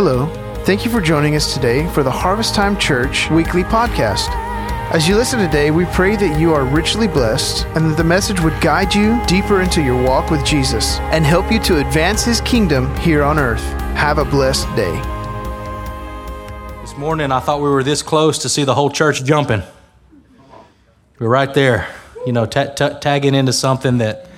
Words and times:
Hello. 0.00 0.28
Thank 0.64 0.84
you 0.84 0.92
for 0.92 1.00
joining 1.00 1.34
us 1.34 1.52
today 1.52 1.84
for 1.88 2.04
the 2.04 2.10
Harvest 2.12 2.54
Time 2.54 2.78
Church 2.78 3.28
weekly 3.32 3.64
podcast. 3.64 4.28
As 4.92 5.08
you 5.08 5.16
listen 5.16 5.40
today, 5.40 5.72
we 5.72 5.86
pray 5.86 6.14
that 6.14 6.38
you 6.38 6.54
are 6.54 6.64
richly 6.64 7.08
blessed 7.08 7.66
and 7.74 7.90
that 7.90 7.96
the 7.96 8.04
message 8.04 8.40
would 8.40 8.60
guide 8.60 8.94
you 8.94 9.20
deeper 9.26 9.60
into 9.60 9.82
your 9.82 10.00
walk 10.00 10.30
with 10.30 10.46
Jesus 10.46 11.00
and 11.10 11.26
help 11.26 11.50
you 11.50 11.58
to 11.64 11.78
advance 11.84 12.22
his 12.22 12.40
kingdom 12.42 12.96
here 12.98 13.24
on 13.24 13.40
earth. 13.40 13.64
Have 13.96 14.18
a 14.18 14.24
blessed 14.24 14.68
day. 14.76 14.94
This 16.80 16.96
morning, 16.96 17.32
I 17.32 17.40
thought 17.40 17.60
we 17.60 17.68
were 17.68 17.82
this 17.82 18.00
close 18.00 18.38
to 18.42 18.48
see 18.48 18.62
the 18.62 18.76
whole 18.76 18.90
church 18.90 19.24
jumping. 19.24 19.64
We're 21.18 21.26
right 21.26 21.52
there, 21.52 21.88
you 22.24 22.32
know, 22.32 22.46
ta- 22.46 22.72
ta- 22.72 23.00
tagging 23.00 23.34
into 23.34 23.52
something 23.52 23.98
that, 23.98 24.28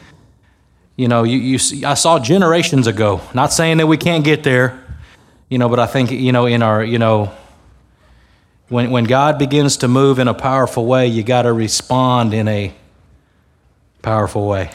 you 0.96 1.06
know, 1.06 1.22
you, 1.22 1.36
you 1.36 1.58
see, 1.58 1.84
I 1.84 1.92
saw 1.92 2.18
generations 2.18 2.86
ago. 2.86 3.20
Not 3.34 3.52
saying 3.52 3.76
that 3.76 3.88
we 3.88 3.98
can't 3.98 4.24
get 4.24 4.42
there, 4.42 4.82
you 5.50 5.58
know, 5.58 5.68
but 5.68 5.80
I 5.80 5.86
think, 5.86 6.12
you 6.12 6.32
know, 6.32 6.46
in 6.46 6.62
our, 6.62 6.82
you 6.82 6.98
know, 6.98 7.32
when, 8.68 8.90
when 8.92 9.04
God 9.04 9.38
begins 9.38 9.78
to 9.78 9.88
move 9.88 10.20
in 10.20 10.28
a 10.28 10.34
powerful 10.34 10.86
way, 10.86 11.08
you 11.08 11.24
got 11.24 11.42
to 11.42 11.52
respond 11.52 12.32
in 12.32 12.46
a 12.46 12.72
powerful 14.00 14.46
way. 14.46 14.70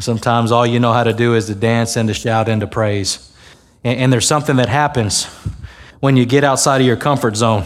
Sometimes 0.00 0.52
all 0.52 0.66
you 0.66 0.80
know 0.80 0.92
how 0.92 1.04
to 1.04 1.14
do 1.14 1.34
is 1.34 1.46
to 1.46 1.54
dance 1.54 1.96
and 1.96 2.08
to 2.08 2.14
shout 2.14 2.48
and 2.48 2.60
to 2.60 2.66
praise. 2.66 3.32
And, 3.84 3.98
and 3.98 4.12
there's 4.12 4.26
something 4.26 4.56
that 4.56 4.68
happens 4.68 5.26
when 6.00 6.16
you 6.16 6.26
get 6.26 6.42
outside 6.42 6.80
of 6.80 6.86
your 6.86 6.96
comfort 6.96 7.36
zone. 7.36 7.64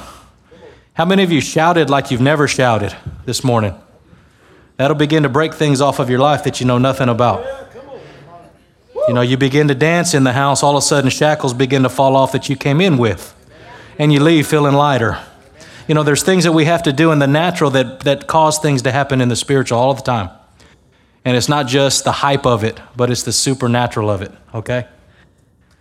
How 0.93 1.07
many 1.07 1.23
of 1.23 1.33
you 1.33 1.41
shouted 1.41 1.89
like 1.89 2.11
you've 2.11 2.21
never 2.21 2.47
shouted 2.47 2.95
this 3.25 3.43
morning? 3.43 3.75
That'll 4.77 4.97
begin 4.97 5.23
to 5.23 5.29
break 5.31 5.55
things 5.55 5.81
off 5.81 5.99
of 5.99 6.11
your 6.11 6.19
life 6.19 6.45
that 6.45 6.61
you 6.61 6.67
know 6.67 6.79
nothing 6.79 7.09
about. 7.09 7.45
You 9.11 9.15
know, 9.15 9.23
you 9.23 9.37
begin 9.37 9.67
to 9.67 9.75
dance 9.75 10.15
in 10.15 10.23
the 10.23 10.33
house, 10.33 10.63
all 10.63 10.77
of 10.77 10.85
a 10.85 10.87
sudden 10.87 11.11
shackles 11.11 11.53
begin 11.53 11.83
to 11.83 11.89
fall 11.89 12.15
off 12.15 12.31
that 12.31 12.49
you 12.49 12.55
came 12.55 12.81
in 12.81 12.97
with, 12.97 13.35
and 13.99 14.13
you 14.13 14.21
leave 14.21 14.47
feeling 14.47 14.73
lighter. 14.73 15.19
You 15.89 15.97
know, 15.97 16.05
there's 16.05 16.23
things 16.23 16.45
that 16.45 16.53
we 16.53 16.67
have 16.67 16.85
to 16.85 16.93
do 16.93 17.11
in 17.11 17.19
the 17.19 17.27
natural 17.27 17.73
that, 17.73 18.03
that 18.03 18.29
cause 18.29 18.61
things 18.61 18.83
to 18.83 18.93
happen 18.93 19.21
in 19.21 19.29
the 19.29 19.35
spiritual 19.35 19.81
all 19.81 19.95
the 19.95 20.03
time. 20.03 20.31
And 21.25 21.37
it's 21.37 21.49
not 21.49 21.67
just 21.67 22.05
the 22.05 22.13
hype 22.13 22.47
of 22.47 22.63
it, 22.63 22.79
but 22.95 23.11
it's 23.11 23.25
the 23.25 23.33
supernatural 23.33 24.11
of 24.11 24.23
it, 24.23 24.31
okay? 24.55 24.87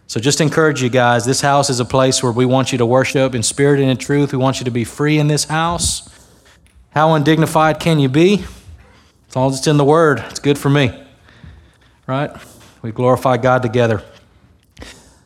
So 0.07 0.19
just 0.19 0.41
encourage 0.41 0.81
you 0.81 0.89
guys. 0.89 1.23
This 1.23 1.41
house 1.41 1.69
is 1.69 1.79
a 1.79 1.85
place 1.85 2.23
where 2.23 2.31
we 2.31 2.45
want 2.45 2.71
you 2.71 2.79
to 2.79 2.85
worship 2.87 3.35
in 3.35 3.43
spirit 3.43 3.79
and 3.79 3.91
in 3.91 3.97
truth. 3.97 4.31
We 4.31 4.39
want 4.39 4.59
you 4.59 4.65
to 4.65 4.71
be 4.71 4.83
free 4.83 5.19
in 5.19 5.27
this 5.27 5.43
house. 5.43 6.09
How 6.95 7.13
undignified 7.13 7.79
can 7.79 7.99
you 7.99 8.09
be? 8.09 8.43
As 9.27 9.35
long 9.35 9.51
as 9.51 9.59
it's 9.59 9.67
in 9.67 9.77
the 9.77 9.85
Word, 9.85 10.17
it's 10.31 10.39
good 10.39 10.57
for 10.57 10.71
me. 10.71 10.99
Right? 12.07 12.31
We 12.81 12.93
glorify 12.93 13.35
God 13.35 13.61
together. 13.61 14.03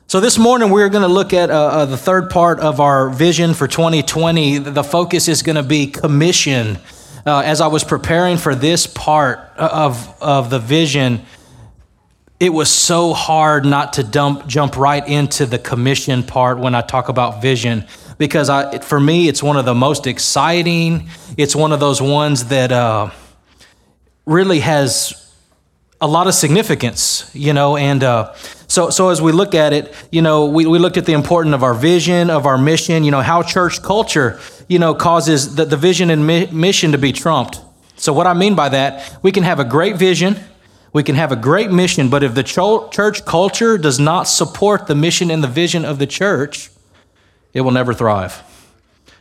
So, 0.07 0.19
this 0.19 0.39
morning 0.39 0.71
we're 0.71 0.89
going 0.89 1.03
to 1.03 1.07
look 1.07 1.33
at 1.33 1.51
uh, 1.51 1.53
uh, 1.53 1.85
the 1.85 1.97
third 1.97 2.31
part 2.31 2.59
of 2.59 2.79
our 2.79 3.09
vision 3.09 3.53
for 3.53 3.67
2020. 3.67 4.57
The 4.57 4.83
focus 4.83 5.27
is 5.27 5.43
going 5.43 5.57
to 5.57 5.63
be 5.63 5.85
commission. 5.85 6.79
Uh, 7.25 7.39
as 7.39 7.61
I 7.61 7.67
was 7.67 7.83
preparing 7.83 8.37
for 8.37 8.55
this 8.55 8.87
part 8.87 9.39
of, 9.55 10.19
of 10.19 10.49
the 10.49 10.57
vision, 10.57 11.25
it 12.39 12.49
was 12.49 12.71
so 12.71 13.13
hard 13.13 13.65
not 13.65 13.93
to 13.93 14.03
dump, 14.03 14.47
jump 14.47 14.75
right 14.75 15.07
into 15.07 15.45
the 15.45 15.59
commission 15.59 16.23
part 16.23 16.57
when 16.57 16.73
I 16.73 16.81
talk 16.81 17.07
about 17.07 17.41
vision 17.41 17.85
because 18.17 18.49
I, 18.49 18.79
for 18.79 18.99
me, 18.99 19.27
it's 19.27 19.43
one 19.43 19.57
of 19.57 19.65
the 19.65 19.75
most 19.75 20.07
exciting. 20.07 21.07
It's 21.37 21.55
one 21.55 21.71
of 21.71 21.79
those 21.79 22.01
ones 22.01 22.45
that 22.45 22.71
uh, 22.71 23.11
really 24.25 24.59
has 24.59 25.22
a 26.03 26.07
lot 26.07 26.27
of 26.27 26.33
significance, 26.33 27.31
you 27.33 27.53
know, 27.53 27.77
and 27.77 28.03
uh, 28.03 28.33
so 28.67 28.89
so 28.89 29.07
as 29.07 29.21
we 29.21 29.31
look 29.31 29.55
at 29.55 29.71
it, 29.71 29.95
you 30.11 30.21
know, 30.21 30.47
we, 30.47 30.65
we 30.65 30.77
looked 30.77 30.97
at 30.97 31.05
the 31.05 31.13
importance 31.13 31.55
of 31.55 31.63
our 31.63 31.73
vision, 31.73 32.29
of 32.29 32.45
our 32.45 32.57
mission, 32.57 33.05
you 33.05 33.11
know, 33.11 33.21
how 33.21 33.41
church 33.41 33.81
culture, 33.81 34.37
you 34.67 34.79
know, 34.79 34.93
causes 34.93 35.55
the, 35.55 35.63
the 35.63 35.77
vision 35.77 36.09
and 36.09 36.27
mi- 36.27 36.51
mission 36.51 36.91
to 36.91 36.97
be 36.97 37.13
trumped. 37.13 37.61
So 37.95 38.11
what 38.11 38.27
I 38.27 38.33
mean 38.33 38.53
by 38.53 38.67
that, 38.67 39.17
we 39.23 39.31
can 39.31 39.43
have 39.43 39.61
a 39.61 39.63
great 39.63 39.95
vision, 39.95 40.35
we 40.91 41.03
can 41.03 41.15
have 41.15 41.31
a 41.31 41.37
great 41.37 41.71
mission, 41.71 42.09
but 42.09 42.21
if 42.21 42.35
the 42.35 42.43
cho- 42.43 42.89
church 42.89 43.23
culture 43.23 43.77
does 43.77 43.97
not 43.97 44.23
support 44.23 44.87
the 44.87 44.95
mission 44.95 45.31
and 45.31 45.41
the 45.41 45.47
vision 45.47 45.85
of 45.85 45.99
the 45.99 46.07
church, 46.07 46.69
it 47.53 47.61
will 47.61 47.71
never 47.71 47.93
thrive. 47.93 48.43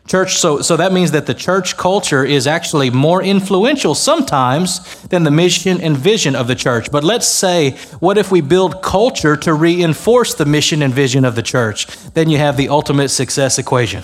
Church, 0.09 0.37
so, 0.37 0.61
so 0.61 0.77
that 0.77 0.93
means 0.93 1.13
that 1.13 1.27
the 1.27 1.35
church 1.35 1.77
culture 1.77 2.25
is 2.25 2.47
actually 2.47 2.91
more 2.91 3.23
influential 3.23 3.95
sometimes 3.95 4.81
than 5.05 5.23
the 5.23 5.31
mission 5.31 5.81
and 5.81 5.97
vision 5.97 6.35
of 6.35 6.49
the 6.49 6.57
church. 6.57 6.91
But 6.91 7.05
let's 7.05 7.27
say, 7.27 7.71
what 8.01 8.19
if 8.19 8.33
we 8.33 8.41
build 8.41 8.83
culture 8.83 9.37
to 9.37 9.55
reinforce 9.55 10.35
the 10.35 10.45
mission 10.45 10.83
and 10.83 10.93
vision 10.93 11.25
of 11.25 11.37
the 11.37 11.43
church? 11.43 11.87
Then 12.15 12.29
you 12.29 12.39
have 12.39 12.57
the 12.57 12.69
ultimate 12.69 13.11
success 13.11 13.59
equation. 13.59 14.03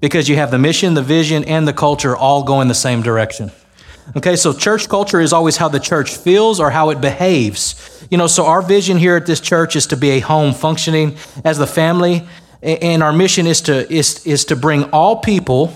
Because 0.00 0.28
you 0.28 0.36
have 0.36 0.50
the 0.50 0.58
mission, 0.58 0.94
the 0.94 1.02
vision, 1.02 1.44
and 1.44 1.68
the 1.68 1.72
culture 1.72 2.16
all 2.16 2.42
going 2.42 2.68
the 2.68 2.74
same 2.74 3.02
direction. 3.02 3.52
Okay, 4.16 4.36
so 4.36 4.52
church 4.52 4.88
culture 4.88 5.20
is 5.20 5.32
always 5.32 5.56
how 5.56 5.68
the 5.68 5.80
church 5.80 6.16
feels 6.16 6.60
or 6.60 6.70
how 6.70 6.90
it 6.90 7.00
behaves. 7.00 8.06
You 8.10 8.18
know, 8.18 8.26
so 8.26 8.46
our 8.46 8.62
vision 8.62 8.98
here 8.98 9.16
at 9.16 9.26
this 9.26 9.40
church 9.40 9.76
is 9.76 9.86
to 9.88 9.96
be 9.96 10.10
a 10.10 10.20
home 10.20 10.52
functioning 10.52 11.16
as 11.44 11.58
the 11.58 11.66
family 11.66 12.26
and 12.64 13.02
our 13.02 13.12
mission 13.12 13.46
is 13.46 13.60
to, 13.62 13.92
is, 13.92 14.26
is 14.26 14.46
to 14.46 14.56
bring 14.56 14.84
all 14.84 15.16
people 15.16 15.74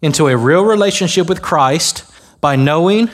into 0.00 0.28
a 0.28 0.36
real 0.36 0.64
relationship 0.64 1.28
with 1.28 1.42
Christ 1.42 2.04
by 2.40 2.56
knowing, 2.56 3.10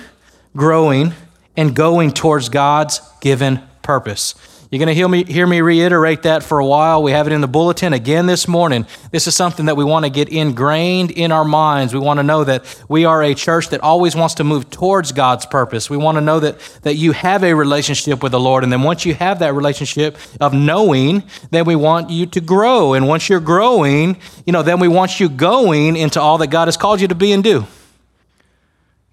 growing, 0.54 1.14
and 1.56 1.74
going 1.74 2.12
towards 2.12 2.48
God's 2.50 3.00
given 3.20 3.62
purpose. 3.82 4.34
You're 4.70 4.80
going 4.80 4.88
to 4.88 4.94
hear 4.94 5.08
me, 5.08 5.24
hear 5.24 5.46
me 5.46 5.62
reiterate 5.62 6.24
that 6.24 6.42
for 6.42 6.58
a 6.58 6.66
while. 6.66 7.02
We 7.02 7.12
have 7.12 7.26
it 7.26 7.32
in 7.32 7.40
the 7.40 7.48
bulletin 7.48 7.94
again 7.94 8.26
this 8.26 8.46
morning. 8.46 8.86
This 9.10 9.26
is 9.26 9.34
something 9.34 9.64
that 9.64 9.78
we 9.78 9.84
want 9.84 10.04
to 10.04 10.10
get 10.10 10.28
ingrained 10.28 11.10
in 11.10 11.32
our 11.32 11.44
minds. 11.44 11.94
We 11.94 12.00
want 12.00 12.18
to 12.18 12.22
know 12.22 12.44
that 12.44 12.84
we 12.86 13.06
are 13.06 13.22
a 13.22 13.34
church 13.34 13.70
that 13.70 13.80
always 13.80 14.14
wants 14.14 14.34
to 14.34 14.44
move 14.44 14.68
towards 14.68 15.12
God's 15.12 15.46
purpose. 15.46 15.88
We 15.88 15.96
want 15.96 16.16
to 16.16 16.20
know 16.20 16.38
that, 16.40 16.58
that 16.82 16.96
you 16.96 17.12
have 17.12 17.44
a 17.44 17.54
relationship 17.54 18.22
with 18.22 18.32
the 18.32 18.40
Lord. 18.40 18.62
And 18.62 18.70
then 18.70 18.82
once 18.82 19.06
you 19.06 19.14
have 19.14 19.38
that 19.38 19.54
relationship 19.54 20.18
of 20.38 20.52
knowing, 20.52 21.22
then 21.50 21.64
we 21.64 21.74
want 21.74 22.10
you 22.10 22.26
to 22.26 22.40
grow. 22.42 22.92
And 22.92 23.08
once 23.08 23.30
you're 23.30 23.40
growing, 23.40 24.18
you 24.44 24.52
know, 24.52 24.62
then 24.62 24.80
we 24.80 24.88
want 24.88 25.18
you 25.18 25.30
going 25.30 25.96
into 25.96 26.20
all 26.20 26.36
that 26.38 26.48
God 26.48 26.68
has 26.68 26.76
called 26.76 27.00
you 27.00 27.08
to 27.08 27.14
be 27.14 27.32
and 27.32 27.42
do. 27.42 27.66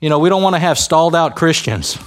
You 0.01 0.09
know, 0.09 0.19
we 0.19 0.27
don't 0.27 0.43
want 0.43 0.55
to 0.55 0.59
have 0.59 0.77
stalled 0.77 1.15
out 1.15 1.37
Christians. 1.37 1.97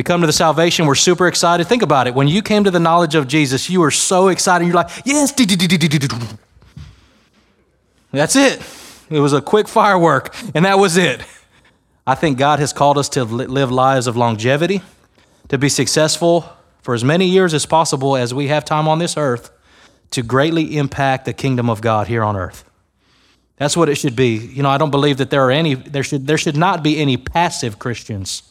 We 0.00 0.02
come 0.02 0.22
to 0.22 0.26
the 0.26 0.32
salvation, 0.32 0.86
we're 0.86 0.94
super 0.94 1.28
excited. 1.28 1.66
Think 1.66 1.82
about 1.82 2.06
it. 2.06 2.14
When 2.14 2.26
you 2.26 2.40
came 2.40 2.64
to 2.64 2.70
the 2.70 2.80
knowledge 2.80 3.14
of 3.14 3.28
Jesus, 3.28 3.68
you 3.68 3.80
were 3.80 3.90
so 3.90 4.28
excited. 4.28 4.64
You're 4.64 4.74
like, 4.74 4.88
yes. 5.04 5.30
That's 8.10 8.34
it. 8.34 8.62
It 9.10 9.20
was 9.20 9.34
a 9.34 9.42
quick 9.42 9.68
firework, 9.68 10.34
and 10.54 10.64
that 10.64 10.78
was 10.78 10.96
it. 10.96 11.20
I 12.06 12.14
think 12.14 12.38
God 12.38 12.60
has 12.60 12.72
called 12.72 12.96
us 12.96 13.10
to 13.10 13.24
live 13.24 13.70
lives 13.70 14.06
of 14.06 14.16
longevity, 14.16 14.80
to 15.48 15.58
be 15.58 15.68
successful 15.68 16.50
for 16.80 16.94
as 16.94 17.04
many 17.04 17.26
years 17.26 17.52
as 17.52 17.66
possible 17.66 18.16
as 18.16 18.32
we 18.32 18.48
have 18.48 18.64
time 18.64 18.88
on 18.88 19.00
this 19.00 19.18
earth, 19.18 19.50
to 20.12 20.22
greatly 20.22 20.78
impact 20.78 21.26
the 21.26 21.34
kingdom 21.34 21.68
of 21.68 21.82
God 21.82 22.06
here 22.06 22.24
on 22.24 22.36
earth. 22.36 22.64
That's 23.58 23.76
what 23.76 23.90
it 23.90 23.96
should 23.96 24.16
be. 24.16 24.38
You 24.38 24.62
know, 24.62 24.70
I 24.70 24.78
don't 24.78 24.90
believe 24.90 25.18
that 25.18 25.28
there 25.28 25.44
are 25.44 25.50
any, 25.50 25.74
there 25.74 26.02
should, 26.02 26.26
there 26.26 26.38
should 26.38 26.56
not 26.56 26.82
be 26.82 26.96
any 26.96 27.18
passive 27.18 27.78
Christians. 27.78 28.44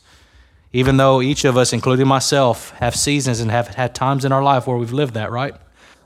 Even 0.72 0.98
though 0.98 1.22
each 1.22 1.46
of 1.46 1.58
us, 1.58 1.74
including 1.74 2.08
myself, 2.08 2.72
have 2.72 2.96
seasons 2.96 3.40
and 3.40 3.50
have 3.50 3.70
had 3.70 3.96
times 3.96 4.24
in 4.24 4.32
our 4.32 4.44
life 4.44 4.68
where 4.68 4.78
we've 4.78 4.94
lived 4.94 5.16
that, 5.16 5.32
right? 5.32 5.56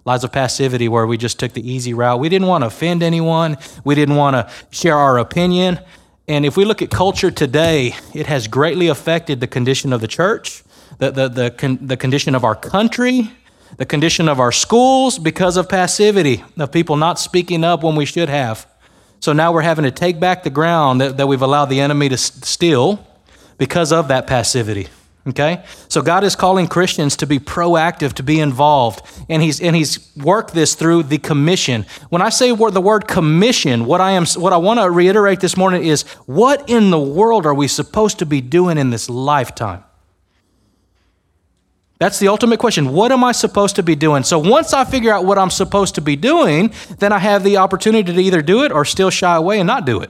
Lives 0.05 0.23
of 0.23 0.31
passivity 0.31 0.87
where 0.87 1.05
we 1.05 1.17
just 1.17 1.37
took 1.37 1.53
the 1.53 1.69
easy 1.69 1.93
route. 1.93 2.19
We 2.19 2.29
didn't 2.29 2.47
want 2.47 2.61
to 2.61 2.67
offend 2.67 3.03
anyone, 3.03 3.57
we 3.83 3.95
didn't 3.95 4.15
want 4.15 4.35
to 4.35 4.49
share 4.71 4.97
our 4.97 5.17
opinion. 5.17 5.79
And 6.27 6.45
if 6.45 6.55
we 6.55 6.63
look 6.63 6.81
at 6.81 6.89
culture 6.89 7.31
today, 7.31 7.95
it 8.13 8.27
has 8.27 8.47
greatly 8.47 8.87
affected 8.87 9.41
the 9.41 9.47
condition 9.47 9.91
of 9.91 9.99
the 9.99 10.07
church, 10.07 10.63
the, 10.97 11.11
the, 11.11 11.27
the, 11.27 11.51
con- 11.51 11.79
the 11.81 11.97
condition 11.97 12.33
of 12.33 12.45
our 12.45 12.55
country, 12.55 13.29
the 13.77 13.85
condition 13.85 14.29
of 14.29 14.39
our 14.39 14.53
schools 14.53 15.19
because 15.19 15.57
of 15.57 15.67
passivity, 15.67 16.41
of 16.57 16.71
people 16.71 16.95
not 16.95 17.19
speaking 17.19 17.65
up 17.65 17.83
when 17.83 17.97
we 17.97 18.05
should 18.05 18.29
have. 18.29 18.65
So 19.19 19.33
now 19.33 19.51
we're 19.51 19.61
having 19.61 19.83
to 19.83 19.91
take 19.91 20.21
back 20.21 20.43
the 20.43 20.49
ground 20.49 21.01
that, 21.01 21.17
that 21.17 21.27
we've 21.27 21.41
allowed 21.41 21.65
the 21.65 21.81
enemy 21.81 22.07
to 22.09 22.17
steal 22.17 23.05
because 23.57 23.91
of 23.91 24.07
that 24.07 24.27
passivity. 24.27 24.87
Okay? 25.25 25.63
So 25.87 26.01
God 26.01 26.25
is 26.25 26.35
calling 26.35 26.67
Christians 26.67 27.15
to 27.17 27.25
be 27.25 27.39
proactive, 27.39 28.13
to 28.13 28.23
be 28.23 28.39
involved. 28.41 29.05
And 29.29 29.41
he's 29.41 29.61
and 29.61 29.75
he's 29.75 30.13
worked 30.17 30.53
this 30.53 30.75
through 30.75 31.03
the 31.03 31.17
commission. 31.17 31.85
When 32.09 32.21
I 32.21 32.29
say 32.29 32.53
the 32.53 32.81
word 32.81 33.07
commission, 33.07 33.85
what 33.85 34.01
I 34.01 34.11
am 34.11 34.25
what 34.35 34.51
I 34.51 34.57
want 34.57 34.81
to 34.81 34.89
reiterate 34.89 35.39
this 35.39 35.55
morning 35.55 35.85
is 35.85 36.03
what 36.25 36.69
in 36.69 36.89
the 36.89 36.99
world 36.99 37.45
are 37.45 37.53
we 37.53 37.69
supposed 37.69 38.19
to 38.19 38.25
be 38.25 38.41
doing 38.41 38.77
in 38.77 38.89
this 38.89 39.09
lifetime? 39.09 39.85
That's 41.99 42.19
the 42.19 42.27
ultimate 42.27 42.59
question. 42.59 42.91
What 42.91 43.13
am 43.13 43.23
I 43.23 43.31
supposed 43.31 43.77
to 43.77 43.83
be 43.83 43.95
doing? 43.95 44.23
So 44.23 44.37
once 44.37 44.73
I 44.73 44.83
figure 44.83 45.13
out 45.13 45.23
what 45.23 45.37
I'm 45.37 45.49
supposed 45.49 45.95
to 45.95 46.01
be 46.01 46.17
doing, 46.17 46.73
then 46.99 47.13
I 47.13 47.19
have 47.19 47.45
the 47.45 47.55
opportunity 47.55 48.11
to 48.11 48.19
either 48.21 48.41
do 48.41 48.65
it 48.65 48.73
or 48.73 48.83
still 48.83 49.09
shy 49.09 49.37
away 49.37 49.59
and 49.59 49.67
not 49.67 49.85
do 49.85 50.01
it. 50.01 50.09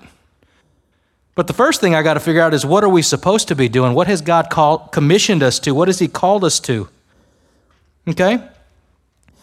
But 1.36 1.48
the 1.48 1.54
first 1.54 1.82
thing 1.82 1.96
I 1.96 2.04
got 2.04 2.14
to 2.14 2.20
figure 2.20 2.42
out 2.42 2.54
is 2.54 2.66
what 2.66 2.84
are 2.84 2.90
we 2.90 3.02
supposed 3.02 3.48
to 3.48 3.56
be 3.56 3.68
doing? 3.68 3.94
What 3.94 4.08
has 4.08 4.22
God 4.22 4.50
called, 4.50 4.92
commissioned 4.92 5.42
us 5.42 5.60
to? 5.60 5.74
What 5.74 5.88
has 5.88 6.00
He 6.00 6.08
called 6.08 6.44
us 6.44 6.60
to? 6.62 6.90
Okay? 8.08 8.40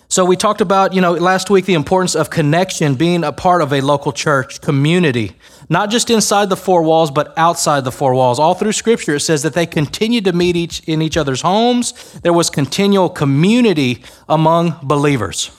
So 0.09 0.25
we 0.25 0.37
talked 0.37 0.61
about, 0.61 0.93
you 0.93 1.01
know, 1.01 1.13
last 1.13 1.51
week 1.51 1.67
the 1.67 1.75
importance 1.75 2.17
of 2.17 2.31
connection, 2.31 2.97
being 2.97 3.23
a 3.23 3.31
part 3.31 3.63
of 3.63 3.73
a 3.73 3.81
local 3.81 4.13
church 4.13 4.61
community, 4.61 5.37
not 5.69 5.89
just 5.89 6.11
inside 6.11 6.49
the 6.49 6.57
four 6.57 6.83
walls, 6.83 7.13
but 7.13 7.33
outside 7.39 7.85
the 7.85 7.93
four 7.93 8.13
walls. 8.15 8.41
All 8.41 8.55
through 8.55 8.73
Scripture, 8.73 9.17
it 9.17 9.21
says 9.21 9.43
that 9.43 9.55
they 9.55 9.67
continued 9.67 10.25
to 10.25 10.33
meet 10.33 10.57
each 10.57 10.81
in 10.89 11.01
each 11.01 11.17
other's 11.17 11.43
homes. 11.43 11.93
There 12.23 12.33
was 12.33 12.51
continual 12.51 13.09
community 13.09 14.03
among 14.29 14.79
believers. 14.83 15.53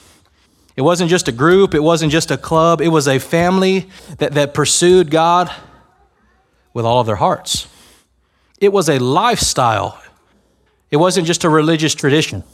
It 0.76 0.82
wasn't 0.82 1.08
just 1.08 1.28
a 1.28 1.32
group, 1.32 1.74
it 1.74 1.82
wasn't 1.82 2.12
just 2.12 2.30
a 2.30 2.36
club, 2.36 2.80
it 2.82 2.88
was 2.88 3.08
a 3.08 3.18
family 3.18 3.88
that, 4.18 4.32
that 4.32 4.52
pursued 4.52 5.10
God 5.10 5.50
with 6.74 6.84
all 6.84 7.00
of 7.00 7.06
their 7.06 7.16
hearts. 7.16 7.68
It 8.60 8.72
was 8.72 8.88
a 8.88 8.98
lifestyle. 8.98 10.00
It 10.90 10.96
wasn't 10.96 11.26
just 11.26 11.44
a 11.44 11.48
religious 11.48 11.94
tradition. 11.94 12.44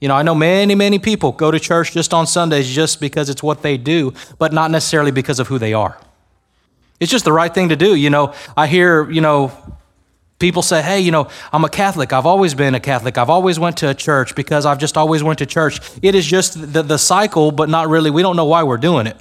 You 0.00 0.08
know, 0.08 0.14
I 0.14 0.22
know 0.22 0.34
many, 0.34 0.74
many 0.74 0.98
people 0.98 1.32
go 1.32 1.50
to 1.50 1.58
church 1.58 1.92
just 1.92 2.12
on 2.12 2.26
Sundays 2.26 2.68
just 2.68 3.00
because 3.00 3.30
it's 3.30 3.42
what 3.42 3.62
they 3.62 3.76
do, 3.76 4.12
but 4.38 4.52
not 4.52 4.70
necessarily 4.70 5.10
because 5.10 5.40
of 5.40 5.48
who 5.48 5.58
they 5.58 5.72
are. 5.72 5.98
It's 7.00 7.10
just 7.10 7.24
the 7.24 7.32
right 7.32 7.52
thing 7.52 7.70
to 7.70 7.76
do. 7.76 7.94
You 7.94 8.10
know, 8.10 8.34
I 8.56 8.66
hear, 8.66 9.10
you 9.10 9.20
know, 9.20 9.52
people 10.38 10.62
say, 10.62 10.82
"Hey, 10.82 11.00
you 11.00 11.10
know, 11.10 11.28
I'm 11.52 11.64
a 11.64 11.68
Catholic. 11.68 12.12
I've 12.12 12.26
always 12.26 12.54
been 12.54 12.74
a 12.74 12.80
Catholic. 12.80 13.18
I've 13.18 13.30
always 13.30 13.58
went 13.58 13.76
to 13.78 13.88
a 13.90 13.94
church 13.94 14.34
because 14.34 14.64
I've 14.66 14.78
just 14.78 14.96
always 14.96 15.22
went 15.22 15.38
to 15.40 15.46
church." 15.46 15.80
It 16.02 16.14
is 16.14 16.26
just 16.26 16.72
the, 16.72 16.82
the 16.82 16.98
cycle, 16.98 17.52
but 17.52 17.68
not 17.68 17.88
really. 17.88 18.10
We 18.10 18.22
don't 18.22 18.36
know 18.36 18.46
why 18.46 18.62
we're 18.62 18.78
doing 18.78 19.06
it. 19.06 19.16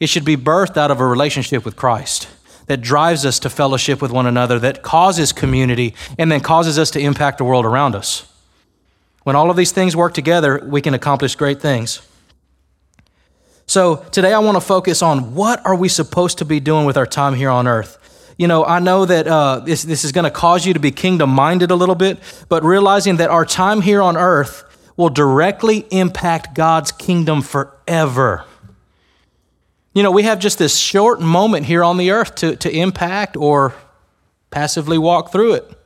It 0.00 0.08
should 0.08 0.24
be 0.24 0.36
birthed 0.36 0.76
out 0.76 0.90
of 0.90 1.00
a 1.00 1.06
relationship 1.06 1.64
with 1.64 1.76
Christ 1.76 2.26
that 2.66 2.80
drives 2.80 3.24
us 3.24 3.38
to 3.40 3.50
fellowship 3.50 4.00
with 4.00 4.10
one 4.10 4.26
another, 4.26 4.58
that 4.58 4.82
causes 4.82 5.32
community, 5.32 5.94
and 6.18 6.30
then 6.30 6.40
causes 6.40 6.78
us 6.78 6.90
to 6.92 7.00
impact 7.00 7.38
the 7.38 7.44
world 7.44 7.64
around 7.64 7.94
us. 7.94 8.26
When 9.24 9.36
all 9.36 9.50
of 9.50 9.56
these 9.56 9.72
things 9.72 9.94
work 9.96 10.14
together, 10.14 10.60
we 10.64 10.80
can 10.80 10.94
accomplish 10.94 11.34
great 11.34 11.60
things. 11.60 12.00
So, 13.66 13.96
today 14.10 14.32
I 14.32 14.40
want 14.40 14.56
to 14.56 14.60
focus 14.60 15.02
on 15.02 15.34
what 15.34 15.64
are 15.64 15.76
we 15.76 15.88
supposed 15.88 16.38
to 16.38 16.44
be 16.44 16.60
doing 16.60 16.84
with 16.84 16.96
our 16.96 17.06
time 17.06 17.34
here 17.34 17.48
on 17.48 17.66
earth? 17.66 17.98
You 18.36 18.48
know, 18.48 18.64
I 18.64 18.80
know 18.80 19.04
that 19.04 19.26
uh, 19.26 19.60
this, 19.60 19.82
this 19.82 20.04
is 20.04 20.12
going 20.12 20.24
to 20.24 20.30
cause 20.30 20.66
you 20.66 20.74
to 20.74 20.80
be 20.80 20.90
kingdom 20.90 21.30
minded 21.30 21.70
a 21.70 21.76
little 21.76 21.94
bit, 21.94 22.18
but 22.48 22.64
realizing 22.64 23.16
that 23.18 23.30
our 23.30 23.44
time 23.44 23.80
here 23.80 24.02
on 24.02 24.16
earth 24.16 24.64
will 24.96 25.10
directly 25.10 25.86
impact 25.90 26.54
God's 26.54 26.92
kingdom 26.92 27.42
forever. 27.42 28.44
You 29.94 30.02
know, 30.02 30.10
we 30.10 30.22
have 30.22 30.38
just 30.38 30.58
this 30.58 30.76
short 30.76 31.20
moment 31.20 31.66
here 31.66 31.84
on 31.84 31.98
the 31.98 32.10
earth 32.12 32.34
to, 32.36 32.56
to 32.56 32.70
impact 32.70 33.36
or 33.36 33.74
passively 34.50 34.98
walk 34.98 35.32
through 35.32 35.54
it. 35.54 35.78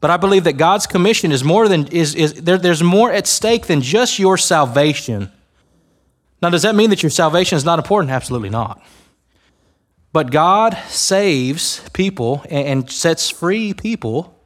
But 0.00 0.10
I 0.10 0.16
believe 0.16 0.44
that 0.44 0.54
God's 0.54 0.86
commission 0.86 1.32
is 1.32 1.42
more 1.42 1.68
than 1.68 1.88
is, 1.88 2.14
is 2.14 2.34
there, 2.34 2.58
there's 2.58 2.82
more 2.82 3.10
at 3.10 3.26
stake 3.26 3.66
than 3.66 3.80
just 3.80 4.18
your 4.18 4.36
salvation. 4.36 5.32
Now, 6.42 6.50
does 6.50 6.62
that 6.62 6.74
mean 6.74 6.90
that 6.90 7.02
your 7.02 7.10
salvation 7.10 7.56
is 7.56 7.64
not 7.64 7.78
important? 7.78 8.12
Absolutely 8.12 8.50
not. 8.50 8.82
But 10.12 10.30
God 10.30 10.78
saves 10.88 11.80
people 11.92 12.44
and 12.48 12.90
sets 12.90 13.30
free 13.30 13.74
people. 13.74 14.38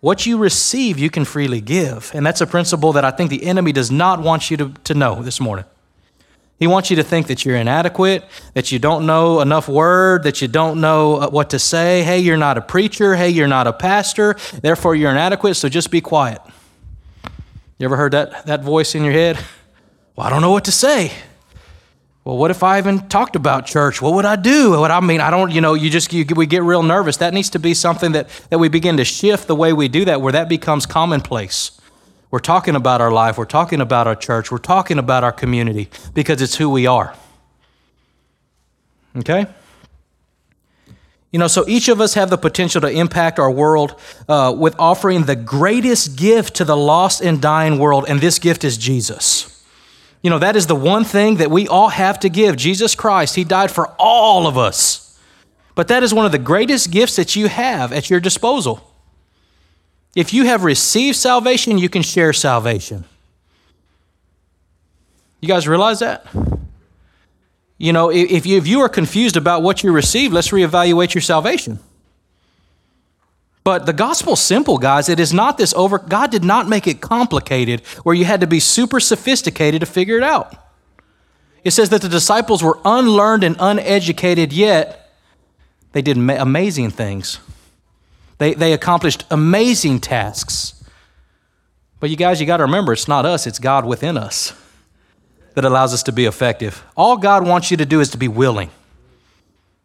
What 0.00 0.26
you 0.26 0.38
receive, 0.38 0.98
you 0.98 1.10
can 1.10 1.24
freely 1.24 1.60
give. 1.60 2.10
And 2.14 2.24
that's 2.24 2.40
a 2.40 2.46
principle 2.46 2.92
that 2.94 3.04
I 3.04 3.10
think 3.10 3.30
the 3.30 3.44
enemy 3.44 3.72
does 3.72 3.90
not 3.90 4.20
want 4.20 4.50
you 4.50 4.56
to, 4.56 4.68
to 4.84 4.94
know 4.94 5.22
this 5.22 5.40
morning. 5.40 5.64
He 6.62 6.68
wants 6.68 6.90
you 6.90 6.96
to 6.98 7.02
think 7.02 7.26
that 7.26 7.44
you're 7.44 7.56
inadequate, 7.56 8.24
that 8.54 8.70
you 8.70 8.78
don't 8.78 9.04
know 9.04 9.40
enough 9.40 9.68
word, 9.68 10.22
that 10.22 10.40
you 10.40 10.46
don't 10.46 10.80
know 10.80 11.16
uh, 11.16 11.28
what 11.28 11.50
to 11.50 11.58
say. 11.58 12.04
Hey, 12.04 12.20
you're 12.20 12.36
not 12.36 12.56
a 12.56 12.60
preacher. 12.60 13.16
Hey, 13.16 13.30
you're 13.30 13.48
not 13.48 13.66
a 13.66 13.72
pastor. 13.72 14.36
Therefore, 14.62 14.94
you're 14.94 15.10
inadequate, 15.10 15.56
so 15.56 15.68
just 15.68 15.90
be 15.90 16.00
quiet. 16.00 16.40
You 17.78 17.86
ever 17.86 17.96
heard 17.96 18.12
that, 18.12 18.46
that 18.46 18.62
voice 18.62 18.94
in 18.94 19.02
your 19.02 19.12
head? 19.12 19.44
Well, 20.14 20.26
I 20.26 20.30
don't 20.30 20.42
know 20.42 20.52
what 20.52 20.66
to 20.66 20.72
say. 20.72 21.10
Well, 22.22 22.36
what 22.36 22.52
if 22.52 22.62
I 22.62 22.78
even 22.78 23.08
talked 23.08 23.34
about 23.34 23.66
church? 23.66 24.00
What 24.00 24.12
would 24.12 24.26
I 24.26 24.36
do? 24.36 24.78
What 24.78 24.90
I 24.92 25.00
mean, 25.00 25.20
I 25.20 25.30
don't, 25.30 25.50
you 25.50 25.62
know, 25.62 25.74
you 25.74 25.90
just, 25.90 26.12
you, 26.12 26.24
we 26.36 26.46
get 26.46 26.62
real 26.62 26.84
nervous. 26.84 27.16
That 27.16 27.34
needs 27.34 27.50
to 27.50 27.58
be 27.58 27.74
something 27.74 28.12
that, 28.12 28.28
that 28.50 28.58
we 28.58 28.68
begin 28.68 28.98
to 28.98 29.04
shift 29.04 29.48
the 29.48 29.56
way 29.56 29.72
we 29.72 29.88
do 29.88 30.04
that, 30.04 30.20
where 30.20 30.32
that 30.32 30.48
becomes 30.48 30.86
commonplace. 30.86 31.80
We're 32.32 32.38
talking 32.38 32.74
about 32.74 33.02
our 33.02 33.12
life, 33.12 33.36
we're 33.36 33.44
talking 33.44 33.82
about 33.82 34.06
our 34.06 34.16
church, 34.16 34.50
we're 34.50 34.56
talking 34.56 34.98
about 34.98 35.22
our 35.22 35.32
community 35.32 35.90
because 36.14 36.40
it's 36.40 36.56
who 36.56 36.70
we 36.70 36.86
are. 36.86 37.14
Okay? 39.14 39.46
You 41.30 41.38
know, 41.38 41.46
so 41.46 41.68
each 41.68 41.88
of 41.88 42.00
us 42.00 42.14
have 42.14 42.30
the 42.30 42.38
potential 42.38 42.80
to 42.80 42.88
impact 42.88 43.38
our 43.38 43.50
world 43.50 44.00
uh, 44.30 44.54
with 44.56 44.74
offering 44.78 45.24
the 45.24 45.36
greatest 45.36 46.16
gift 46.16 46.56
to 46.56 46.64
the 46.64 46.76
lost 46.76 47.20
and 47.20 47.40
dying 47.40 47.78
world, 47.78 48.06
and 48.08 48.20
this 48.20 48.38
gift 48.38 48.64
is 48.64 48.78
Jesus. 48.78 49.62
You 50.22 50.30
know, 50.30 50.38
that 50.38 50.56
is 50.56 50.66
the 50.66 50.74
one 50.74 51.04
thing 51.04 51.36
that 51.36 51.50
we 51.50 51.68
all 51.68 51.90
have 51.90 52.18
to 52.20 52.30
give 52.30 52.56
Jesus 52.56 52.94
Christ. 52.94 53.34
He 53.34 53.44
died 53.44 53.70
for 53.70 53.88
all 53.98 54.46
of 54.46 54.56
us. 54.56 55.18
But 55.74 55.88
that 55.88 56.02
is 56.02 56.14
one 56.14 56.24
of 56.24 56.32
the 56.32 56.38
greatest 56.38 56.90
gifts 56.90 57.16
that 57.16 57.36
you 57.36 57.48
have 57.48 57.92
at 57.92 58.08
your 58.08 58.20
disposal. 58.20 58.91
If 60.14 60.34
you 60.34 60.44
have 60.44 60.64
received 60.64 61.16
salvation, 61.16 61.78
you 61.78 61.88
can 61.88 62.02
share 62.02 62.32
salvation. 62.32 63.04
You 65.40 65.48
guys 65.48 65.66
realize 65.66 66.00
that? 66.00 66.26
You 67.78 67.92
know, 67.92 68.10
if 68.10 68.46
you, 68.46 68.58
if 68.58 68.66
you 68.66 68.80
are 68.80 68.88
confused 68.88 69.36
about 69.36 69.62
what 69.62 69.82
you 69.82 69.90
received, 69.90 70.32
let's 70.32 70.50
reevaluate 70.50 71.14
your 71.14 71.22
salvation. 71.22 71.80
But 73.64 73.86
the 73.86 73.92
gospel's 73.92 74.40
simple, 74.40 74.78
guys. 74.78 75.08
It 75.08 75.18
is 75.18 75.32
not 75.32 75.56
this 75.56 75.72
over. 75.74 75.98
God 75.98 76.30
did 76.30 76.44
not 76.44 76.68
make 76.68 76.86
it 76.86 77.00
complicated 77.00 77.80
where 78.02 78.14
you 78.14 78.24
had 78.24 78.40
to 78.40 78.46
be 78.46 78.60
super 78.60 79.00
sophisticated 79.00 79.80
to 79.80 79.86
figure 79.86 80.16
it 80.16 80.22
out. 80.22 80.54
It 81.64 81.70
says 81.70 81.90
that 81.90 82.02
the 82.02 82.08
disciples 82.08 82.62
were 82.62 82.78
unlearned 82.84 83.44
and 83.44 83.56
uneducated, 83.58 84.52
yet 84.52 85.12
they 85.92 86.02
did 86.02 86.16
amazing 86.16 86.90
things. 86.90 87.38
They, 88.42 88.54
they 88.54 88.72
accomplished 88.72 89.24
amazing 89.30 90.00
tasks. 90.00 90.82
But 92.00 92.10
you 92.10 92.16
guys, 92.16 92.40
you 92.40 92.46
got 92.46 92.56
to 92.56 92.64
remember, 92.64 92.92
it's 92.92 93.06
not 93.06 93.24
us, 93.24 93.46
it's 93.46 93.60
God 93.60 93.86
within 93.86 94.18
us 94.18 94.52
that 95.54 95.64
allows 95.64 95.94
us 95.94 96.02
to 96.02 96.12
be 96.12 96.24
effective. 96.24 96.84
All 96.96 97.16
God 97.16 97.46
wants 97.46 97.70
you 97.70 97.76
to 97.76 97.86
do 97.86 98.00
is 98.00 98.08
to 98.10 98.18
be 98.18 98.26
willing. 98.26 98.70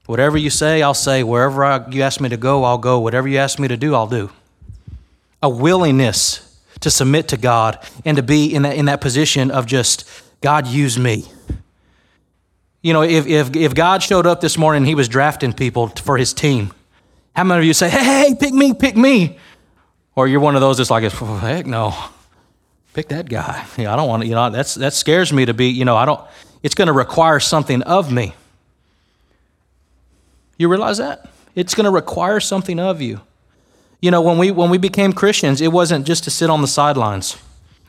Whatever 0.08 0.40
you 0.40 0.50
say, 0.50 0.82
I'll 0.82 0.96
say. 0.96 1.22
Wherever 1.22 1.64
I, 1.64 1.88
you 1.90 2.02
ask 2.02 2.20
me 2.20 2.30
to 2.30 2.38
go, 2.38 2.64
I'll 2.64 2.80
go. 2.80 3.00
Whatever 3.00 3.28
you 3.28 3.38
ask 3.38 3.60
me 3.60 3.68
to 3.68 3.78
do, 3.78 3.94
I'll 3.94 4.08
do. 4.08 4.32
A 5.44 5.50
willingness 5.50 6.60
to 6.80 6.90
submit 6.90 7.28
to 7.28 7.38
God 7.38 7.78
and 8.06 8.18
to 8.18 8.24
be 8.24 8.52
in 8.52 8.64
that, 8.64 8.76
in 8.76 8.86
that 8.86 9.02
position 9.02 9.52
of 9.52 9.68
just, 9.68 10.10
God, 10.42 10.66
use 10.66 10.98
me. 10.98 11.26
You 12.82 12.94
know, 12.94 13.04
if, 13.04 13.28
if, 13.28 13.56
if 13.56 13.76
God 13.76 14.02
showed 14.02 14.26
up 14.26 14.42
this 14.42 14.58
morning 14.58 14.86
he 14.86 14.96
was 14.96 15.08
drafting 15.08 15.54
people 15.54 15.90
for 15.90 16.18
his 16.18 16.34
team, 16.34 16.74
how 17.38 17.44
many 17.44 17.60
of 17.60 17.66
you 17.66 17.74
say, 17.76 17.88
hey, 17.88 18.04
hey, 18.04 18.36
pick 18.36 18.52
me, 18.52 18.74
pick 18.74 18.98
me? 18.98 19.38
Or 20.16 20.28
you're 20.28 20.40
one 20.40 20.56
of 20.56 20.62
those 20.62 20.80
that's 20.80 20.90
like, 20.90 21.04
heck 21.04 21.68
no, 21.68 21.94
pick 22.96 23.10
that 23.10 23.30
guy. 23.30 23.64
Yeah, 23.78 23.94
I 23.94 23.96
don't 23.96 24.08
want 24.08 24.24
to, 24.24 24.28
you 24.28 24.34
know, 24.34 24.50
that's, 24.50 24.74
that 24.74 24.94
scares 24.94 25.32
me 25.32 25.46
to 25.46 25.54
be, 25.54 25.68
you 25.68 25.86
know, 25.86 25.96
I 25.96 26.06
don't, 26.06 26.20
it's 26.64 26.74
going 26.74 26.88
to 26.88 26.94
require 26.94 27.40
something 27.40 27.84
of 27.84 28.12
me. 28.12 28.34
You 30.58 30.68
realize 30.68 30.98
that? 30.98 31.30
It's 31.54 31.76
going 31.76 31.86
to 31.86 31.92
require 31.92 32.40
something 32.40 32.80
of 32.80 33.04
you. 33.04 33.22
You 34.02 34.10
know, 34.10 34.22
when 34.24 34.40
we, 34.40 34.50
when 34.50 34.72
we 34.72 34.80
became 34.80 35.14
Christians, 35.14 35.62
it 35.62 35.72
wasn't 35.72 36.08
just 36.08 36.24
to 36.24 36.32
sit 36.32 36.50
on 36.50 36.64
the 36.64 36.68
sidelines. 36.68 37.38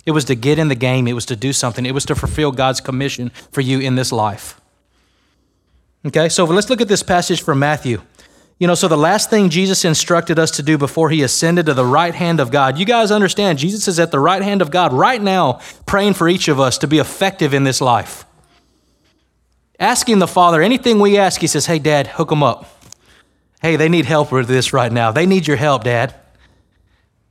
It 0.05 0.11
was 0.11 0.27
to 0.27 0.35
get 0.35 0.59
in 0.59 0.69
the 0.69 0.75
game. 0.75 1.09
It 1.09 1.15
was 1.15 1.25
to 1.25 1.37
do 1.37 1.55
something. 1.55 1.87
It 1.87 1.93
was 1.93 2.05
to 2.05 2.15
fulfill 2.15 2.53
God's 2.53 2.83
commission 2.83 3.31
for 3.51 3.63
you 3.63 3.81
in 3.81 3.95
this 3.95 4.13
life. 4.13 4.61
Okay, 6.05 6.29
so 6.29 6.45
let's 6.45 6.69
look 6.69 6.83
at 6.83 6.89
this 6.89 7.03
passage 7.03 7.41
from 7.41 7.61
Matthew. 7.61 8.03
You 8.59 8.67
know, 8.67 8.75
so 8.75 8.89
the 8.89 8.97
last 8.97 9.31
thing 9.31 9.51
Jesus 9.51 9.85
instructed 9.85 10.39
us 10.39 10.51
to 10.53 10.65
do 10.65 10.77
before 10.77 11.11
he 11.11 11.23
ascended 11.23 11.67
to 11.67 11.75
the 11.75 11.85
right 11.85 12.15
hand 12.15 12.41
of 12.41 12.51
God, 12.51 12.77
you 12.77 12.85
guys 12.85 13.13
understand, 13.13 13.59
Jesus 13.59 13.87
is 13.87 14.01
at 14.01 14.11
the 14.11 14.19
right 14.19 14.43
hand 14.43 14.63
of 14.63 14.73
God 14.73 14.93
right 14.93 15.23
now, 15.23 15.61
praying 15.87 16.15
for 16.15 16.29
each 16.29 16.49
of 16.49 16.59
us 16.59 16.77
to 16.79 16.89
be 16.89 16.99
effective 16.99 17.55
in 17.55 17.63
this 17.63 17.81
life. 17.81 18.25
Asking 19.79 20.19
the 20.19 20.27
Father 20.27 20.61
anything 20.61 20.99
we 20.99 21.17
ask, 21.17 21.41
he 21.41 21.47
says, 21.47 21.67
Hey, 21.67 21.79
Dad, 21.79 22.09
hook 22.09 22.31
them 22.31 22.43
up. 22.43 22.69
Hey, 23.63 23.77
they 23.77 23.89
need 23.89 24.07
help 24.07 24.33
with 24.33 24.49
this 24.49 24.73
right 24.73 24.91
now. 24.91 25.13
They 25.13 25.27
need 25.27 25.47
your 25.47 25.57
help, 25.57 25.85
Dad. 25.85 26.15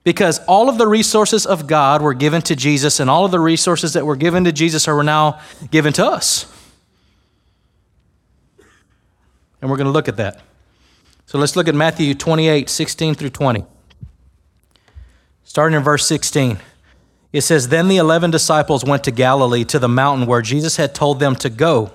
Because 0.05 0.39
all 0.45 0.69
of 0.69 0.77
the 0.77 0.87
resources 0.87 1.45
of 1.45 1.67
God 1.67 2.01
were 2.01 2.13
given 2.13 2.41
to 2.43 2.55
Jesus, 2.55 3.01
and 3.01 3.09
all 3.09 3.25
of 3.25 3.31
the 3.31 3.39
resources 3.39 3.91
that 3.93 4.05
were 4.05 4.15
given 4.15 4.45
to 4.45 4.53
Jesus 4.53 4.87
are 4.87 5.03
now 5.03 5.41
given 5.71 5.91
to 5.93 6.05
us. 6.05 6.45
And 9.61 9.69
we're 9.69 9.75
going 9.75 9.87
to 9.87 9.91
look 9.91 10.07
at 10.07 10.15
that. 10.15 10.41
So 11.27 11.37
let's 11.37 11.57
look 11.57 11.67
at 11.67 11.75
Matthew 11.75 12.15
28 12.15 12.69
16 12.69 13.13
through 13.15 13.29
20. 13.31 13.65
Starting 15.43 15.75
in 15.75 15.83
verse 15.83 16.07
16, 16.07 16.57
it 17.33 17.41
says, 17.41 17.67
Then 17.67 17.89
the 17.89 17.97
eleven 17.97 18.31
disciples 18.31 18.85
went 18.85 19.03
to 19.03 19.11
Galilee 19.11 19.65
to 19.65 19.77
the 19.77 19.89
mountain 19.89 20.25
where 20.25 20.41
Jesus 20.41 20.77
had 20.77 20.95
told 20.95 21.19
them 21.19 21.35
to 21.35 21.49
go. 21.49 21.91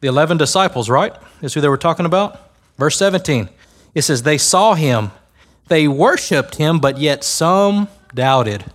The 0.00 0.08
11 0.08 0.36
disciples, 0.36 0.90
right? 0.90 1.12
Is 1.40 1.54
who 1.54 1.62
they 1.62 1.68
were 1.68 1.78
talking 1.78 2.06
about? 2.06 2.52
Verse 2.76 2.96
17, 2.98 3.48
it 3.94 4.02
says, 4.02 4.22
They 4.22 4.38
saw 4.38 4.74
him, 4.74 5.10
they 5.68 5.88
worshiped 5.88 6.56
him, 6.56 6.78
but 6.78 6.98
yet 6.98 7.24
some 7.24 7.88
doubted. 8.14 8.66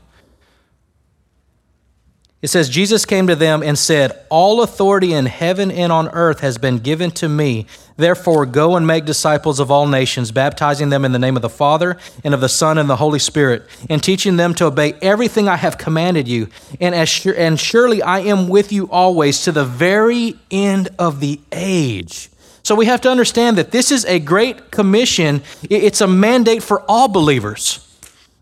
It 2.43 2.49
says, 2.49 2.67
Jesus 2.67 3.05
came 3.05 3.27
to 3.27 3.37
them 3.37 3.63
and 3.63 3.79
said, 3.79 4.19
All 4.27 4.61
authority 4.61 5.13
in 5.13 5.27
heaven 5.27 5.71
and 5.71 5.93
on 5.93 6.09
earth 6.09 6.41
has 6.41 6.57
been 6.57 6.79
given 6.79 7.09
to 7.11 7.29
me. 7.29 7.67
Therefore, 7.95 8.45
go 8.45 8.75
and 8.75 8.85
make 8.85 9.05
disciples 9.05 9.61
of 9.61 9.71
all 9.71 9.87
nations, 9.87 10.33
baptizing 10.33 10.89
them 10.89 11.05
in 11.05 11.13
the 11.13 11.19
name 11.19 11.37
of 11.37 11.41
the 11.41 11.47
Father, 11.47 11.97
and 12.21 12.33
of 12.33 12.41
the 12.41 12.49
Son, 12.49 12.77
and 12.77 12.89
the 12.89 12.97
Holy 12.97 13.17
Spirit, 13.17 13.63
and 13.89 14.03
teaching 14.03 14.35
them 14.35 14.53
to 14.55 14.65
obey 14.65 14.91
everything 15.01 15.47
I 15.47 15.55
have 15.55 15.77
commanded 15.77 16.27
you. 16.27 16.49
And, 16.81 16.93
as 16.93 17.07
sure, 17.07 17.33
and 17.33 17.57
surely 17.57 18.01
I 18.01 18.19
am 18.19 18.49
with 18.49 18.73
you 18.73 18.89
always 18.91 19.41
to 19.43 19.53
the 19.53 19.63
very 19.63 20.37
end 20.51 20.89
of 20.99 21.21
the 21.21 21.39
age. 21.53 22.29
So 22.61 22.75
we 22.75 22.87
have 22.87 22.99
to 23.01 23.09
understand 23.09 23.57
that 23.57 23.71
this 23.71 23.89
is 23.89 24.03
a 24.03 24.19
great 24.19 24.69
commission, 24.69 25.43
it's 25.69 26.01
a 26.01 26.07
mandate 26.07 26.61
for 26.61 26.81
all 26.89 27.07
believers. 27.07 27.92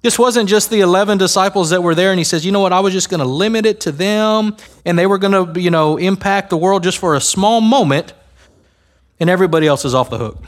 This 0.02 0.18
wasn't 0.18 0.50
just 0.50 0.72
the 0.72 0.80
11 0.80 1.20
disciples 1.20 1.70
that 1.70 1.84
were 1.84 1.94
there, 1.94 2.12
and 2.12 2.18
he 2.18 2.24
says, 2.24 2.44
you 2.44 2.52
know 2.52 2.60
what, 2.60 2.74
I 2.74 2.80
was 2.80 2.92
just 2.92 3.10
going 3.10 3.20
to 3.20 3.26
limit 3.26 3.68
it 3.68 3.82
to 3.82 3.92
them, 3.92 4.58
and 4.84 4.98
they 4.98 5.06
were 5.06 5.20
going 5.20 5.54
to, 5.54 5.62
you 5.62 5.70
know, 5.70 5.98
impact 5.98 6.50
the 6.50 6.58
world 6.58 6.84
just 6.84 6.98
for 6.98 7.16
a 7.16 7.22
small 7.22 7.62
moment, 7.62 8.14
and 9.20 9.30
everybody 9.30 9.68
else 9.68 9.86
is 9.86 9.94
off 9.94 10.10
the 10.10 10.18
hook. 10.18 10.44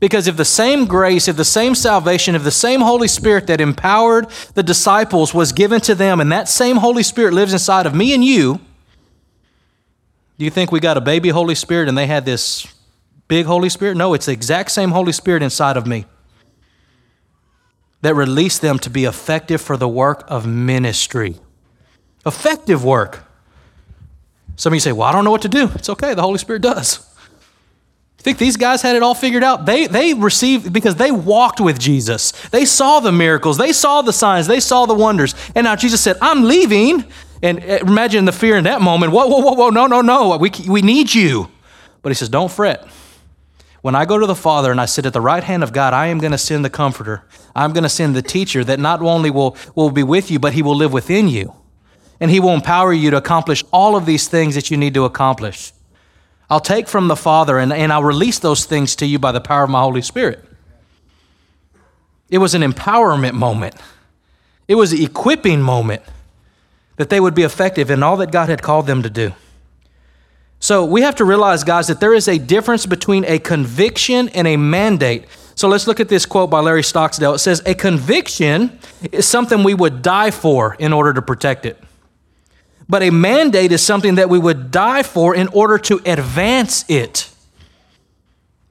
Because 0.00 0.26
if 0.26 0.36
the 0.36 0.46
same 0.46 0.86
grace, 0.86 1.28
if 1.28 1.36
the 1.36 1.44
same 1.44 1.74
salvation, 1.74 2.34
if 2.34 2.42
the 2.42 2.50
same 2.50 2.80
Holy 2.80 3.06
Spirit 3.06 3.46
that 3.48 3.60
empowered 3.60 4.28
the 4.54 4.62
disciples 4.62 5.34
was 5.34 5.52
given 5.52 5.80
to 5.82 5.94
them, 5.94 6.18
and 6.18 6.32
that 6.32 6.48
same 6.48 6.76
Holy 6.76 7.02
Spirit 7.02 7.34
lives 7.34 7.52
inside 7.52 7.84
of 7.84 7.94
me 7.94 8.14
and 8.14 8.24
you, 8.24 8.60
do 10.38 10.44
you 10.44 10.50
think 10.50 10.72
we 10.72 10.80
got 10.80 10.96
a 10.96 11.00
baby 11.00 11.28
Holy 11.28 11.54
Spirit 11.54 11.88
and 11.88 11.96
they 11.96 12.06
had 12.06 12.24
this 12.24 12.66
big 13.28 13.46
Holy 13.46 13.68
Spirit? 13.68 13.96
No, 13.96 14.14
it's 14.14 14.26
the 14.26 14.32
exact 14.32 14.70
same 14.72 14.90
Holy 14.90 15.12
Spirit 15.12 15.42
inside 15.42 15.76
of 15.76 15.86
me 15.86 16.06
that 18.04 18.14
release 18.14 18.58
them 18.58 18.78
to 18.78 18.90
be 18.90 19.06
effective 19.06 19.62
for 19.62 19.78
the 19.78 19.88
work 19.88 20.24
of 20.28 20.46
ministry. 20.46 21.36
Effective 22.26 22.84
work. 22.84 23.24
Some 24.56 24.74
of 24.74 24.74
you 24.74 24.80
say, 24.80 24.92
Well, 24.92 25.08
I 25.08 25.12
don't 25.12 25.24
know 25.24 25.30
what 25.30 25.40
to 25.42 25.48
do. 25.48 25.70
It's 25.74 25.88
okay, 25.88 26.12
the 26.12 26.20
Holy 26.20 26.36
Spirit 26.36 26.60
does. 26.60 26.98
You 28.18 28.22
think 28.22 28.36
these 28.36 28.58
guys 28.58 28.82
had 28.82 28.94
it 28.94 29.02
all 29.02 29.14
figured 29.14 29.42
out? 29.42 29.64
They, 29.64 29.86
they 29.86 30.12
received, 30.12 30.70
because 30.70 30.96
they 30.96 31.10
walked 31.10 31.60
with 31.60 31.78
Jesus. 31.78 32.32
They 32.50 32.66
saw 32.66 33.00
the 33.00 33.10
miracles, 33.10 33.56
they 33.56 33.72
saw 33.72 34.02
the 34.02 34.12
signs, 34.12 34.46
they 34.48 34.60
saw 34.60 34.84
the 34.84 34.94
wonders. 34.94 35.34
And 35.54 35.64
now 35.64 35.74
Jesus 35.74 36.02
said, 36.02 36.18
I'm 36.20 36.44
leaving. 36.44 37.06
And 37.42 37.60
uh, 37.60 37.78
imagine 37.86 38.26
the 38.26 38.32
fear 38.32 38.58
in 38.58 38.64
that 38.64 38.82
moment. 38.82 39.12
Whoa, 39.12 39.28
whoa, 39.28 39.38
whoa, 39.38 39.52
whoa, 39.54 39.70
no, 39.70 39.86
no, 39.86 40.02
no. 40.02 40.36
We, 40.36 40.50
we 40.68 40.82
need 40.82 41.14
you. 41.14 41.48
But 42.02 42.10
he 42.10 42.14
says, 42.14 42.28
Don't 42.28 42.52
fret. 42.52 42.86
When 43.84 43.94
I 43.94 44.06
go 44.06 44.16
to 44.16 44.24
the 44.24 44.34
Father 44.34 44.70
and 44.70 44.80
I 44.80 44.86
sit 44.86 45.04
at 45.04 45.12
the 45.12 45.20
right 45.20 45.44
hand 45.44 45.62
of 45.62 45.74
God, 45.74 45.92
I 45.92 46.06
am 46.06 46.18
going 46.18 46.32
to 46.32 46.38
send 46.38 46.64
the 46.64 46.70
Comforter. 46.70 47.22
I'm 47.54 47.74
going 47.74 47.82
to 47.82 47.90
send 47.90 48.16
the 48.16 48.22
teacher 48.22 48.64
that 48.64 48.80
not 48.80 49.02
only 49.02 49.28
will, 49.28 49.58
will 49.74 49.90
be 49.90 50.02
with 50.02 50.30
you, 50.30 50.38
but 50.38 50.54
he 50.54 50.62
will 50.62 50.74
live 50.74 50.94
within 50.94 51.28
you. 51.28 51.52
And 52.18 52.30
he 52.30 52.40
will 52.40 52.54
empower 52.54 52.94
you 52.94 53.10
to 53.10 53.18
accomplish 53.18 53.62
all 53.74 53.94
of 53.94 54.06
these 54.06 54.26
things 54.26 54.54
that 54.54 54.70
you 54.70 54.78
need 54.78 54.94
to 54.94 55.04
accomplish. 55.04 55.74
I'll 56.48 56.60
take 56.60 56.88
from 56.88 57.08
the 57.08 57.14
Father 57.14 57.58
and, 57.58 57.74
and 57.74 57.92
I'll 57.92 58.02
release 58.02 58.38
those 58.38 58.64
things 58.64 58.96
to 58.96 59.06
you 59.06 59.18
by 59.18 59.32
the 59.32 59.40
power 59.42 59.64
of 59.64 59.70
my 59.70 59.82
Holy 59.82 60.00
Spirit. 60.00 60.42
It 62.30 62.38
was 62.38 62.54
an 62.54 62.62
empowerment 62.62 63.34
moment, 63.34 63.74
it 64.66 64.76
was 64.76 64.94
an 64.94 65.02
equipping 65.02 65.60
moment 65.60 66.00
that 66.96 67.10
they 67.10 67.20
would 67.20 67.34
be 67.34 67.42
effective 67.42 67.90
in 67.90 68.02
all 68.02 68.16
that 68.16 68.32
God 68.32 68.48
had 68.48 68.62
called 68.62 68.86
them 68.86 69.02
to 69.02 69.10
do. 69.10 69.34
So 70.64 70.86
we 70.86 71.02
have 71.02 71.16
to 71.16 71.26
realize, 71.26 71.62
guys, 71.62 71.88
that 71.88 72.00
there 72.00 72.14
is 72.14 72.26
a 72.26 72.38
difference 72.38 72.86
between 72.86 73.26
a 73.26 73.38
conviction 73.38 74.30
and 74.30 74.48
a 74.48 74.56
mandate. 74.56 75.26
So 75.56 75.68
let's 75.68 75.86
look 75.86 76.00
at 76.00 76.08
this 76.08 76.24
quote 76.24 76.48
by 76.48 76.60
Larry 76.60 76.82
Stockstill. 76.82 77.34
It 77.34 77.40
says, 77.40 77.60
A 77.66 77.74
conviction 77.74 78.78
is 79.12 79.28
something 79.28 79.62
we 79.62 79.74
would 79.74 80.00
die 80.00 80.30
for 80.30 80.74
in 80.78 80.94
order 80.94 81.12
to 81.12 81.20
protect 81.20 81.66
it. 81.66 81.78
But 82.88 83.02
a 83.02 83.10
mandate 83.10 83.72
is 83.72 83.82
something 83.82 84.14
that 84.14 84.30
we 84.30 84.38
would 84.38 84.70
die 84.70 85.02
for 85.02 85.34
in 85.34 85.48
order 85.48 85.76
to 85.80 86.00
advance 86.06 86.86
it. 86.88 87.28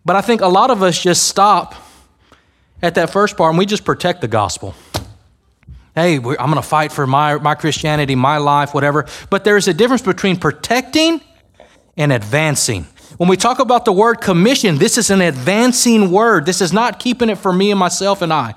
But 0.04 0.16
I 0.16 0.22
think 0.22 0.42
a 0.42 0.48
lot 0.48 0.72
of 0.72 0.82
us 0.82 1.00
just 1.00 1.28
stop 1.28 1.76
at 2.82 2.96
that 2.96 3.12
first 3.12 3.38
part 3.38 3.52
and 3.52 3.60
we 3.60 3.68
just 3.68 3.86
protect 3.86 4.22
the 4.22 4.28
gospel. 4.28 4.74
Hey, 5.94 6.16
I'm 6.16 6.24
going 6.24 6.56
to 6.56 6.64
fight 6.64 6.92
for 6.92 7.06
my, 7.06 7.36
my 7.38 7.54
Christianity, 7.54 8.16
my 8.16 8.38
life, 8.38 8.74
whatever. 8.74 9.06
But 9.30 9.44
there's 9.44 9.68
a 9.68 9.76
difference 9.76 10.02
between 10.02 10.38
protecting 10.38 11.22
and 11.98 12.12
advancing. 12.12 12.88
When 13.18 13.30
we 13.30 13.38
talk 13.38 13.60
about 13.60 13.86
the 13.86 13.92
word 13.92 14.22
commission, 14.22 14.78
this 14.78 14.98
is 14.98 15.10
an 15.10 15.22
advancing 15.22 16.12
word. 16.12 16.46
This 16.46 16.62
is 16.62 16.74
not 16.74 17.00
keeping 17.00 17.30
it 17.30 17.38
for 17.38 17.54
me 17.54 17.72
and 17.72 17.80
myself 17.80 18.22
and 18.22 18.34
I. 18.34 18.56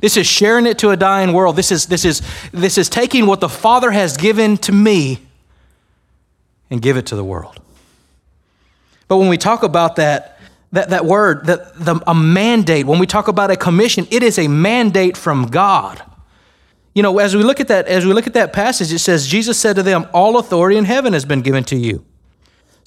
This 0.00 0.16
is 0.16 0.26
sharing 0.26 0.66
it 0.66 0.78
to 0.78 0.90
a 0.90 0.96
dying 0.96 1.32
world. 1.32 1.56
This 1.56 1.72
is, 1.72 1.86
this 1.86 2.04
is, 2.04 2.22
this 2.52 2.78
is 2.78 2.88
taking 2.88 3.26
what 3.26 3.40
the 3.40 3.48
Father 3.48 3.90
has 3.90 4.16
given 4.16 4.56
to 4.58 4.72
me 4.72 5.20
and 6.70 6.82
give 6.82 6.96
it 6.96 7.06
to 7.06 7.16
the 7.16 7.24
world. 7.24 7.58
But 9.08 9.16
when 9.16 9.28
we 9.28 9.38
talk 9.38 9.62
about 9.62 9.96
that, 9.96 10.38
that, 10.72 10.90
that 10.90 11.06
word, 11.06 11.46
that 11.46 11.74
the, 11.78 12.00
a 12.06 12.14
mandate, 12.14 12.86
when 12.86 12.98
we 12.98 13.06
talk 13.06 13.28
about 13.28 13.50
a 13.50 13.56
commission, 13.56 14.06
it 14.10 14.22
is 14.22 14.38
a 14.38 14.48
mandate 14.48 15.16
from 15.16 15.46
God. 15.46 16.02
You 16.94 17.02
know, 17.02 17.18
as 17.18 17.34
we 17.34 17.42
look 17.42 17.58
at 17.60 17.68
that, 17.68 17.86
as 17.86 18.04
we 18.04 18.12
look 18.12 18.26
at 18.26 18.34
that 18.34 18.52
passage, 18.52 18.92
it 18.92 18.98
says, 18.98 19.26
Jesus 19.26 19.58
said 19.58 19.76
to 19.76 19.82
them, 19.82 20.06
All 20.12 20.36
authority 20.36 20.76
in 20.76 20.84
heaven 20.84 21.14
has 21.14 21.24
been 21.24 21.40
given 21.40 21.64
to 21.64 21.76
you. 21.76 22.04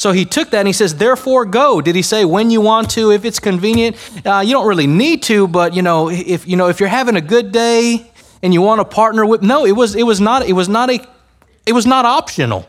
So 0.02 0.14
he 0.14 0.26
took 0.26 0.50
that 0.50 0.58
and 0.58 0.68
he 0.68 0.74
says, 0.74 0.96
therefore 0.96 1.46
go. 1.46 1.80
Did 1.80 1.96
he 1.96 2.02
say 2.02 2.26
when 2.26 2.50
you 2.50 2.60
want 2.60 2.90
to, 2.92 3.12
if 3.12 3.24
it's 3.24 3.38
convenient? 3.38 3.96
Uh, 4.26 4.40
you 4.40 4.52
don't 4.52 4.66
really 4.66 4.88
need 4.88 5.22
to, 5.24 5.48
but 5.48 5.76
you 5.76 5.84
know, 5.84 6.10
if 6.10 6.48
you 6.48 6.56
know, 6.56 6.70
if 6.70 6.80
you're 6.80 6.90
having 6.90 7.18
a 7.18 7.22
good 7.22 7.52
day 7.52 8.12
and 8.42 8.52
you 8.52 8.64
want 8.64 8.80
to 8.80 8.86
partner 8.86 9.28
with, 9.28 9.44
no, 9.44 9.64
it 9.64 9.74
was, 9.74 9.94
it 9.94 10.02
was 10.02 10.20
not, 10.20 10.44
it 10.44 10.54
was 10.54 10.68
not 10.68 10.90
a, 10.90 11.08
it 11.68 11.74
was 11.74 11.86
not 11.86 12.06
optional. 12.06 12.68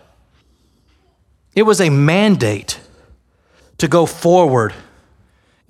It 1.55 1.63
was 1.63 1.81
a 1.81 1.89
mandate 1.89 2.79
to 3.79 3.89
go 3.89 4.05
forward 4.05 4.75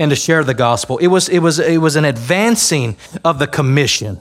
and 0.00 0.10
to 0.10 0.16
share 0.16 0.42
the 0.42 0.54
gospel. 0.54 0.98
It 0.98 1.06
was, 1.06 1.28
it 1.28 1.38
was, 1.38 1.60
it 1.60 1.78
was 1.78 1.94
an 1.94 2.04
advancing 2.04 2.96
of 3.24 3.38
the 3.38 3.46
commission. 3.46 4.18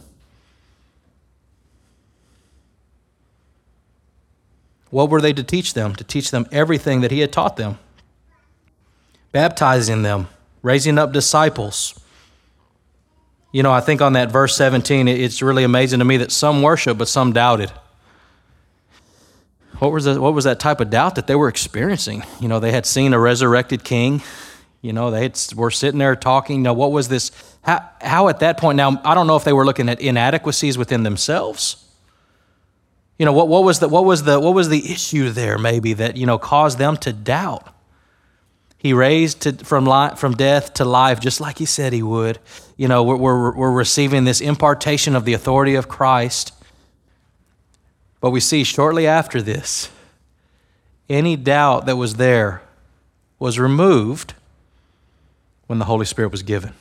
What 4.92 5.10
were 5.10 5.22
they 5.22 5.34
to 5.34 5.44
teach 5.44 5.74
them? 5.74 5.96
To 5.96 6.04
teach 6.04 6.32
them 6.32 6.46
everything 6.52 7.02
that 7.02 7.12
he 7.12 7.22
had 7.22 7.32
taught 7.32 7.56
them, 7.56 7.80
baptizing 9.32 10.04
them, 10.04 10.28
raising 10.62 11.00
up 11.00 11.14
disciples. 11.14 11.98
You 13.54 13.64
know, 13.64 13.72
I 13.72 13.82
think 13.82 14.02
on 14.02 14.14
that 14.14 14.32
verse 14.32 14.56
17, 14.56 15.08
it's 15.08 15.42
really 15.42 15.64
amazing 15.64 16.00
to 16.00 16.06
me 16.06 16.18
that 16.18 16.32
some 16.32 16.62
worship, 16.62 16.98
but 16.98 17.08
some 17.08 17.34
doubted. 17.34 17.72
What 19.80 19.92
was, 19.92 20.06
the, 20.06 20.22
what 20.22 20.34
was 20.34 20.44
that 20.44 20.60
type 20.60 20.80
of 20.80 20.90
doubt 20.90 21.16
that 21.16 21.26
they 21.26 21.36
were 21.36 21.48
experiencing? 21.48 22.24
You 22.40 22.48
know, 22.48 22.60
they 22.60 22.72
had 22.72 22.86
seen 22.86 23.14
a 23.14 23.20
resurrected 23.20 23.84
king. 23.84 24.22
You 24.82 24.94
know, 24.94 25.10
they 25.10 25.24
had, 25.24 25.40
were 25.56 25.72
sitting 25.72 26.00
there 26.00 26.16
talking. 26.16 26.62
Know, 26.62 26.74
what 26.74 26.92
was 26.92 27.08
this? 27.08 27.32
How, 27.62 27.90
how 28.02 28.28
at 28.28 28.40
that 28.40 28.58
point, 28.58 28.76
now, 28.76 29.02
I 29.04 29.16
don't 29.16 29.28
know 29.28 29.38
if 29.38 29.44
they 29.44 29.54
were 29.54 29.66
looking 29.66 29.90
at 29.90 30.00
inadequacies 30.00 30.78
within 30.78 31.04
themselves 31.04 31.91
you 33.22 33.26
know, 33.26 33.34
what, 33.34 33.50
what, 33.50 33.64
was 33.64 33.78
the, 33.78 33.88
what, 33.88 34.04
was 34.04 34.24
the, 34.24 34.40
what 34.40 34.56
was 34.56 34.70
the 34.70 34.92
issue 34.92 35.30
there, 35.30 35.60
maybe, 35.60 35.94
that, 35.94 36.18
you 36.18 36.26
know, 36.26 36.40
caused 36.40 36.80
them 36.80 36.98
to 36.98 37.14
doubt? 37.14 37.72
He 38.80 38.94
raised 38.94 39.42
to, 39.42 39.54
from, 39.64 39.86
life, 39.86 40.18
from 40.18 40.34
death 40.34 40.74
to 40.74 40.86
life, 40.86 41.20
just 41.20 41.40
like 41.40 41.60
he 41.60 41.68
said 41.68 41.94
he 41.94 42.02
would. 42.02 42.40
You 42.78 42.88
know, 42.88 43.04
we're, 43.04 43.18
we're, 43.18 43.56
we're 43.56 43.72
receiving 43.72 44.24
this 44.24 44.42
impartation 44.42 45.16
of 45.16 45.24
the 45.24 45.34
authority 45.34 45.76
of 45.76 45.88
Christ. 45.88 46.52
But 48.22 48.32
we 48.32 48.40
see 48.40 48.64
shortly 48.64 49.06
after 49.06 49.40
this, 49.40 49.92
any 51.08 51.36
doubt 51.36 51.86
that 51.86 51.98
was 51.98 52.16
there 52.16 52.64
was 53.38 53.60
removed 53.60 54.34
when 55.68 55.78
the 55.78 55.86
Holy 55.86 56.08
Spirit 56.08 56.32
was 56.32 56.42
given. 56.42 56.74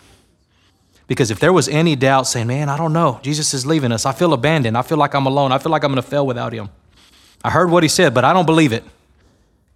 Because 1.11 1.33
if 1.33 1.41
there 1.41 1.53
was 1.53 1.69
any 1.69 1.97
doubt 1.97 2.29
saying, 2.29 2.47
man, 2.47 2.69
I 2.69 2.77
don't 2.77 2.93
know, 2.93 3.19
Jesus 3.25 3.53
is 3.53 3.67
leaving 3.67 3.91
us, 3.91 4.07
I 4.07 4.13
feel 4.13 4.33
abandoned, 4.33 4.79
I 4.79 4.83
feel 4.83 4.97
like 4.97 5.13
I'm 5.13 5.27
alone, 5.27 5.51
I 5.51 5.59
feel 5.59 5.73
like 5.73 5.83
I'm 5.83 5.91
going 5.91 6.01
to 6.01 6.09
fail 6.09 6.25
without 6.25 6.53
him. 6.53 6.69
I 7.43 7.51
heard 7.51 7.69
what 7.69 7.83
he 7.83 7.89
said, 7.89 8.15
but 8.15 8.25
I 8.25 8.33
don't 8.33 8.47
believe 8.47 8.73
it 8.73 8.85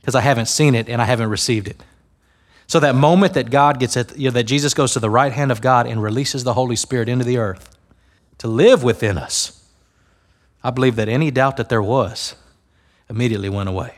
because 0.00 0.14
I 0.14 0.20
haven't 0.20 0.46
seen 0.46 0.76
it 0.76 0.88
and 0.88 1.02
I 1.02 1.06
haven't 1.06 1.28
received 1.28 1.66
it. 1.66 1.82
So 2.68 2.78
that 2.78 2.94
moment 2.94 3.34
that 3.34 3.50
God 3.50 3.80
gets 3.80 3.96
at, 3.96 4.16
you 4.16 4.28
know, 4.28 4.30
that 4.30 4.44
Jesus 4.44 4.74
goes 4.74 4.92
to 4.92 5.00
the 5.00 5.10
right 5.10 5.32
hand 5.32 5.50
of 5.50 5.60
God 5.60 5.88
and 5.88 6.00
releases 6.00 6.44
the 6.44 6.54
Holy 6.54 6.76
Spirit 6.76 7.08
into 7.08 7.24
the 7.24 7.38
earth 7.38 7.76
to 8.38 8.46
live 8.46 8.84
within 8.84 9.18
us, 9.18 9.68
I 10.62 10.70
believe 10.70 10.94
that 10.94 11.08
any 11.08 11.32
doubt 11.32 11.56
that 11.56 11.68
there 11.68 11.82
was 11.82 12.36
immediately 13.10 13.48
went 13.48 13.68
away 13.68 13.96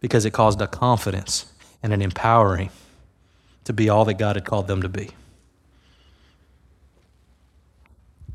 because 0.00 0.24
it 0.24 0.30
caused 0.30 0.62
a 0.62 0.66
confidence 0.66 1.52
and 1.82 1.92
an 1.92 2.00
empowering 2.00 2.70
to 3.64 3.74
be 3.74 3.90
all 3.90 4.06
that 4.06 4.14
God 4.14 4.36
had 4.36 4.46
called 4.46 4.66
them 4.66 4.80
to 4.80 4.88
be. 4.88 5.10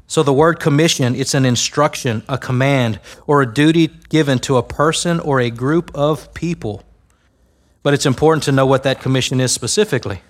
So 0.08 0.22
the 0.22 0.34
word 0.34 0.60
commission, 0.60 1.16
it's 1.16 1.34
an 1.34 1.46
instruction, 1.46 2.24
a 2.30 2.38
command, 2.38 3.00
or 3.26 3.42
a 3.42 3.52
duty 3.52 3.88
given 4.10 4.40
to 4.40 4.58
a 4.58 4.64
person 4.64 5.20
or 5.20 5.40
a 5.40 5.50
group 5.50 5.92
of 5.96 6.34
people. 6.34 6.84
But 7.82 7.94
it's 7.94 8.06
important 8.06 8.44
to 8.44 8.52
know 8.52 8.66
what 8.66 8.84
that 8.84 9.02
commission 9.02 9.40
is 9.40 9.52
specifically. 9.52 10.22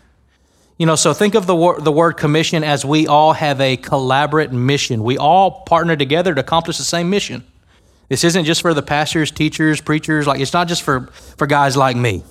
You 0.77 0.85
know, 0.85 0.95
so 0.95 1.13
think 1.13 1.35
of 1.35 1.45
the, 1.45 1.55
wor- 1.55 1.79
the 1.79 1.91
word 1.91 2.13
commission 2.13 2.63
as 2.63 2.83
we 2.83 3.07
all 3.07 3.33
have 3.33 3.61
a 3.61 3.77
collaborate 3.77 4.51
mission. 4.51 5.03
We 5.03 5.17
all 5.17 5.61
partner 5.61 5.95
together 5.95 6.33
to 6.33 6.41
accomplish 6.41 6.77
the 6.77 6.83
same 6.83 7.09
mission. 7.09 7.45
This 8.09 8.23
isn't 8.23 8.45
just 8.45 8.61
for 8.61 8.73
the 8.73 8.81
pastors, 8.81 9.31
teachers, 9.31 9.81
preachers, 9.81 10.27
like 10.27 10.39
it's 10.39 10.53
not 10.53 10.67
just 10.67 10.83
for, 10.83 11.07
for 11.37 11.47
guys 11.47 11.75
like 11.75 11.95
me. 11.95 12.23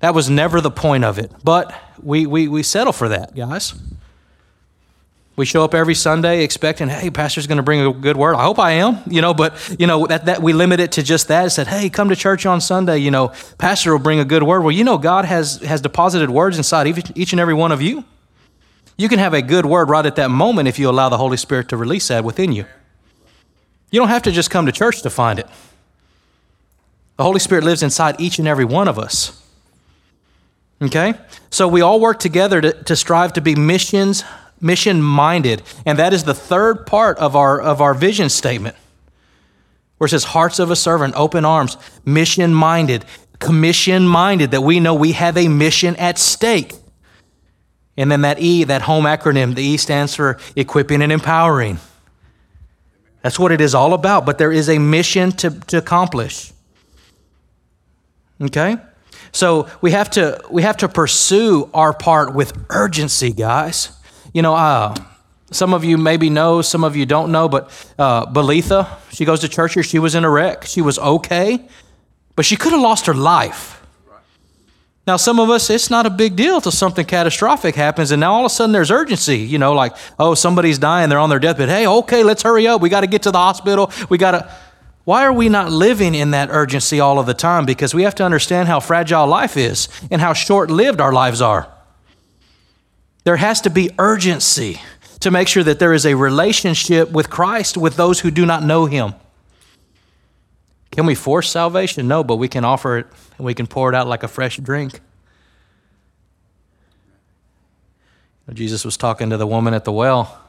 That 0.00 0.14
was 0.14 0.30
never 0.30 0.60
the 0.60 0.70
point 0.70 1.04
of 1.04 1.18
it. 1.18 1.32
But 1.42 1.74
we, 2.02 2.26
we, 2.26 2.48
we 2.48 2.62
settle 2.62 2.92
for 2.92 3.08
that, 3.08 3.34
guys. 3.34 3.74
We 5.38 5.46
show 5.46 5.62
up 5.62 5.72
every 5.72 5.94
Sunday 5.94 6.42
expecting, 6.42 6.88
hey, 6.88 7.10
pastor's 7.10 7.46
going 7.46 7.58
to 7.58 7.62
bring 7.62 7.80
a 7.80 7.92
good 7.92 8.16
word. 8.16 8.34
I 8.34 8.42
hope 8.42 8.58
I 8.58 8.72
am, 8.72 8.98
you 9.06 9.22
know, 9.22 9.32
but, 9.32 9.76
you 9.78 9.86
know, 9.86 10.04
that, 10.08 10.24
that 10.24 10.42
we 10.42 10.52
limit 10.52 10.80
it 10.80 10.90
to 10.92 11.02
just 11.04 11.28
that. 11.28 11.46
It 11.46 11.50
said, 11.50 11.68
hey, 11.68 11.88
come 11.90 12.08
to 12.08 12.16
church 12.16 12.44
on 12.44 12.60
Sunday, 12.60 12.98
you 12.98 13.12
know, 13.12 13.32
pastor 13.56 13.92
will 13.92 14.00
bring 14.00 14.18
a 14.18 14.24
good 14.24 14.42
word. 14.42 14.62
Well, 14.62 14.72
you 14.72 14.82
know, 14.82 14.98
God 14.98 15.24
has, 15.26 15.58
has 15.62 15.80
deposited 15.80 16.28
words 16.28 16.56
inside 16.56 16.88
each, 17.14 17.32
and 17.32 17.38
every 17.38 17.54
one 17.54 17.70
of 17.70 17.80
you. 17.80 18.02
You 18.96 19.08
can 19.08 19.20
have 19.20 19.32
a 19.32 19.40
good 19.40 19.64
word 19.64 19.88
right 19.88 20.04
at 20.04 20.16
that 20.16 20.28
moment 20.28 20.66
if 20.66 20.76
you 20.76 20.90
allow 20.90 21.08
the 21.08 21.18
Holy 21.18 21.36
Spirit 21.36 21.68
to 21.68 21.76
release 21.76 22.08
that 22.08 22.24
within 22.24 22.50
you. 22.50 22.64
You 23.92 24.00
don't 24.00 24.08
have 24.08 24.22
to 24.22 24.32
just 24.32 24.50
come 24.50 24.66
to 24.66 24.72
church 24.72 25.02
to 25.02 25.10
find 25.10 25.38
it. 25.38 25.46
The 27.16 27.22
Holy 27.22 27.38
Spirit 27.38 27.62
lives 27.62 27.84
inside 27.84 28.20
each 28.20 28.40
and 28.40 28.48
every 28.48 28.64
one 28.64 28.88
of 28.88 28.98
us. 28.98 29.40
Okay? 30.82 31.14
So 31.48 31.68
we 31.68 31.80
all 31.80 32.00
work 32.00 32.18
together 32.18 32.60
to, 32.60 32.72
to 32.82 32.96
strive 32.96 33.34
to 33.34 33.40
be 33.40 33.54
missions 33.54 34.24
mission 34.60 35.02
minded. 35.02 35.62
And 35.86 35.98
that 35.98 36.12
is 36.12 36.24
the 36.24 36.34
third 36.34 36.86
part 36.86 37.18
of 37.18 37.36
our, 37.36 37.60
of 37.60 37.80
our 37.80 37.94
vision 37.94 38.28
statement, 38.28 38.76
where 39.98 40.06
it 40.06 40.10
says, 40.10 40.24
Hearts 40.24 40.58
of 40.58 40.70
a 40.70 40.76
servant, 40.76 41.14
open 41.16 41.44
arms, 41.44 41.76
mission 42.04 42.54
minded, 42.54 43.04
commission 43.38 44.06
minded, 44.06 44.50
that 44.50 44.62
we 44.62 44.80
know 44.80 44.94
we 44.94 45.12
have 45.12 45.36
a 45.36 45.48
mission 45.48 45.96
at 45.96 46.18
stake. 46.18 46.74
And 47.96 48.12
then 48.12 48.20
that 48.22 48.40
E, 48.40 48.64
that 48.64 48.82
home 48.82 49.04
acronym, 49.04 49.54
the 49.54 49.62
E 49.62 49.76
stands 49.76 50.14
for 50.14 50.38
equipping 50.54 51.02
and 51.02 51.10
empowering. 51.10 51.78
That's 53.22 53.38
what 53.38 53.50
it 53.50 53.60
is 53.60 53.74
all 53.74 53.92
about, 53.92 54.24
but 54.24 54.38
there 54.38 54.52
is 54.52 54.68
a 54.68 54.78
mission 54.78 55.32
to, 55.32 55.50
to 55.66 55.78
accomplish. 55.78 56.52
Okay? 58.40 58.76
So 59.32 59.68
we 59.80 59.90
have 59.90 60.10
to 60.10 60.40
we 60.50 60.62
have 60.62 60.78
to 60.78 60.88
pursue 60.88 61.68
our 61.74 61.92
part 61.92 62.34
with 62.34 62.52
urgency, 62.70 63.32
guys. 63.32 63.90
You 64.38 64.42
know, 64.42 64.54
uh, 64.54 64.94
some 65.50 65.74
of 65.74 65.82
you 65.82 65.98
maybe 65.98 66.30
know, 66.30 66.62
some 66.62 66.84
of 66.84 66.94
you 66.94 67.04
don't 67.06 67.32
know, 67.32 67.48
but 67.48 67.70
uh, 67.98 68.24
Belitha, 68.26 68.86
she 69.10 69.24
goes 69.24 69.40
to 69.40 69.48
church 69.48 69.74
here. 69.74 69.82
She 69.82 69.98
was 69.98 70.14
in 70.14 70.24
a 70.24 70.30
wreck. 70.30 70.64
She 70.64 70.80
was 70.80 70.96
okay, 70.96 71.66
but 72.36 72.44
she 72.44 72.54
could 72.54 72.70
have 72.70 72.80
lost 72.80 73.06
her 73.06 73.14
life. 73.14 73.82
Now, 75.08 75.16
some 75.16 75.40
of 75.40 75.50
us, 75.50 75.70
it's 75.70 75.90
not 75.90 76.06
a 76.06 76.10
big 76.10 76.36
deal 76.36 76.60
till 76.60 76.70
something 76.70 77.04
catastrophic 77.04 77.74
happens, 77.74 78.12
and 78.12 78.20
now 78.20 78.32
all 78.34 78.42
of 78.42 78.46
a 78.46 78.54
sudden 78.54 78.70
there's 78.70 78.92
urgency. 78.92 79.38
You 79.38 79.58
know, 79.58 79.72
like, 79.72 79.96
oh, 80.20 80.34
somebody's 80.34 80.78
dying, 80.78 81.08
they're 81.08 81.18
on 81.18 81.30
their 81.30 81.40
deathbed. 81.40 81.68
Hey, 81.68 81.88
okay, 81.88 82.22
let's 82.22 82.44
hurry 82.44 82.68
up. 82.68 82.80
We 82.80 82.90
got 82.90 83.00
to 83.00 83.08
get 83.08 83.22
to 83.22 83.32
the 83.32 83.38
hospital. 83.38 83.90
We 84.08 84.18
got 84.18 84.30
to. 84.30 84.52
Why 85.02 85.24
are 85.24 85.32
we 85.32 85.48
not 85.48 85.72
living 85.72 86.14
in 86.14 86.30
that 86.30 86.50
urgency 86.52 87.00
all 87.00 87.18
of 87.18 87.26
the 87.26 87.34
time? 87.34 87.66
Because 87.66 87.92
we 87.92 88.04
have 88.04 88.14
to 88.14 88.24
understand 88.24 88.68
how 88.68 88.78
fragile 88.78 89.26
life 89.26 89.56
is 89.56 89.88
and 90.12 90.20
how 90.20 90.32
short 90.32 90.70
lived 90.70 91.00
our 91.00 91.12
lives 91.12 91.42
are. 91.42 91.74
There 93.24 93.36
has 93.36 93.60
to 93.62 93.70
be 93.70 93.90
urgency 93.98 94.80
to 95.20 95.30
make 95.30 95.48
sure 95.48 95.64
that 95.64 95.78
there 95.78 95.92
is 95.92 96.06
a 96.06 96.14
relationship 96.14 97.10
with 97.10 97.28
Christ 97.28 97.76
with 97.76 97.96
those 97.96 98.20
who 98.20 98.30
do 98.30 98.46
not 98.46 98.62
know 98.62 98.86
Him. 98.86 99.14
Can 100.90 101.06
we 101.06 101.14
force 101.14 101.50
salvation? 101.50 102.08
No, 102.08 102.24
but 102.24 102.36
we 102.36 102.48
can 102.48 102.64
offer 102.64 102.98
it 102.98 103.06
and 103.36 103.46
we 103.46 103.54
can 103.54 103.66
pour 103.66 103.88
it 103.88 103.94
out 103.94 104.06
like 104.06 104.22
a 104.22 104.28
fresh 104.28 104.56
drink. 104.56 105.00
Jesus 108.52 108.84
was 108.84 108.96
talking 108.96 109.30
to 109.30 109.36
the 109.36 109.46
woman 109.46 109.74
at 109.74 109.84
the 109.84 109.92
well. 109.92 110.40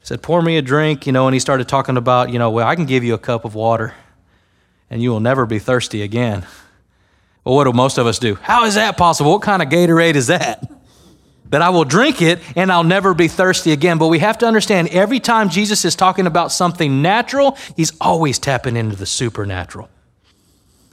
He 0.00 0.06
said, 0.06 0.22
Pour 0.22 0.42
me 0.42 0.58
a 0.58 0.62
drink, 0.62 1.06
you 1.06 1.12
know, 1.12 1.26
and 1.26 1.34
he 1.34 1.40
started 1.40 1.66
talking 1.66 1.96
about, 1.96 2.30
you 2.30 2.38
know, 2.38 2.50
well, 2.50 2.66
I 2.66 2.76
can 2.76 2.84
give 2.84 3.04
you 3.04 3.14
a 3.14 3.18
cup 3.18 3.46
of 3.46 3.54
water 3.54 3.94
and 4.90 5.02
you 5.02 5.10
will 5.10 5.20
never 5.20 5.46
be 5.46 5.58
thirsty 5.58 6.02
again. 6.02 6.46
Well, 7.44 7.54
what 7.54 7.64
do 7.64 7.72
most 7.72 7.96
of 7.96 8.06
us 8.06 8.18
do? 8.18 8.34
How 8.34 8.66
is 8.66 8.74
that 8.74 8.96
possible? 8.96 9.32
What 9.32 9.42
kind 9.42 9.62
of 9.62 9.68
Gatorade 9.68 10.14
is 10.14 10.26
that? 10.26 10.70
That 11.50 11.62
I 11.62 11.70
will 11.70 11.84
drink 11.84 12.20
it 12.22 12.40
and 12.56 12.70
I'll 12.70 12.84
never 12.84 13.14
be 13.14 13.28
thirsty 13.28 13.72
again. 13.72 13.98
But 13.98 14.08
we 14.08 14.18
have 14.18 14.38
to 14.38 14.46
understand 14.46 14.88
every 14.88 15.20
time 15.20 15.48
Jesus 15.48 15.84
is 15.84 15.94
talking 15.94 16.26
about 16.26 16.52
something 16.52 17.02
natural, 17.02 17.56
he's 17.76 17.92
always 18.00 18.38
tapping 18.38 18.76
into 18.76 18.96
the 18.96 19.06
supernatural. 19.06 19.88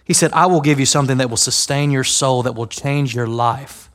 He 0.05 0.13
said, 0.13 0.31
I 0.33 0.45
will 0.45 0.61
give 0.61 0.79
you 0.79 0.85
something 0.85 1.17
that 1.17 1.29
will 1.29 1.37
sustain 1.37 1.91
your 1.91 2.03
soul, 2.03 2.43
that 2.43 2.53
will 2.53 2.67
change 2.67 3.15
your 3.15 3.27
life, 3.27 3.89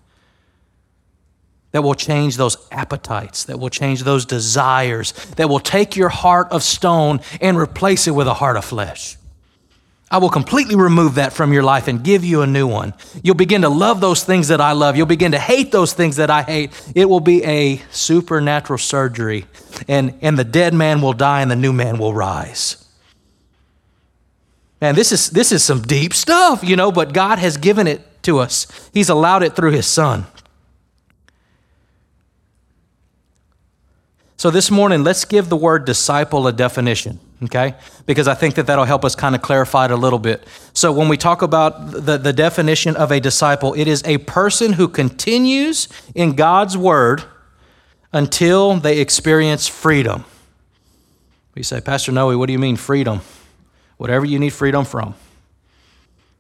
that 1.71 1.83
will 1.83 1.95
change 1.95 2.37
those 2.37 2.57
appetites, 2.73 3.45
that 3.45 3.61
will 3.61 3.71
change 3.71 4.03
those 4.03 4.27
desires, 4.27 5.13
that 5.37 5.49
will 5.49 5.61
take 5.61 5.97
your 5.97 6.09
heart 6.09 6.49
of 6.51 6.65
stone 6.65 7.21
and 7.41 7.57
replace 7.57 8.09
it 8.09 8.11
with 8.11 8.27
a 8.27 8.35
heart 8.35 8.57
of 8.57 8.65
flesh. 8.65 9.17
I 10.11 10.19
will 10.19 10.31
completely 10.31 10.75
remove 10.75 11.15
that 11.15 11.33
from 11.33 11.53
your 11.53 11.63
life 11.63 11.87
and 11.87 12.03
give 12.03 12.25
you 12.25 12.43
a 12.43 12.47
new 12.47 12.67
one. 12.67 12.95
You'll 13.23 13.37
begin 13.37 13.63
to 13.63 13.69
love 13.69 14.01
those 14.01 14.25
things 14.25 14.49
that 14.49 14.61
I 14.61 14.73
love. 14.73 14.97
You'll 14.97 15.07
begin 15.07 15.33
to 15.33 15.39
hate 15.39 15.71
those 15.71 15.93
things 15.93 16.17
that 16.17 16.31
I 16.31 16.43
hate. 16.43 16.73
It 16.97 17.09
will 17.09 17.21
be 17.21 17.45
a 17.45 17.81
supernatural 17.93 18.79
surgery, 18.79 19.47
and, 19.87 20.19
and 20.21 20.37
the 20.37 20.45
dead 20.45 20.75
man 20.75 21.01
will 21.01 21.13
die 21.13 21.43
and 21.43 21.51
the 21.51 21.57
new 21.57 21.73
man 21.73 21.99
will 21.99 22.13
rise. 22.13 22.85
Man, 24.81 24.97
this 24.97 25.13
is, 25.13 25.31
this 25.31 25.53
is 25.53 25.63
some 25.63 25.83
deep 25.83 26.13
stuff, 26.13 26.65
you 26.65 26.75
know, 26.75 26.91
but 26.91 27.13
God 27.13 27.39
has 27.39 27.57
given 27.57 27.87
it 27.87 28.23
to 28.25 28.41
us. 28.41 28.67
He's 28.93 29.11
allowed 29.11 29.45
it 29.45 29.55
through 29.55 29.73
His 29.73 29.87
Son. 29.87 30.27
So 34.37 34.51
this 34.51 34.71
morning, 34.71 35.05
let's 35.05 35.25
give 35.25 35.51
the 35.51 35.57
word 35.57 35.85
disciple 35.85 36.47
a 36.49 36.53
definition 36.53 37.21
okay? 37.45 37.75
Because 38.07 38.29
I 38.29 38.35
think 38.35 38.55
that 38.57 38.67
that'll 38.67 38.85
help 38.85 39.05
us 39.05 39.15
kind 39.15 39.35
of 39.35 39.43
clarify 39.43 39.87
it 39.87 39.91
a 39.91 39.97
little 39.97 40.19
bit. 40.19 40.47
So 40.73 40.93
when 40.93 41.09
we 41.09 41.17
talk 41.17 41.43
about 41.43 41.93
the, 41.93 42.19
the 42.19 42.33
definition 42.33 42.97
of 42.97 43.11
a 43.11 43.21
disciple, 43.21 43.75
it 43.75 43.89
is 43.89 44.03
a 44.05 44.19
person 44.19 44.75
who 44.75 44.89
continues 44.89 45.89
in 46.15 46.35
God's 46.35 46.77
word 46.77 47.25
until 48.13 48.77
they 48.77 48.99
experience 48.99 49.69
freedom. 49.69 50.25
We 51.55 51.63
say, 51.63 51.81
Pastor 51.81 52.13
Noe, 52.13 52.37
what 52.39 52.47
do 52.47 52.53
you 52.53 52.59
mean 52.59 52.77
freedom? 52.77 53.21
Whatever 53.97 54.25
you 54.25 54.39
need 54.39 54.53
freedom 54.53 54.85
from. 54.85 55.15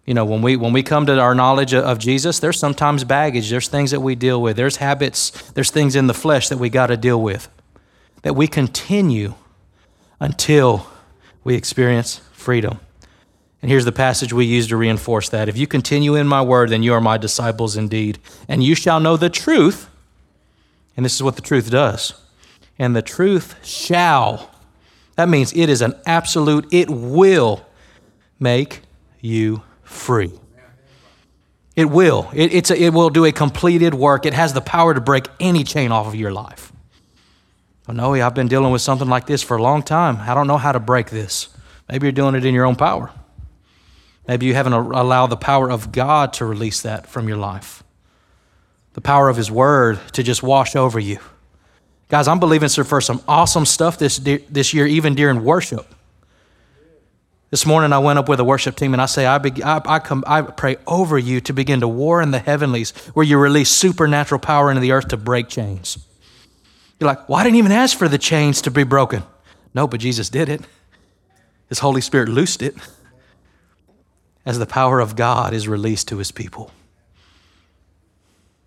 You 0.06 0.14
know, 0.14 0.24
when 0.24 0.42
we 0.42 0.56
when 0.56 0.72
we 0.72 0.82
come 0.82 1.06
to 1.06 1.20
our 1.20 1.34
knowledge 1.34 1.74
of 1.74 1.98
Jesus, 1.98 2.40
there's 2.40 2.58
sometimes 2.58 3.04
baggage, 3.04 3.50
there's 3.50 3.68
things 3.68 3.90
that 3.90 4.00
we 4.00 4.14
deal 4.14 4.40
with, 4.40 4.56
there's 4.56 4.76
habits, 4.76 5.30
there's 5.52 5.70
things 5.70 5.94
in 5.94 6.06
the 6.06 6.14
flesh 6.14 6.48
that 6.48 6.56
we 6.58 6.68
got 6.68 6.86
to 6.86 6.96
deal 6.96 7.20
with. 7.20 7.48
That 8.22 8.34
we 8.34 8.48
continue 8.48 9.34
until 10.20 10.86
we 11.42 11.54
experience 11.54 12.20
freedom. 12.32 12.78
And 13.62 13.70
here's 13.70 13.84
the 13.84 13.92
passage 13.92 14.32
we 14.32 14.46
use 14.46 14.68
to 14.68 14.76
reinforce 14.76 15.28
that. 15.30 15.48
If 15.48 15.58
you 15.58 15.66
continue 15.66 16.14
in 16.14 16.26
my 16.26 16.40
word, 16.42 16.70
then 16.70 16.82
you 16.82 16.94
are 16.94 17.00
my 17.00 17.18
disciples 17.18 17.76
indeed. 17.76 18.18
And 18.48 18.62
you 18.62 18.74
shall 18.74 19.00
know 19.00 19.16
the 19.16 19.28
truth. 19.28 19.88
And 20.96 21.04
this 21.04 21.14
is 21.14 21.22
what 21.22 21.36
the 21.36 21.42
truth 21.42 21.70
does. 21.70 22.14
And 22.78 22.96
the 22.96 23.02
truth 23.02 23.56
shall. 23.66 24.50
That 25.16 25.28
means 25.28 25.52
it 25.52 25.68
is 25.68 25.82
an 25.82 25.94
absolute, 26.06 26.66
it 26.72 26.88
will 26.88 27.66
make 28.38 28.80
you 29.20 29.62
free. 29.82 30.32
It 31.76 31.90
will. 31.90 32.30
It, 32.32 32.70
a, 32.70 32.82
it 32.82 32.92
will 32.92 33.10
do 33.10 33.24
a 33.24 33.32
completed 33.32 33.94
work. 33.94 34.26
It 34.26 34.34
has 34.34 34.52
the 34.52 34.60
power 34.60 34.94
to 34.94 35.00
break 35.00 35.28
any 35.38 35.64
chain 35.64 35.92
off 35.92 36.06
of 36.06 36.14
your 36.14 36.32
life. 36.32 36.69
Oh, 37.90 37.92
no, 37.92 38.14
I've 38.14 38.36
been 38.36 38.46
dealing 38.46 38.70
with 38.70 38.82
something 38.82 39.08
like 39.08 39.26
this 39.26 39.42
for 39.42 39.56
a 39.56 39.62
long 39.62 39.82
time. 39.82 40.18
I 40.18 40.32
don't 40.32 40.46
know 40.46 40.58
how 40.58 40.70
to 40.70 40.78
break 40.78 41.10
this. 41.10 41.48
Maybe 41.88 42.06
you're 42.06 42.12
doing 42.12 42.36
it 42.36 42.44
in 42.44 42.54
your 42.54 42.64
own 42.64 42.76
power. 42.76 43.10
Maybe 44.28 44.46
you 44.46 44.54
haven't 44.54 44.74
allowed 44.74 45.26
the 45.26 45.36
power 45.36 45.68
of 45.68 45.90
God 45.90 46.32
to 46.34 46.44
release 46.44 46.82
that 46.82 47.08
from 47.08 47.26
your 47.26 47.36
life, 47.36 47.82
the 48.92 49.00
power 49.00 49.28
of 49.28 49.36
His 49.36 49.50
Word 49.50 49.98
to 50.12 50.22
just 50.22 50.40
wash 50.40 50.76
over 50.76 51.00
you. 51.00 51.18
Guys, 52.08 52.28
I'm 52.28 52.38
believing 52.38 52.68
for 52.68 53.00
some 53.00 53.24
awesome 53.26 53.66
stuff 53.66 53.98
this, 53.98 54.18
this 54.18 54.72
year, 54.72 54.86
even 54.86 55.16
during 55.16 55.42
worship. 55.42 55.92
This 57.50 57.66
morning, 57.66 57.92
I 57.92 57.98
went 57.98 58.20
up 58.20 58.28
with 58.28 58.38
a 58.38 58.44
worship 58.44 58.76
team 58.76 58.92
and 58.92 59.02
I 59.02 59.06
say, 59.06 59.26
I, 59.26 59.38
be, 59.38 59.64
I, 59.64 59.82
I, 59.84 59.98
come, 59.98 60.22
I 60.28 60.42
pray 60.42 60.76
over 60.86 61.18
you 61.18 61.40
to 61.40 61.52
begin 61.52 61.80
to 61.80 61.88
war 61.88 62.22
in 62.22 62.30
the 62.30 62.38
heavenlies 62.38 62.92
where 63.14 63.26
you 63.26 63.36
release 63.36 63.68
supernatural 63.68 64.38
power 64.38 64.70
into 64.70 64.80
the 64.80 64.92
earth 64.92 65.08
to 65.08 65.16
break 65.16 65.48
chains. 65.48 66.06
You're 67.00 67.08
like, 67.08 67.28
well, 67.28 67.38
I 67.38 67.44
didn't 67.44 67.56
even 67.56 67.72
ask 67.72 67.96
for 67.96 68.08
the 68.08 68.18
chains 68.18 68.60
to 68.62 68.70
be 68.70 68.84
broken. 68.84 69.22
No, 69.74 69.86
but 69.86 70.00
Jesus 70.00 70.28
did 70.28 70.50
it. 70.50 70.60
His 71.68 71.78
Holy 71.78 72.02
Spirit 72.02 72.28
loosed 72.28 72.60
it 72.60 72.74
as 74.44 74.58
the 74.58 74.66
power 74.66 75.00
of 75.00 75.16
God 75.16 75.54
is 75.54 75.66
released 75.66 76.08
to 76.08 76.18
his 76.18 76.30
people. 76.30 76.70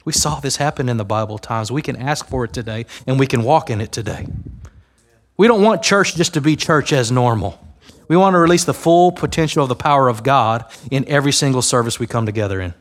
We 0.04 0.13
saw 0.13 0.39
this 0.39 0.58
happen 0.58 0.89
in 0.89 0.98
the 0.98 1.06
Bible 1.06 1.38
times. 1.38 1.72
We 1.72 1.82
can 1.82 1.96
ask 1.96 2.28
for 2.28 2.43
it 2.43 2.54
today 2.54 2.88
and 3.06 3.19
we 3.19 3.28
can 3.28 3.43
walk 3.43 3.69
in 3.69 3.80
it 3.82 3.91
today. 3.91 4.28
We 5.38 5.48
don't 5.48 5.62
want 5.62 5.84
church 5.84 6.15
just 6.15 6.34
to 6.34 6.41
be 6.41 6.56
church 6.56 6.91
as 6.91 7.12
normal. 7.12 7.60
We 8.08 8.17
want 8.17 8.34
to 8.34 8.39
release 8.39 8.65
the 8.65 8.74
full 8.74 9.12
potential 9.12 9.63
of 9.63 9.69
the 9.69 9.76
power 9.76 10.10
of 10.10 10.24
God 10.24 10.65
in 10.91 11.08
every 11.08 11.32
single 11.32 11.62
service 11.62 12.00
we 12.00 12.08
come 12.08 12.26
together 12.26 12.60
in. 12.60 12.74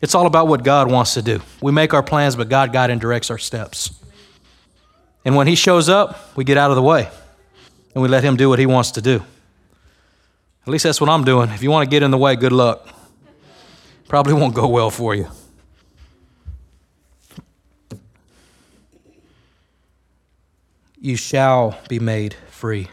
It's 0.00 0.14
all 0.14 0.26
about 0.26 0.48
what 0.48 0.64
God 0.64 0.90
wants 0.90 1.14
to 1.14 1.22
do. 1.22 1.40
We 1.60 1.72
make 1.72 1.94
our 1.94 2.02
plans, 2.02 2.36
but 2.36 2.48
God 2.48 2.72
guides 2.72 2.90
and 2.90 3.00
directs 3.00 3.30
our 3.30 3.38
steps. 3.38 3.90
And 5.24 5.36
when 5.36 5.46
He 5.46 5.54
shows 5.54 5.88
up, 5.88 6.36
we 6.36 6.44
get 6.44 6.56
out 6.56 6.70
of 6.70 6.76
the 6.76 6.82
way 6.82 7.08
and 7.94 8.02
we 8.02 8.08
let 8.08 8.24
Him 8.24 8.36
do 8.36 8.48
what 8.48 8.58
He 8.58 8.66
wants 8.66 8.92
to 8.92 9.02
do. 9.02 9.22
At 10.66 10.68
least 10.68 10.84
that's 10.84 11.00
what 11.00 11.10
I'm 11.10 11.24
doing. 11.24 11.50
If 11.50 11.62
you 11.62 11.70
want 11.70 11.88
to 11.88 11.90
get 11.90 12.02
in 12.02 12.10
the 12.10 12.18
way, 12.18 12.36
good 12.36 12.52
luck. 12.52 12.88
Probably 14.08 14.32
won't 14.32 14.54
go 14.54 14.66
well 14.68 14.90
for 14.90 15.14
you. 15.14 15.28
You 21.00 21.16
shall 21.16 21.78
be 21.88 21.98
made 21.98 22.34
free 22.48 22.88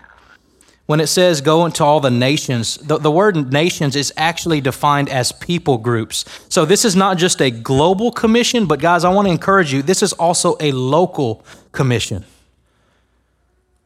when 0.91 0.99
it 0.99 1.07
says 1.07 1.39
go 1.39 1.65
into 1.65 1.85
all 1.85 2.01
the 2.01 2.11
nations, 2.11 2.75
the, 2.75 2.97
the 2.97 3.09
word 3.09 3.53
nations 3.53 3.95
is 3.95 4.11
actually 4.17 4.59
defined 4.59 5.07
as 5.07 5.31
people 5.31 5.77
groups. 5.77 6.25
So 6.49 6.65
this 6.65 6.83
is 6.83 6.97
not 6.97 7.17
just 7.17 7.41
a 7.41 7.49
global 7.49 8.11
commission, 8.11 8.65
but 8.65 8.81
guys, 8.81 9.05
I 9.05 9.09
want 9.09 9.29
to 9.29 9.31
encourage 9.31 9.71
you, 9.71 9.81
this 9.81 10.03
is 10.03 10.11
also 10.11 10.57
a 10.59 10.73
local 10.73 11.45
commission. 11.71 12.25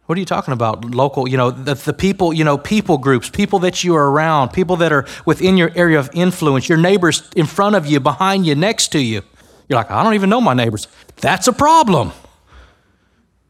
What 0.06 0.18
are 0.18 0.20
you 0.20 0.26
talking 0.26 0.54
about? 0.54 0.86
Local, 0.86 1.28
you 1.28 1.36
know, 1.36 1.50
the, 1.50 1.74
the 1.74 1.94
people, 1.94 2.32
you 2.32 2.44
know, 2.44 2.58
people 2.58 3.00
groups, 3.00 3.30
people 3.30 3.60
that 3.60 3.84
you 3.84 3.96
are 3.96 4.12
around, 4.12 4.50
people 4.50 4.76
that 4.78 4.92
are 4.92 5.08
within 5.26 5.58
your 5.58 5.72
area 5.76 5.98
of 5.98 6.10
influence, 6.14 6.70
your 6.70 6.78
neighbors 6.78 7.28
in 7.36 7.48
front 7.48 7.76
of 7.76 7.88
you, 7.88 8.00
behind 8.00 8.46
you, 8.46 8.54
next 8.54 8.90
to 8.90 9.00
you. 9.00 9.24
You're 9.68 9.78
like, 9.78 9.90
I 9.90 10.04
don't 10.04 10.14
even 10.14 10.30
know 10.30 10.42
my 10.42 10.54
neighbors. 10.54 10.88
That's 11.18 11.48
a 11.48 11.54
problem. 11.54 12.12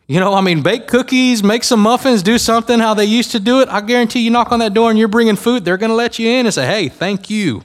You 0.08 0.20
know, 0.20 0.34
I 0.34 0.42
mean, 0.42 0.62
bake 0.62 0.88
cookies, 0.88 1.44
make 1.44 1.64
some 1.64 1.82
muffins, 1.82 2.24
do 2.24 2.38
something 2.38 2.80
how 2.80 2.94
they 2.94 3.06
used 3.06 3.32
to 3.32 3.40
do 3.40 3.60
it. 3.62 3.68
I 3.70 3.82
guarantee 3.82 4.20
you 4.20 4.30
knock 4.30 4.52
on 4.52 4.60
that 4.60 4.74
door 4.74 4.90
and 4.90 4.98
you're 4.98 5.08
bringing 5.08 5.36
food, 5.36 5.66
they're 5.66 5.78
going 5.78 5.90
to 5.90 5.96
let 5.96 6.20
you 6.20 6.30
in 6.30 6.46
and 6.46 6.54
say, 6.54 6.66
hey, 6.66 6.88
thank 6.90 7.30
you. 7.30 7.64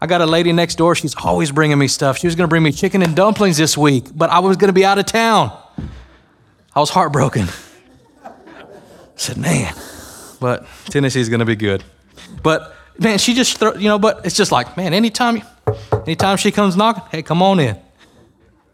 I 0.00 0.06
got 0.06 0.20
a 0.20 0.26
lady 0.26 0.52
next 0.52 0.76
door, 0.76 0.94
she's 0.94 1.16
always 1.16 1.50
bringing 1.50 1.78
me 1.78 1.88
stuff. 1.88 2.18
She 2.18 2.26
was 2.26 2.36
going 2.36 2.44
to 2.44 2.48
bring 2.48 2.62
me 2.62 2.72
chicken 2.72 3.02
and 3.02 3.16
dumplings 3.16 3.56
this 3.56 3.76
week, 3.76 4.04
but 4.14 4.30
I 4.30 4.38
was 4.38 4.56
going 4.56 4.68
to 4.68 4.72
be 4.72 4.84
out 4.84 4.98
of 4.98 5.06
town. 5.06 5.56
I 6.74 6.80
was 6.80 6.90
heartbroken. 6.90 7.48
I 8.24 8.30
said, 9.16 9.36
man, 9.36 9.74
but 10.40 10.66
Tennessee's 10.86 11.28
going 11.28 11.40
to 11.40 11.46
be 11.46 11.56
good. 11.56 11.82
But 12.42 12.74
man, 12.98 13.18
she 13.18 13.34
just, 13.34 13.58
throw, 13.58 13.74
you 13.74 13.88
know, 13.88 13.98
but 13.98 14.24
it's 14.24 14.36
just 14.36 14.52
like, 14.52 14.76
man, 14.76 14.94
anytime, 14.94 15.42
anytime 16.06 16.36
she 16.36 16.52
comes 16.52 16.76
knocking, 16.76 17.02
hey, 17.10 17.22
come 17.22 17.42
on 17.42 17.58
in. 17.58 17.76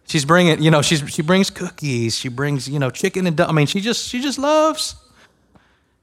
She's 0.07 0.27
bringing, 0.27 0.63
you 0.63 0.71
know, 0.71 0.83
she's, 0.83 1.09
she 1.11 1.23
brings 1.23 1.49
cookies. 1.49 2.17
She 2.17 2.29
brings, 2.29 2.69
you 2.69 2.79
know, 2.79 2.91
chicken 2.91 3.27
and. 3.27 3.41
I 3.41 3.53
mean, 3.53 3.67
she 3.67 3.81
just, 3.81 4.07
she 4.07 4.21
just 4.21 4.39
loves, 4.39 4.97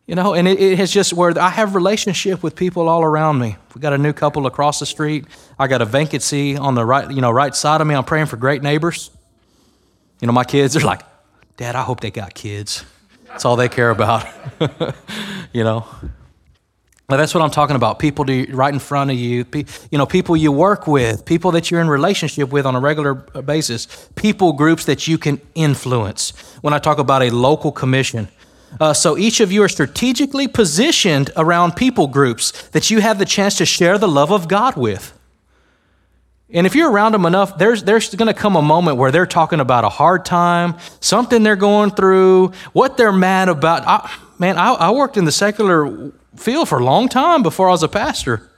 you 0.08 0.16
know, 0.16 0.34
and 0.34 0.48
it, 0.48 0.60
it 0.60 0.78
has 0.78 0.92
just 0.92 1.14
where 1.14 1.38
I 1.40 1.50
have 1.50 1.76
relationship 1.76 2.44
with 2.44 2.56
people 2.56 2.90
all 2.90 3.04
around 3.04 3.40
me. 3.40 3.56
We 3.76 3.82
got 3.82 3.94
a 3.94 3.98
new 3.98 4.14
couple 4.14 4.46
across 4.46 4.80
the 4.80 4.86
street. 4.86 5.26
I 5.58 5.68
got 5.68 5.82
a 5.82 5.86
vacancy 5.86 6.58
on 6.58 6.76
the 6.76 6.86
right, 6.86 7.10
you 7.10 7.22
know, 7.22 7.32
right 7.32 7.56
side 7.56 7.82
of 7.82 7.88
me. 7.88 7.96
I'm 7.96 8.04
praying 8.04 8.26
for 8.26 8.38
great 8.38 8.62
neighbors. 8.62 9.12
You 10.20 10.28
know, 10.28 10.34
my 10.34 10.44
kids 10.44 10.76
are 10.76 10.82
like, 10.82 11.02
Dad, 11.58 11.76
I 11.76 11.84
hope 11.84 12.00
they 12.00 12.12
got 12.12 12.34
kids. 12.34 12.84
That's 13.28 13.46
all 13.46 13.56
they 13.56 13.70
care 13.70 13.90
about, 13.90 14.28
you 15.54 15.64
know. 15.64 15.86
That's 17.18 17.34
what 17.34 17.44
I'm 17.44 17.52
talking 17.52 17.76
about. 17.76 18.00
People 18.00 18.26
to, 18.26 18.46
right 18.54 18.74
in 18.74 18.80
front 18.80 19.12
of 19.12 19.18
you, 19.18 19.46
you 19.90 19.98
know, 19.98 20.06
people 20.06 20.38
you 20.38 20.52
work 20.52 20.88
with, 20.88 21.26
people 21.26 21.52
that 21.52 21.70
you're 21.70 21.82
in 21.82 21.90
relationship 21.90 22.50
with 22.50 22.66
on 22.66 22.76
a 22.76 22.80
regular 22.80 23.26
uh, 23.36 23.42
basis, 23.42 23.88
people 24.16 24.54
groups 24.54 24.86
that 24.86 25.08
you 25.08 25.18
can 25.18 25.42
influence. 25.56 26.32
When 26.62 26.74
I 26.74 26.80
talk 26.80 27.00
about 27.00 27.22
a 27.22 27.30
local 27.30 27.72
commission, 27.72 28.30
uh, 28.80 28.94
so 28.94 29.18
each 29.18 29.40
of 29.40 29.52
you 29.52 29.64
are 29.64 29.70
strategically 29.70 30.48
positioned 30.48 31.30
around 31.36 31.76
people 31.76 32.08
groups 32.08 32.52
that 32.70 32.90
you 32.90 33.02
have 33.02 33.20
the 33.20 33.26
chance 33.26 33.58
to 33.58 33.66
share 33.66 33.98
the 33.98 34.08
love 34.08 34.32
of 34.32 34.48
God 34.48 34.76
with. 34.76 35.18
And 36.54 36.68
if 36.68 36.76
you're 36.76 36.92
around 36.92 37.14
them 37.14 37.26
enough, 37.26 37.58
there's, 37.58 37.84
there's 37.84 38.14
going 38.14 38.28
to 38.28 38.40
come 38.40 38.56
a 38.56 38.62
moment 38.62 38.98
where 38.98 39.12
they're 39.12 39.26
talking 39.26 39.60
about 39.62 39.86
a 39.86 39.90
hard 39.90 40.26
time, 40.26 40.78
something 41.00 41.44
they're 41.44 41.56
going 41.56 41.92
through, 41.92 42.52
what 42.74 42.98
they're 42.98 43.14
mad 43.14 43.48
about. 43.48 43.84
I, 43.88 44.12
man, 44.38 44.58
I, 44.58 44.74
I 44.74 44.92
worked 44.92 45.16
in 45.16 45.24
the 45.24 45.32
secular 45.32 46.12
field 46.36 46.68
for 46.68 46.80
a 46.80 46.84
long 46.84 47.08
time 47.08 47.42
before 47.42 47.70
I 47.70 47.72
was 47.72 47.84
a 47.84 47.88
pastor. 47.88 48.50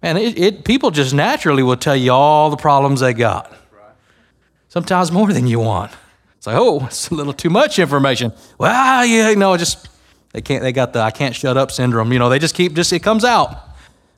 And 0.00 0.16
it, 0.16 0.38
it, 0.38 0.64
people 0.64 0.92
just 0.92 1.12
naturally 1.12 1.62
will 1.62 1.76
tell 1.76 1.96
you 1.96 2.12
all 2.12 2.50
the 2.50 2.56
problems 2.56 3.00
they 3.00 3.14
got. 3.14 3.52
Sometimes 4.68 5.10
more 5.10 5.32
than 5.32 5.46
you 5.46 5.58
want. 5.58 5.92
It's 6.38 6.46
like, 6.46 6.56
oh, 6.56 6.84
it's 6.86 7.10
a 7.10 7.14
little 7.14 7.32
too 7.32 7.50
much 7.50 7.78
information. 7.78 8.32
Well, 8.56 9.04
yeah, 9.04 9.34
no, 9.34 9.56
just 9.56 9.88
they 10.32 10.40
can't. 10.40 10.62
They 10.62 10.72
got 10.72 10.92
the 10.92 11.00
I 11.00 11.10
can't 11.10 11.34
shut 11.34 11.56
up 11.56 11.70
syndrome. 11.70 12.12
You 12.12 12.18
know, 12.18 12.28
they 12.28 12.38
just 12.38 12.54
keep 12.54 12.72
just 12.74 12.92
it 12.92 13.00
comes 13.00 13.24
out. 13.24 13.68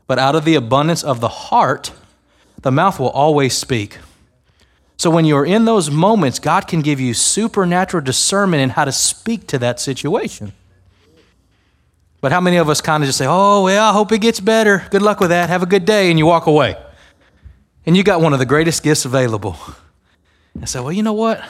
But 0.06 0.18
out 0.18 0.34
of 0.34 0.44
the 0.44 0.56
abundance 0.56 1.04
of 1.04 1.20
the 1.20 1.28
heart, 1.28 1.92
the 2.62 2.70
mouth 2.70 2.98
will 2.98 3.10
always 3.10 3.56
speak. 3.56 3.98
So 4.96 5.08
when 5.08 5.24
you're 5.24 5.46
in 5.46 5.64
those 5.64 5.90
moments, 5.90 6.38
God 6.38 6.66
can 6.66 6.82
give 6.82 7.00
you 7.00 7.14
supernatural 7.14 8.04
discernment 8.04 8.62
in 8.62 8.70
how 8.70 8.84
to 8.84 8.92
speak 8.92 9.46
to 9.46 9.58
that 9.60 9.80
situation. 9.80 10.52
But 12.20 12.32
how 12.32 12.40
many 12.40 12.58
of 12.58 12.68
us 12.68 12.82
kind 12.82 13.02
of 13.02 13.06
just 13.08 13.18
say, 13.18 13.24
oh, 13.26 13.64
well, 13.64 13.88
I 13.88 13.92
hope 13.94 14.12
it 14.12 14.18
gets 14.18 14.40
better. 14.40 14.86
Good 14.90 15.00
luck 15.00 15.20
with 15.20 15.30
that. 15.30 15.48
Have 15.48 15.62
a 15.62 15.66
good 15.66 15.86
day. 15.86 16.10
And 16.10 16.18
you 16.18 16.26
walk 16.26 16.46
away. 16.46 16.76
And 17.86 17.96
you 17.96 18.02
got 18.02 18.20
one 18.20 18.34
of 18.34 18.38
the 18.38 18.46
greatest 18.46 18.82
gifts 18.82 19.06
available. 19.06 19.56
I 20.60 20.66
say, 20.66 20.80
well, 20.80 20.92
you 20.92 21.02
know 21.02 21.14
what? 21.14 21.42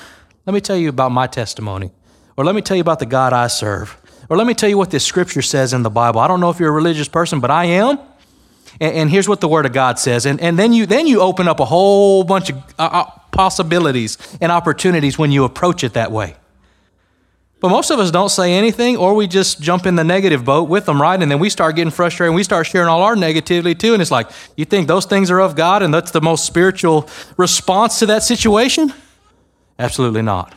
Let 0.47 0.55
me 0.55 0.61
tell 0.61 0.77
you 0.77 0.89
about 0.89 1.13
my 1.13 1.27
testimony. 1.27 1.91
Or 2.37 2.45
let 2.45 2.55
me 2.55 2.63
tell 2.63 2.77
you 2.77 2.81
about 2.81 2.99
the 2.99 3.07
God 3.07 3.33
I 3.33 3.49
serve. 3.49 3.97
Or 4.29 4.37
let 4.37 4.47
me 4.47 4.55
tell 4.55 4.69
you 4.69 4.79
what 4.79 4.91
this 4.91 5.05
scripture 5.05 5.43
says 5.43 5.73
in 5.73 5.83
the 5.83 5.91
Bible. 5.91 6.21
I 6.21 6.29
don't 6.29 6.41
know 6.41 6.51
if 6.51 6.59
you're 6.59 6.71
a 6.71 6.73
religious 6.73 7.09
person, 7.09 7.41
but 7.41 7.51
I 7.51 7.65
am. 7.67 7.99
And, 8.81 8.95
and 8.95 9.11
here's 9.11 9.29
what 9.29 9.41
the 9.41 9.49
Word 9.49 9.67
of 9.67 9.73
God 9.73 9.99
says. 9.99 10.25
And, 10.25 10.41
and 10.41 10.59
then, 10.59 10.73
you, 10.73 10.87
then 10.87 11.07
you 11.07 11.21
open 11.21 11.49
up 11.49 11.61
a 11.61 11.65
whole 11.65 12.25
bunch 12.25 12.51
of 12.51 12.57
uh, 12.79 12.89
uh 12.93 13.05
possibilities 13.31 14.19
and 14.41 14.51
opportunities 14.51 15.19
when 15.19 15.31
you 15.31 15.45
approach 15.45 15.85
it 15.85 15.93
that 15.95 16.11
way. 16.11 16.37
But 17.61 17.69
most 17.69 17.91
of 17.91 17.99
us 17.99 18.11
don't 18.11 18.31
say 18.31 18.55
anything, 18.55 18.97
or 18.97 19.15
we 19.15 19.27
just 19.27 19.61
jump 19.61 19.85
in 19.85 19.95
the 19.95 20.05
negative 20.05 20.45
boat 20.45 20.69
with 20.69 20.87
them, 20.87 21.01
right? 21.01 21.21
And 21.21 21.31
then 21.31 21.39
we 21.39 21.51
start 21.51 21.77
getting 21.77 21.91
frustrated 21.91 22.31
and 22.31 22.35
we 22.35 22.43
start 22.43 22.67
sharing 22.67 22.89
all 22.89 23.03
our 23.03 23.15
negativity 23.15 23.79
too. 23.79 23.93
And 23.93 24.01
it's 24.01 24.11
like, 24.11 24.31
you 24.57 24.65
think 24.65 24.89
those 24.89 25.05
things 25.05 25.31
are 25.31 25.41
of 25.41 25.57
God 25.57 25.83
and 25.83 25.93
that's 25.93 26.11
the 26.11 26.23
most 26.23 26.47
spiritual 26.47 27.09
response 27.37 27.99
to 27.99 28.07
that 28.07 28.23
situation? 28.23 28.95
Absolutely 29.81 30.21
not. 30.21 30.55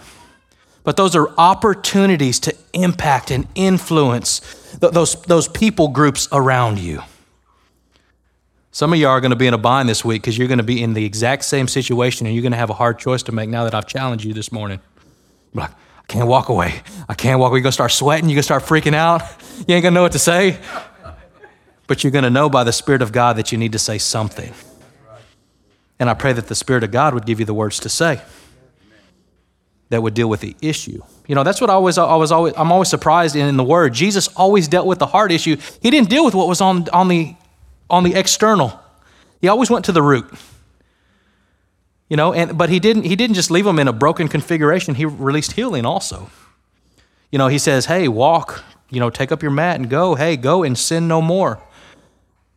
But 0.84 0.98
those 0.98 1.16
are 1.16 1.30
opportunities 1.38 2.42
to 2.42 2.54
impact 2.74 3.32
and 3.32 3.48
influence 3.56 4.42
those, 4.80 5.16
those 5.24 5.48
people 5.48 5.88
groups 5.88 6.28
around 6.34 6.78
you. 6.78 7.02
Some 8.72 8.92
of 8.92 9.00
you 9.00 9.08
are 9.08 9.22
going 9.22 9.32
to 9.32 9.38
be 9.38 9.48
in 9.48 9.54
a 9.54 9.58
bind 9.58 9.88
this 9.88 10.04
week 10.04 10.24
because 10.24 10.38
you're 10.38 10.50
going 10.50 10.58
to 10.58 10.64
be 10.64 10.84
in 10.84 10.94
the 10.94 11.06
exact 11.06 11.46
same 11.46 11.70
situation 11.70 12.28
and 12.28 12.36
you're 12.36 12.42
going 12.42 12.52
to 12.52 12.58
have 12.58 12.70
a 12.70 12.74
hard 12.74 13.00
choice 13.00 13.24
to 13.24 13.32
make 13.32 13.50
now 13.50 13.64
that 13.64 13.74
I've 13.74 13.88
challenged 13.88 14.26
you 14.26 14.34
this 14.34 14.52
morning. 14.52 14.82
Like, 15.54 15.70
I 15.70 16.06
can't 16.08 16.28
walk 16.28 16.50
away. 16.50 16.82
I 17.08 17.14
can't 17.14 17.40
walk 17.40 17.52
away. 17.52 17.60
You're 17.60 17.64
going 17.64 17.70
to 17.70 17.74
start 17.74 17.92
sweating. 17.92 18.28
You're 18.30 18.36
going 18.36 18.60
to 18.60 18.62
start 18.62 18.64
freaking 18.64 18.96
out. 18.96 19.22
You 19.68 19.76
ain't 19.76 19.84
going 19.84 19.84
to 19.84 19.92
know 19.92 20.02
what 20.02 20.12
to 20.14 20.20
say. 20.20 20.58
But 21.88 22.04
you're 22.04 22.12
going 22.12 22.24
to 22.24 22.30
know 22.30 22.50
by 22.50 22.66
the 22.66 22.74
Spirit 22.74 23.02
of 23.02 23.14
God 23.14 23.38
that 23.38 23.54
you 23.54 23.58
need 23.58 23.72
to 23.72 23.80
say 23.80 24.00
something. 24.00 24.54
And 26.00 26.10
I 26.10 26.14
pray 26.14 26.34
that 26.34 26.48
the 26.48 26.56
Spirit 26.56 26.84
of 26.84 26.92
God 26.92 27.14
would 27.14 27.26
give 27.26 27.40
you 27.40 27.46
the 27.46 27.54
words 27.54 27.80
to 27.80 27.90
say 27.90 28.22
that 29.94 30.02
would 30.02 30.14
deal 30.14 30.28
with 30.28 30.42
the 30.42 30.56
issue. 30.62 31.02
You 31.28 31.36
know, 31.36 31.44
that's 31.44 31.62
what 31.62 31.70
I 31.70 31.78
was, 31.78 31.98
I 31.98 32.16
was 32.16 32.32
always, 32.32 32.54
I'm 32.58 32.72
always 32.72 32.90
surprised 32.90 33.36
in 33.36 33.56
the 33.58 33.64
Word. 33.64 33.94
Jesus 33.94 34.28
always 34.36 34.68
dealt 34.68 34.88
with 34.88 35.00
the 35.00 35.06
heart 35.06 35.32
issue. 35.32 35.56
He 35.82 35.92
didn't 35.92 36.10
deal 36.10 36.26
with 36.26 36.34
what 36.36 36.48
was 36.48 36.62
on, 36.62 36.90
on, 36.90 37.08
the, 37.08 37.36
on 37.90 38.04
the 38.04 38.16
external, 38.16 38.80
he 39.40 39.48
always 39.48 39.70
went 39.70 39.86
to 39.86 39.92
the 39.92 40.02
root. 40.02 40.26
You 42.10 42.18
know, 42.18 42.34
and, 42.34 42.58
but 42.58 42.70
he 42.70 42.80
didn't, 42.80 43.04
he 43.04 43.16
didn't 43.16 43.36
just 43.36 43.50
leave 43.50 43.66
them 43.66 43.80
in 43.80 43.88
a 43.88 43.94
broken 43.94 44.28
configuration. 44.28 44.96
He 44.96 45.06
released 45.06 45.54
healing 45.54 45.86
also. 45.86 46.30
You 47.32 47.40
know, 47.40 47.48
he 47.48 47.58
says, 47.58 47.86
hey, 47.86 48.08
walk, 48.08 48.64
you 48.90 49.00
know, 49.00 49.10
take 49.10 49.32
up 49.32 49.42
your 49.42 49.52
mat 49.52 49.78
and 49.78 49.90
go. 49.90 50.16
Hey, 50.16 50.38
go 50.38 50.64
and 50.64 50.78
sin 50.78 51.08
no 51.08 51.22
more. 51.22 51.62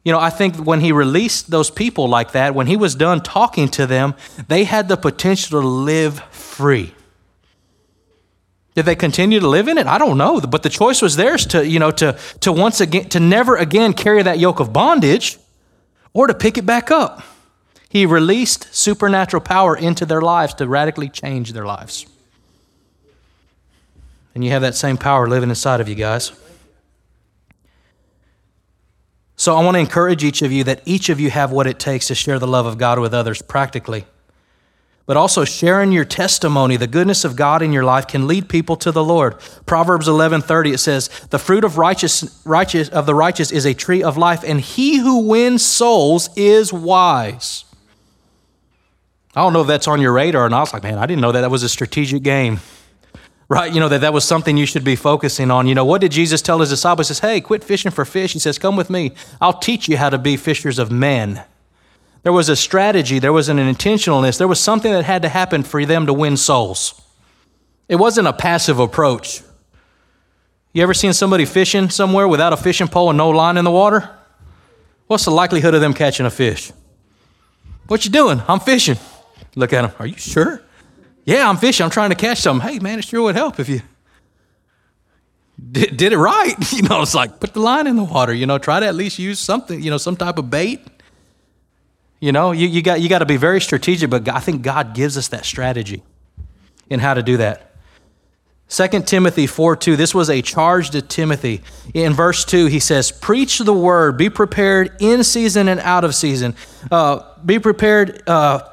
You 0.05 0.13
know, 0.13 0.21
I 0.21 0.31
think 0.31 0.57
when 0.57 0.81
he 0.81 0.93
released 0.93 1.51
those 1.51 1.71
people 1.71 2.09
like 2.09 2.33
that, 2.33 2.55
when 2.55 2.67
he 2.67 2.77
was 2.77 2.95
done 2.95 3.21
talking 3.21 3.69
to 3.71 3.87
them, 3.87 4.15
they 4.47 4.65
had 4.65 4.89
the 4.89 4.97
potential 4.97 5.61
to 5.61 5.67
live 5.67 6.21
free. 6.31 6.95
Did 8.77 8.85
they 8.85 8.95
continue 8.95 9.41
to 9.41 9.49
live 9.49 9.69
in 9.69 9.79
it? 9.79 9.87
I 9.87 9.97
don't 9.97 10.19
know, 10.19 10.39
but 10.39 10.63
the 10.63 10.69
choice 10.69 11.01
was 11.01 11.17
theirs 11.17 11.47
to, 11.47 11.67
you 11.67 11.79
know, 11.79 11.91
to, 11.93 12.19
to 12.41 12.53
once 12.53 12.83
again, 12.83 13.09
to 13.09 13.19
never 13.19 13.57
again 13.57 13.95
carry 13.95 14.23
that 14.23 14.39
yoke 14.39 14.61
of 14.61 14.71
bondage 14.71 15.39
or 16.13 16.27
to 16.27 16.35
pick 16.35 16.59
it 16.59 16.67
back 16.67 16.91
up. 16.91 17.23
He 17.89 18.05
released 18.05 18.75
supernatural 18.75 19.41
power 19.41 19.75
into 19.75 20.05
their 20.05 20.21
lives 20.21 20.53
to 20.55 20.69
radically 20.69 21.09
change 21.09 21.55
their 21.55 21.65
lives. 21.65 22.05
And 24.35 24.45
you 24.45 24.51
have 24.51 24.61
that 24.61 24.75
same 24.75 24.99
power 24.99 25.27
living 25.27 25.49
inside 25.49 25.81
of 25.81 25.89
you 25.89 25.95
guys. 25.95 26.33
So 29.37 29.57
I 29.57 29.65
want 29.65 29.77
to 29.77 29.81
encourage 29.81 30.23
each 30.23 30.43
of 30.43 30.53
you 30.53 30.65
that 30.65 30.83
each 30.85 31.09
of 31.09 31.19
you 31.19 31.31
have 31.31 31.51
what 31.51 31.67
it 31.67 31.79
takes 31.79 32.09
to 32.09 32.15
share 32.15 32.39
the 32.39 32.47
love 32.47 32.67
of 32.67 32.77
God 32.77 32.99
with 32.99 33.15
others 33.15 33.41
practically. 33.41 34.05
But 35.07 35.17
also 35.17 35.45
sharing 35.45 35.93
your 35.93 36.05
testimony, 36.05 36.77
the 36.77 36.89
goodness 36.89 37.25
of 37.25 37.37
God 37.37 37.63
in 37.63 37.73
your 37.73 37.85
life 37.85 38.09
can 38.09 38.27
lead 38.27 38.49
people 38.49 38.77
to 38.77 38.91
the 38.91 39.05
Lord. 39.05 39.37
Proverbs 39.65 40.09
11:30 40.09 40.73
it 40.73 40.79
says, 40.79 41.09
"The 41.31 41.39
fruit 41.39 41.63
of 41.63 41.79
righteous, 41.79 42.41
righteous 42.45 42.89
of 42.89 43.07
the 43.07 43.15
righteous 43.15 43.53
is 43.53 43.65
a 43.65 43.73
tree 43.73 44.03
of 44.03 44.17
life, 44.17 44.43
and 44.45 44.61
he 44.61 44.99
who 44.99 45.29
wins 45.29 45.65
souls 45.65 46.29
is 46.35 46.73
wise." 46.73 47.65
I 49.37 49.43
don't 49.43 49.53
know 49.53 49.61
if 49.61 49.67
that's 49.67 49.87
on 49.87 50.01
your 50.01 50.13
radar. 50.13 50.47
And 50.47 50.55
I 50.55 50.61
was 50.61 50.73
like, 50.73 50.83
man, 50.83 50.97
I 50.97 51.05
didn't 51.05 51.21
know 51.21 51.31
that 51.31 51.43
that 51.43 51.51
was 51.51 51.63
a 51.63 51.69
strategic 51.69 52.23
game. 52.23 52.61
Right? 53.49 53.73
You 53.73 53.79
know, 53.79 53.89
that 53.91 54.01
that 54.01 54.13
was 54.13 54.25
something 54.25 54.57
you 54.57 54.67
should 54.67 54.83
be 54.83 54.97
focusing 54.97 55.51
on. 55.53 55.69
You 55.69 55.75
know, 55.75 55.85
what 55.85 56.01
did 56.01 56.11
Jesus 56.11 56.43
tell 56.43 56.59
his 56.59 56.71
disciples? 56.71 57.07
He 57.07 57.15
says, 57.15 57.21
hey, 57.21 57.41
quit 57.41 57.63
fishing 57.63 57.93
for 57.93 58.05
fish. 58.05 58.33
He 58.33 58.39
says, 58.39 58.59
come 58.59 58.77
with 58.77 58.91
me. 58.91 59.13
I'll 59.41 59.59
teach 59.59 59.89
you 59.89 59.99
how 59.99 60.11
to 60.11 60.19
be 60.19 60.37
fishers 60.37 60.81
of 60.81 60.91
men. 60.91 61.45
There 62.27 62.33
was 62.33 62.49
a 62.49 62.57
strategy, 62.57 63.21
there 63.21 63.33
was 63.33 63.49
an 63.49 63.59
intentionalness, 63.59 64.37
there 64.37 64.49
was 64.49 64.59
something 64.59 64.91
that 64.91 65.05
had 65.05 65.23
to 65.23 65.29
happen 65.29 65.63
for 65.63 65.87
them 65.87 66.07
to 66.07 66.13
win 66.13 66.37
souls. 66.37 67.01
It 67.89 67.95
wasn't 67.95 68.27
a 68.27 68.33
passive 68.33 68.81
approach. 68.81 69.43
You 70.73 70.83
ever 70.83 70.93
seen 70.93 71.13
somebody 71.13 71.45
fishing 71.45 71.89
somewhere 71.89 72.27
without 72.27 72.53
a 72.53 72.57
fishing 72.57 72.89
pole 72.89 73.11
and 73.11 73.17
no 73.17 73.31
line 73.31 73.57
in 73.57 73.65
the 73.65 73.71
water? 73.71 74.11
What's 75.07 75.25
the 75.25 75.31
likelihood 75.31 75.75
of 75.75 75.81
them 75.81 75.95
catching 75.95 76.27
a 76.27 76.31
fish? 76.31 76.73
What 77.87 78.05
you 78.05 78.11
doing? 78.11 78.43
I'm 78.49 78.59
fishing. 78.59 78.97
Look 79.55 79.73
at 79.73 79.83
them. 79.83 79.93
Are 80.01 80.07
you 80.09 80.19
sure? 80.19 80.65
Yeah, 81.25 81.49
I'm 81.49 81.59
fishing. 81.59 81.85
I'm 81.85 81.91
trying 81.91 82.11
to 82.11 82.17
catch 82.17 82.39
something. 82.39 82.69
Hey, 82.69 82.81
man, 82.81 82.99
it 82.99 83.05
sure 83.05 83.23
would 83.23 83.37
help 83.37 83.61
if 83.61 83.69
you 83.69 83.83
did, 85.71 85.97
did 85.97 86.13
it 86.13 86.19
right. 86.19 86.57
You 86.73 86.83
know, 86.83 87.03
it's 87.03 87.15
like 87.15 87.39
put 87.39 87.55
the 87.55 87.61
line 87.61 87.87
in 87.87 87.95
the 87.95 88.03
water. 88.03 88.35
You 88.35 88.47
know, 88.47 88.59
try 88.59 88.81
to 88.81 88.87
at 88.87 88.97
least 88.97 89.21
use 89.21 89.39
something. 89.39 89.81
You 89.81 89.93
know, 89.93 89.97
some 89.99 90.17
type 90.17 90.39
of 90.39 90.51
bait. 90.51 90.81
You 92.27 92.33
know, 92.33 92.51
you, 92.51 92.67
you 92.67 92.83
got 92.83 93.01
you 93.01 93.09
got 93.09 93.21
to 93.21 93.25
be 93.25 93.37
very 93.37 93.61
strategic, 93.61 94.11
but 94.11 94.29
I 94.29 94.41
think 94.41 94.63
God 94.63 94.97
gives 94.97 95.17
us 95.17 95.29
that 95.29 95.45
strategy 95.45 96.03
in 96.91 96.99
how 96.99 97.15
to 97.15 97.23
do 97.23 97.37
that. 97.37 97.77
2 98.69 99.03
Timothy 99.03 99.47
4 99.47 99.77
2, 99.77 99.95
this 99.95 100.13
was 100.13 100.29
a 100.29 100.43
charge 100.43 100.91
to 100.91 101.03
Timothy. 101.03 101.63
In 101.95 102.15
verse 102.15 102.45
2, 102.45 102.67
he 102.67 102.81
says, 102.81 103.13
Preach 103.13 103.61
the 103.61 103.73
word, 103.73 104.19
be 104.19 104.29
prepared 104.29 104.97
in 104.99 105.23
season 105.23 105.69
and 105.69 105.79
out 105.79 106.03
of 106.03 106.17
season. 106.17 106.57
Uh, 106.91 107.21
be 107.45 107.61
prepared 107.61 108.29
uh, 108.29 108.71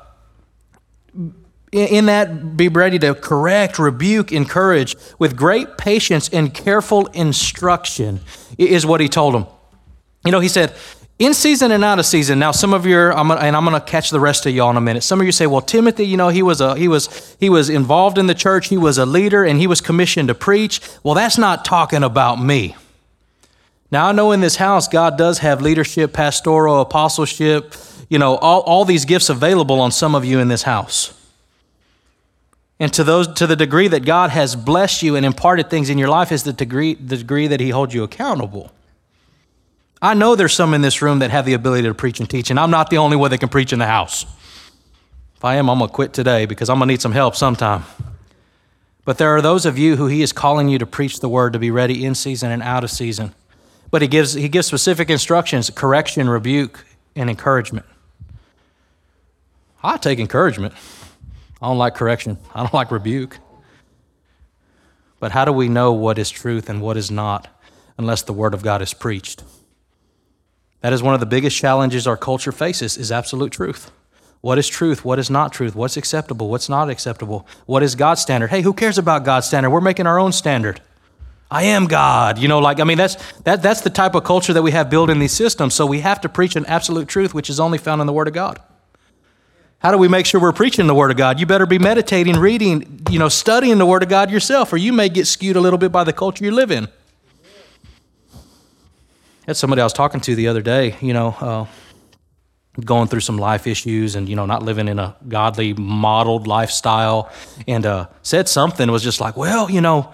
in 1.71 2.07
that, 2.07 2.57
be 2.57 2.69
ready 2.69 2.97
to 2.97 3.13
correct, 3.13 3.77
rebuke, 3.77 4.31
encourage 4.31 4.95
with 5.19 5.35
great 5.35 5.77
patience 5.77 6.27
and 6.29 6.55
careful 6.55 7.05
instruction, 7.09 8.19
is 8.57 8.83
what 8.83 8.99
he 8.99 9.07
told 9.07 9.35
them. 9.35 9.45
You 10.25 10.31
know, 10.31 10.39
he 10.39 10.47
said, 10.47 10.73
in 11.19 11.33
season 11.33 11.71
and 11.71 11.83
out 11.83 11.99
of 11.99 12.05
season. 12.05 12.39
Now, 12.39 12.51
some 12.51 12.73
of 12.73 12.85
you, 12.85 12.97
I'm 12.97 13.27
gonna, 13.27 13.41
and 13.41 13.55
I'm 13.55 13.65
going 13.65 13.79
to 13.79 13.85
catch 13.85 14.09
the 14.09 14.19
rest 14.19 14.45
of 14.45 14.53
y'all 14.53 14.71
in 14.71 14.77
a 14.77 14.81
minute. 14.81 15.03
Some 15.03 15.19
of 15.19 15.25
you 15.25 15.31
say, 15.31 15.47
"Well, 15.47 15.61
Timothy, 15.61 16.05
you 16.05 16.17
know, 16.17 16.29
he 16.29 16.41
was 16.41 16.59
a 16.59 16.75
he 16.75 16.87
was 16.87 17.35
he 17.39 17.49
was 17.49 17.69
involved 17.69 18.17
in 18.17 18.27
the 18.27 18.33
church. 18.33 18.67
He 18.67 18.77
was 18.77 18.97
a 18.97 19.05
leader, 19.05 19.43
and 19.43 19.59
he 19.59 19.67
was 19.67 19.81
commissioned 19.81 20.27
to 20.29 20.35
preach." 20.35 20.81
Well, 21.03 21.13
that's 21.13 21.37
not 21.37 21.65
talking 21.65 22.03
about 22.03 22.43
me. 22.43 22.75
Now, 23.91 24.07
I 24.07 24.11
know 24.11 24.31
in 24.31 24.41
this 24.41 24.55
house, 24.55 24.87
God 24.87 25.19
does 25.19 25.37
have 25.39 25.61
leadership, 25.61 26.13
pastoral, 26.13 26.81
apostleship, 26.81 27.75
you 28.09 28.17
know, 28.17 28.37
all, 28.37 28.61
all 28.61 28.85
these 28.85 29.05
gifts 29.05 29.29
available 29.29 29.79
on 29.79 29.91
some 29.91 30.15
of 30.15 30.25
you 30.25 30.39
in 30.39 30.47
this 30.47 30.63
house. 30.63 31.13
And 32.79 32.91
to 32.93 33.03
those 33.03 33.27
to 33.35 33.45
the 33.45 33.55
degree 33.55 33.87
that 33.87 34.03
God 34.03 34.31
has 34.31 34.55
blessed 34.55 35.03
you 35.03 35.15
and 35.15 35.23
imparted 35.25 35.69
things 35.69 35.91
in 35.91 35.99
your 35.99 36.09
life 36.09 36.31
is 36.31 36.43
the 36.43 36.53
degree 36.53 36.95
the 36.95 37.17
degree 37.17 37.47
that 37.47 37.59
He 37.59 37.69
holds 37.69 37.93
you 37.93 38.03
accountable. 38.03 38.71
I 40.03 40.15
know 40.15 40.35
there's 40.35 40.53
some 40.53 40.73
in 40.73 40.81
this 40.81 41.01
room 41.01 41.19
that 41.19 41.31
have 41.31 41.45
the 41.45 41.53
ability 41.53 41.87
to 41.87 41.93
preach 41.93 42.19
and 42.19 42.29
teach, 42.29 42.49
and 42.49 42.59
I'm 42.59 42.69
not 42.69 42.89
the 42.89 42.97
only 42.97 43.15
one 43.15 43.31
that 43.31 43.37
can 43.37 43.47
preach 43.47 43.71
in 43.71 43.79
the 43.79 43.87
house. 43.87 44.25
If 45.37 45.45
I 45.45 45.55
am, 45.55 45.69
I'm 45.69 45.77
going 45.77 45.89
to 45.89 45.95
quit 45.95 46.11
today 46.11 46.45
because 46.45 46.69
I'm 46.69 46.77
going 46.77 46.89
to 46.89 46.93
need 46.93 47.01
some 47.01 47.13
help 47.13 47.37
sometime. 47.37 47.85
But 49.05 49.17
there 49.17 49.29
are 49.29 49.41
those 49.41 49.65
of 49.65 49.77
you 49.77 49.95
who 49.95 50.07
He 50.07 50.21
is 50.21 50.33
calling 50.33 50.67
you 50.67 50.77
to 50.77 50.85
preach 50.85 51.21
the 51.21 51.29
word, 51.29 51.53
to 51.53 51.59
be 51.59 51.71
ready 51.71 52.03
in 52.03 52.15
season 52.15 52.51
and 52.51 52.61
out 52.61 52.83
of 52.83 52.91
season. 52.91 53.33
But 53.91 54.01
He 54.01 54.09
gives, 54.09 54.33
he 54.33 54.49
gives 54.49 54.67
specific 54.67 55.09
instructions 55.09 55.69
correction, 55.69 56.27
rebuke, 56.27 56.85
and 57.15 57.29
encouragement. 57.29 57.85
I 59.81 59.95
take 59.95 60.19
encouragement. 60.19 60.73
I 61.61 61.67
don't 61.67 61.77
like 61.77 61.95
correction, 61.95 62.39
I 62.53 62.59
don't 62.59 62.73
like 62.73 62.91
rebuke. 62.91 63.39
But 65.21 65.31
how 65.31 65.45
do 65.45 65.53
we 65.53 65.69
know 65.69 65.93
what 65.93 66.19
is 66.19 66.29
truth 66.29 66.69
and 66.69 66.81
what 66.81 66.97
is 66.97 67.09
not 67.09 67.47
unless 67.97 68.21
the 68.23 68.33
Word 68.33 68.53
of 68.53 68.63
God 68.63 68.81
is 68.81 68.93
preached? 68.93 69.43
That 70.83 70.91
is 70.91 71.01
one 71.01 71.13
of 71.13 71.21
the 71.21 71.25
biggest 71.25 71.55
challenges 71.55 72.05
our 72.07 72.17
culture 72.17 72.51
faces 72.51 72.97
is 72.97 73.09
absolute 73.09 73.53
truth. 73.53 73.89
What 74.41 74.59
is 74.59 74.67
truth? 74.67 75.05
What 75.05 75.17
is 75.17 75.29
not 75.29 75.53
truth? 75.53 75.75
What's 75.75 75.95
acceptable? 75.95 76.49
What's 76.49 76.67
not 76.67 76.89
acceptable? 76.89 77.47
What 77.65 77.83
is 77.83 77.95
God's 77.95 78.21
standard? 78.21 78.49
Hey, 78.49 78.61
who 78.61 78.73
cares 78.73 78.97
about 78.97 79.23
God's 79.23 79.47
standard? 79.47 79.69
We're 79.69 79.79
making 79.79 80.07
our 80.07 80.19
own 80.19 80.33
standard. 80.33 80.81
I 81.49 81.63
am 81.63 81.87
God. 81.87 82.37
You 82.37 82.49
know, 82.49 82.59
like, 82.59 82.81
I 82.81 82.83
mean, 82.83 82.97
that's, 82.97 83.15
that, 83.43 83.63
that's 83.63 83.79
the 83.79 83.89
type 83.89 84.13
of 84.13 84.25
culture 84.25 84.51
that 84.51 84.61
we 84.61 84.71
have 84.71 84.89
built 84.89 85.09
in 85.09 85.19
these 85.19 85.31
systems. 85.31 85.73
So 85.73 85.85
we 85.85 86.01
have 86.01 86.19
to 86.19 86.27
preach 86.27 86.57
an 86.57 86.65
absolute 86.65 87.07
truth, 87.07 87.33
which 87.33 87.49
is 87.49 87.61
only 87.61 87.77
found 87.77 88.01
in 88.01 88.07
the 88.07 88.11
Word 88.11 88.27
of 88.27 88.33
God. 88.33 88.59
How 89.79 89.91
do 89.91 89.97
we 89.97 90.09
make 90.09 90.25
sure 90.25 90.41
we're 90.41 90.51
preaching 90.51 90.87
the 90.87 90.95
Word 90.95 91.11
of 91.11 91.17
God? 91.17 91.39
You 91.39 91.45
better 91.45 91.65
be 91.65 91.79
meditating, 91.79 92.35
reading, 92.35 93.05
you 93.09 93.19
know, 93.19 93.29
studying 93.29 93.77
the 93.77 93.85
Word 93.85 94.03
of 94.03 94.09
God 94.09 94.29
yourself, 94.29 94.73
or 94.73 94.77
you 94.77 94.91
may 94.91 95.07
get 95.07 95.27
skewed 95.27 95.55
a 95.55 95.61
little 95.61 95.79
bit 95.79 95.93
by 95.93 96.03
the 96.03 96.11
culture 96.11 96.43
you 96.43 96.51
live 96.51 96.71
in 96.71 96.89
had 99.45 99.57
somebody 99.57 99.81
I 99.81 99.85
was 99.85 99.93
talking 99.93 100.21
to 100.21 100.35
the 100.35 100.47
other 100.47 100.61
day, 100.61 100.95
you 101.01 101.13
know, 101.13 101.29
uh, 101.39 101.65
going 102.83 103.07
through 103.07 103.19
some 103.19 103.37
life 103.37 103.67
issues 103.67 104.15
and, 104.15 104.27
you 104.27 104.35
know, 104.35 104.45
not 104.45 104.63
living 104.63 104.87
in 104.87 104.99
a 104.99 105.15
godly, 105.27 105.73
modeled 105.73 106.47
lifestyle, 106.47 107.31
and 107.67 107.85
uh, 107.85 108.07
said 108.21 108.49
something 108.49 108.89
was 108.89 109.03
just 109.03 109.21
like, 109.21 109.37
well, 109.37 109.69
you 109.69 109.81
know, 109.81 110.11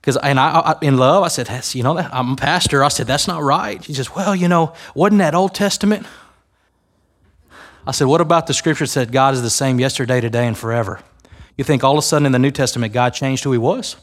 because, 0.00 0.16
and 0.18 0.38
I, 0.38 0.60
I, 0.60 0.74
in 0.82 0.96
love, 0.96 1.24
I 1.24 1.28
said, 1.28 1.46
that's, 1.46 1.74
you 1.74 1.82
know, 1.82 1.98
I'm 1.98 2.32
a 2.32 2.36
pastor. 2.36 2.84
I 2.84 2.88
said, 2.88 3.08
that's 3.08 3.26
not 3.26 3.42
right. 3.42 3.82
She 3.82 3.92
says, 3.92 4.14
well, 4.14 4.36
you 4.36 4.46
know, 4.46 4.72
wasn't 4.94 5.18
that 5.18 5.34
Old 5.34 5.54
Testament? 5.54 6.06
I 7.86 7.90
said, 7.90 8.06
what 8.06 8.20
about 8.20 8.46
the 8.46 8.54
scripture 8.54 8.84
that 8.84 8.90
said 8.90 9.12
God 9.12 9.34
is 9.34 9.42
the 9.42 9.50
same 9.50 9.80
yesterday, 9.80 10.20
today, 10.20 10.46
and 10.46 10.56
forever? 10.56 11.00
You 11.56 11.64
think 11.64 11.82
all 11.82 11.92
of 11.92 11.98
a 11.98 12.02
sudden 12.02 12.24
in 12.24 12.32
the 12.32 12.38
New 12.38 12.50
Testament 12.52 12.92
God 12.92 13.10
changed 13.10 13.44
who 13.44 13.52
he 13.52 13.58
was? 13.58 13.96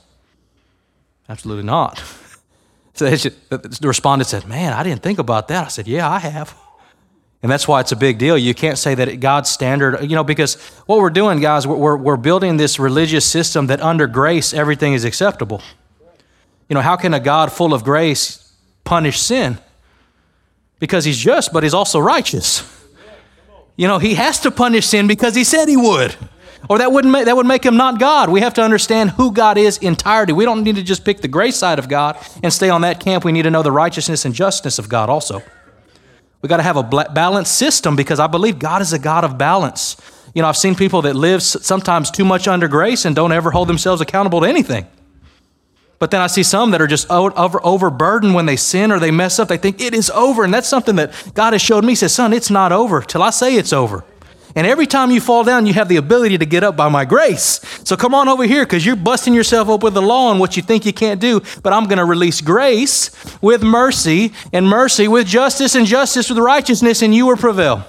Absolutely 1.29 1.63
not. 1.63 2.03
So 2.93 3.09
the 3.09 3.77
respondent 3.81 4.29
said, 4.29 4.47
Man, 4.47 4.73
I 4.73 4.83
didn't 4.83 5.01
think 5.01 5.19
about 5.19 5.47
that. 5.47 5.65
I 5.65 5.69
said, 5.69 5.87
Yeah, 5.87 6.09
I 6.09 6.19
have. 6.19 6.55
And 7.41 7.51
that's 7.51 7.67
why 7.67 7.81
it's 7.81 7.91
a 7.91 7.97
big 7.97 8.17
deal. 8.17 8.37
You 8.37 8.53
can't 8.53 8.77
say 8.77 8.95
that 8.95 9.19
God's 9.19 9.49
standard, 9.49 10.01
you 10.01 10.15
know, 10.15 10.23
because 10.23 10.55
what 10.85 10.99
we're 10.99 11.09
doing, 11.09 11.41
guys, 11.41 11.67
we're, 11.67 11.97
we're 11.97 12.15
building 12.15 12.55
this 12.55 12.79
religious 12.79 13.25
system 13.25 13.67
that 13.67 13.81
under 13.81 14.07
grace 14.07 14.53
everything 14.53 14.93
is 14.93 15.03
acceptable. 15.03 15.61
You 16.69 16.75
know, 16.75 16.81
how 16.81 16.95
can 16.95 17.13
a 17.13 17.19
God 17.19 17.51
full 17.51 17.73
of 17.73 17.83
grace 17.83 18.53
punish 18.85 19.19
sin? 19.19 19.57
Because 20.79 21.03
he's 21.03 21.17
just, 21.17 21.51
but 21.51 21.63
he's 21.63 21.73
also 21.73 21.99
righteous. 21.99 22.63
You 23.75 23.87
know, 23.87 23.99
he 23.99 24.13
has 24.13 24.39
to 24.41 24.51
punish 24.51 24.85
sin 24.85 25.07
because 25.07 25.35
he 25.35 25.43
said 25.43 25.67
he 25.67 25.75
would. 25.75 26.15
Or 26.69 26.77
that, 26.77 26.91
wouldn't 26.91 27.11
make, 27.11 27.25
that 27.25 27.35
would 27.35 27.45
make 27.45 27.65
him 27.65 27.75
not 27.75 27.99
God. 27.99 28.29
We 28.29 28.39
have 28.39 28.53
to 28.53 28.61
understand 28.61 29.11
who 29.11 29.31
God 29.31 29.57
is 29.57 29.77
entirety. 29.79 30.31
We 30.31 30.45
don't 30.45 30.63
need 30.63 30.75
to 30.77 30.83
just 30.83 31.03
pick 31.03 31.21
the 31.21 31.27
grace 31.27 31.57
side 31.57 31.77
of 31.77 31.89
God 31.89 32.17
and 32.41 32.53
stay 32.53 32.69
on 32.69 32.81
that 32.81 33.01
camp. 33.01 33.25
We 33.25 33.31
need 33.33 33.41
to 33.43 33.51
know 33.51 33.63
the 33.63 33.71
righteousness 33.71 34.23
and 34.23 34.33
justice 34.33 34.79
of 34.79 34.87
God 34.87 35.09
also. 35.09 35.43
We 36.41 36.49
got 36.49 36.57
to 36.57 36.63
have 36.63 36.77
a 36.77 36.83
balanced 36.83 37.57
system 37.57 37.95
because 37.95 38.19
I 38.19 38.27
believe 38.27 38.59
God 38.59 38.81
is 38.81 38.93
a 38.93 38.99
God 38.99 39.23
of 39.23 39.37
balance. 39.37 39.97
You 40.33 40.41
know, 40.41 40.47
I've 40.47 40.57
seen 40.57 40.75
people 40.75 41.01
that 41.03 41.15
live 41.15 41.43
sometimes 41.43 42.11
too 42.11 42.25
much 42.25 42.47
under 42.47 42.67
grace 42.67 43.05
and 43.05 43.15
don't 43.15 43.31
ever 43.31 43.51
hold 43.51 43.67
themselves 43.67 44.01
accountable 44.01 44.41
to 44.41 44.47
anything. 44.47 44.87
But 45.99 46.11
then 46.11 46.19
I 46.19 46.27
see 46.27 46.43
some 46.43 46.71
that 46.71 46.81
are 46.81 46.87
just 46.87 47.09
over, 47.09 47.65
overburdened 47.65 48.35
when 48.35 48.45
they 48.45 48.57
sin 48.57 48.91
or 48.91 48.99
they 48.99 49.11
mess 49.11 49.39
up. 49.39 49.47
They 49.47 49.57
think 49.57 49.79
it 49.79 49.93
is 49.93 50.09
over. 50.09 50.43
And 50.43 50.53
that's 50.53 50.67
something 50.67 50.97
that 50.97 51.13
God 51.33 51.53
has 51.53 51.61
showed 51.61 51.85
me. 51.85 51.93
He 51.93 51.95
says, 51.95 52.13
Son, 52.13 52.33
it's 52.33 52.49
not 52.49 52.73
over 52.73 53.01
till 53.01 53.23
I 53.23 53.29
say 53.29 53.55
it's 53.55 53.71
over. 53.71 54.03
And 54.55 54.67
every 54.67 54.85
time 54.85 55.09
you 55.09 55.19
fall 55.19 55.43
down, 55.43 55.65
you 55.65 55.73
have 55.73 55.87
the 55.87 55.95
ability 55.95 56.37
to 56.37 56.45
get 56.45 56.63
up 56.63 56.75
by 56.75 56.87
my 56.87 57.05
grace. 57.05 57.59
So 57.83 57.97
come 57.97 58.13
on 58.13 58.29
over 58.29 58.43
here 58.43 58.65
because 58.65 58.85
you're 58.85 58.95
busting 58.95 59.33
yourself 59.33 59.67
up 59.67 59.81
with 59.81 59.95
the 59.95 60.01
law 60.01 60.29
and 60.29 60.39
what 60.39 60.55
you 60.55 60.61
think 60.61 60.85
you 60.85 60.93
can't 60.93 61.19
do. 61.19 61.41
But 61.63 61.73
I'm 61.73 61.85
going 61.85 61.97
to 61.97 62.05
release 62.05 62.39
grace 62.39 63.09
with 63.41 63.63
mercy 63.63 64.31
and 64.51 64.67
mercy 64.67 65.07
with 65.07 65.25
justice 65.25 65.73
and 65.73 65.87
justice 65.87 66.29
with 66.29 66.37
righteousness, 66.37 67.01
and 67.01 67.15
you 67.15 67.25
will 67.25 67.37
prevail. 67.37 67.83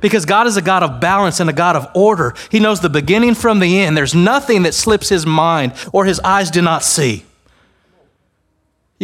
Because 0.00 0.24
God 0.24 0.46
is 0.46 0.56
a 0.56 0.62
God 0.62 0.82
of 0.82 1.00
balance 1.00 1.40
and 1.40 1.50
a 1.50 1.52
God 1.52 1.76
of 1.76 1.88
order. 1.94 2.34
He 2.50 2.60
knows 2.60 2.80
the 2.80 2.90
beginning 2.90 3.34
from 3.34 3.58
the 3.58 3.80
end. 3.80 3.96
There's 3.96 4.14
nothing 4.14 4.62
that 4.62 4.74
slips 4.74 5.08
his 5.08 5.26
mind 5.26 5.72
or 5.92 6.04
his 6.04 6.20
eyes 6.20 6.50
do 6.50 6.62
not 6.62 6.84
see. 6.84 7.24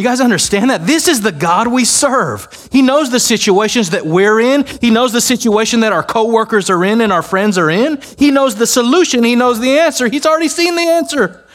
You 0.01 0.07
guys 0.07 0.19
understand 0.19 0.71
that? 0.71 0.87
This 0.87 1.07
is 1.07 1.21
the 1.21 1.31
God 1.31 1.67
we 1.67 1.85
serve. 1.85 2.47
He 2.71 2.81
knows 2.81 3.11
the 3.11 3.19
situations 3.19 3.91
that 3.91 4.03
we're 4.03 4.39
in. 4.39 4.65
He 4.81 4.89
knows 4.89 5.13
the 5.13 5.21
situation 5.21 5.81
that 5.81 5.93
our 5.93 6.01
coworkers 6.01 6.71
are 6.71 6.83
in 6.83 7.01
and 7.01 7.13
our 7.13 7.21
friends 7.21 7.55
are 7.55 7.69
in. 7.69 8.01
He 8.17 8.31
knows 8.31 8.55
the 8.55 8.65
solution. 8.65 9.23
He 9.23 9.35
knows 9.35 9.59
the 9.59 9.77
answer. 9.77 10.07
He's 10.07 10.25
already 10.25 10.47
seen 10.47 10.75
the 10.75 10.81
answer. 10.81 11.45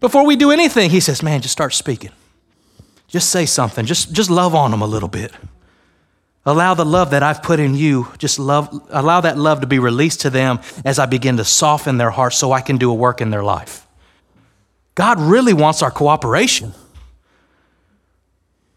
Before 0.00 0.26
we 0.26 0.36
do 0.36 0.50
anything, 0.50 0.90
he 0.90 1.00
says, 1.00 1.22
"Man, 1.22 1.40
just 1.40 1.52
start 1.52 1.72
speaking. 1.72 2.10
Just 3.08 3.30
say 3.30 3.46
something. 3.46 3.86
Just 3.86 4.12
just 4.12 4.28
love 4.28 4.54
on 4.54 4.70
them 4.70 4.82
a 4.82 4.86
little 4.86 5.08
bit. 5.08 5.32
Allow 6.44 6.74
the 6.74 6.84
love 6.84 7.08
that 7.12 7.22
I've 7.22 7.42
put 7.42 7.58
in 7.58 7.74
you, 7.74 8.08
just 8.18 8.38
love 8.38 8.68
allow 8.90 9.22
that 9.22 9.38
love 9.38 9.62
to 9.62 9.66
be 9.66 9.78
released 9.78 10.20
to 10.20 10.28
them 10.28 10.60
as 10.84 10.98
I 10.98 11.06
begin 11.06 11.38
to 11.38 11.44
soften 11.46 11.96
their 11.96 12.10
hearts 12.10 12.36
so 12.36 12.52
I 12.52 12.60
can 12.60 12.76
do 12.76 12.90
a 12.90 12.94
work 12.94 13.22
in 13.22 13.30
their 13.30 13.42
life." 13.42 13.86
God 14.94 15.18
really 15.18 15.54
wants 15.54 15.80
our 15.80 15.90
cooperation. 15.90 16.74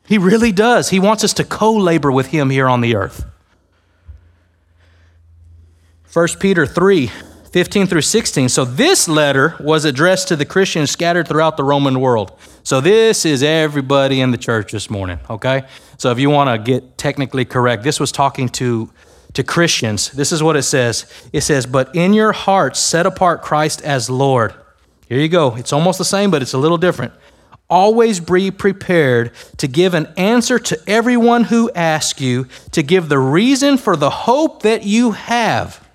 He 0.08 0.17
really 0.17 0.52
does. 0.52 0.89
He 0.89 1.00
wants 1.00 1.24
us 1.24 1.34
to 1.34 1.43
co 1.43 1.74
labor 1.74 2.12
with 2.12 2.28
Him 2.28 2.50
here 2.50 2.67
on 2.67 2.82
the 2.82 2.96
earth. 2.96 3.26
1 6.13 6.28
Peter 6.39 6.65
3 6.65 7.12
15 7.52 7.88
through 7.88 8.02
16. 8.02 8.50
So 8.50 8.65
this 8.65 9.08
letter 9.08 9.56
was 9.60 9.86
addressed 9.86 10.28
to 10.28 10.36
the 10.36 10.46
Christians 10.46 10.91
scattered 10.91 11.28
throughout 11.28 11.58
the 11.58 11.63
Roman 11.63 12.00
world. 12.00 12.38
So 12.63 12.82
this 12.82 13.26
is 13.26 13.41
everybody 13.41 14.22
in 14.22 14.32
the 14.32 14.38
church 14.38 14.72
this 14.72 14.89
morning, 14.89 15.20
okay? 15.30 15.63
So 15.98 16.12
if 16.12 16.20
you 16.20 16.30
want 16.30 16.50
to 16.50 16.72
get 16.72 16.98
technically 16.98 17.46
correct, 17.46 17.84
this 17.84 18.00
was 18.00 18.12
talking 18.12 18.50
to 18.50 18.91
to 19.34 19.43
Christians. 19.43 20.10
This 20.12 20.32
is 20.32 20.41
what 20.41 20.56
it 20.56 20.63
says. 20.63 21.06
It 21.32 21.41
says, 21.41 21.65
"But 21.65 21.93
in 21.93 22.13
your 22.13 22.32
hearts 22.32 22.80
set 22.80 23.06
apart 23.06 23.43
Christ 23.43 23.82
as 23.84 24.10
Lord." 24.10 24.54
Here 25.08 25.20
you 25.20 25.28
go. 25.30 25.56
It's 25.56 25.72
almost 25.72 26.00
the 26.00 26.06
same, 26.06 26.32
but 26.32 26.41
it's 26.41 26.54
a 26.54 26.58
little 26.58 26.78
different. 26.78 27.13
Always 27.69 28.19
be 28.21 28.49
prepared 28.49 29.32
to 29.58 29.67
give 29.67 29.93
an 29.93 30.08
answer 30.15 30.58
to 30.58 30.80
everyone 30.88 31.45
who 31.45 31.69
asks 31.71 32.21
you, 32.21 32.47
to 32.71 32.82
give 32.82 33.10
the 33.10 33.19
reason 33.19 33.77
for 33.77 33.95
the 33.97 34.10
hope 34.10 34.63
that 34.63 34.84
you 34.84 35.12
have. 35.12 35.86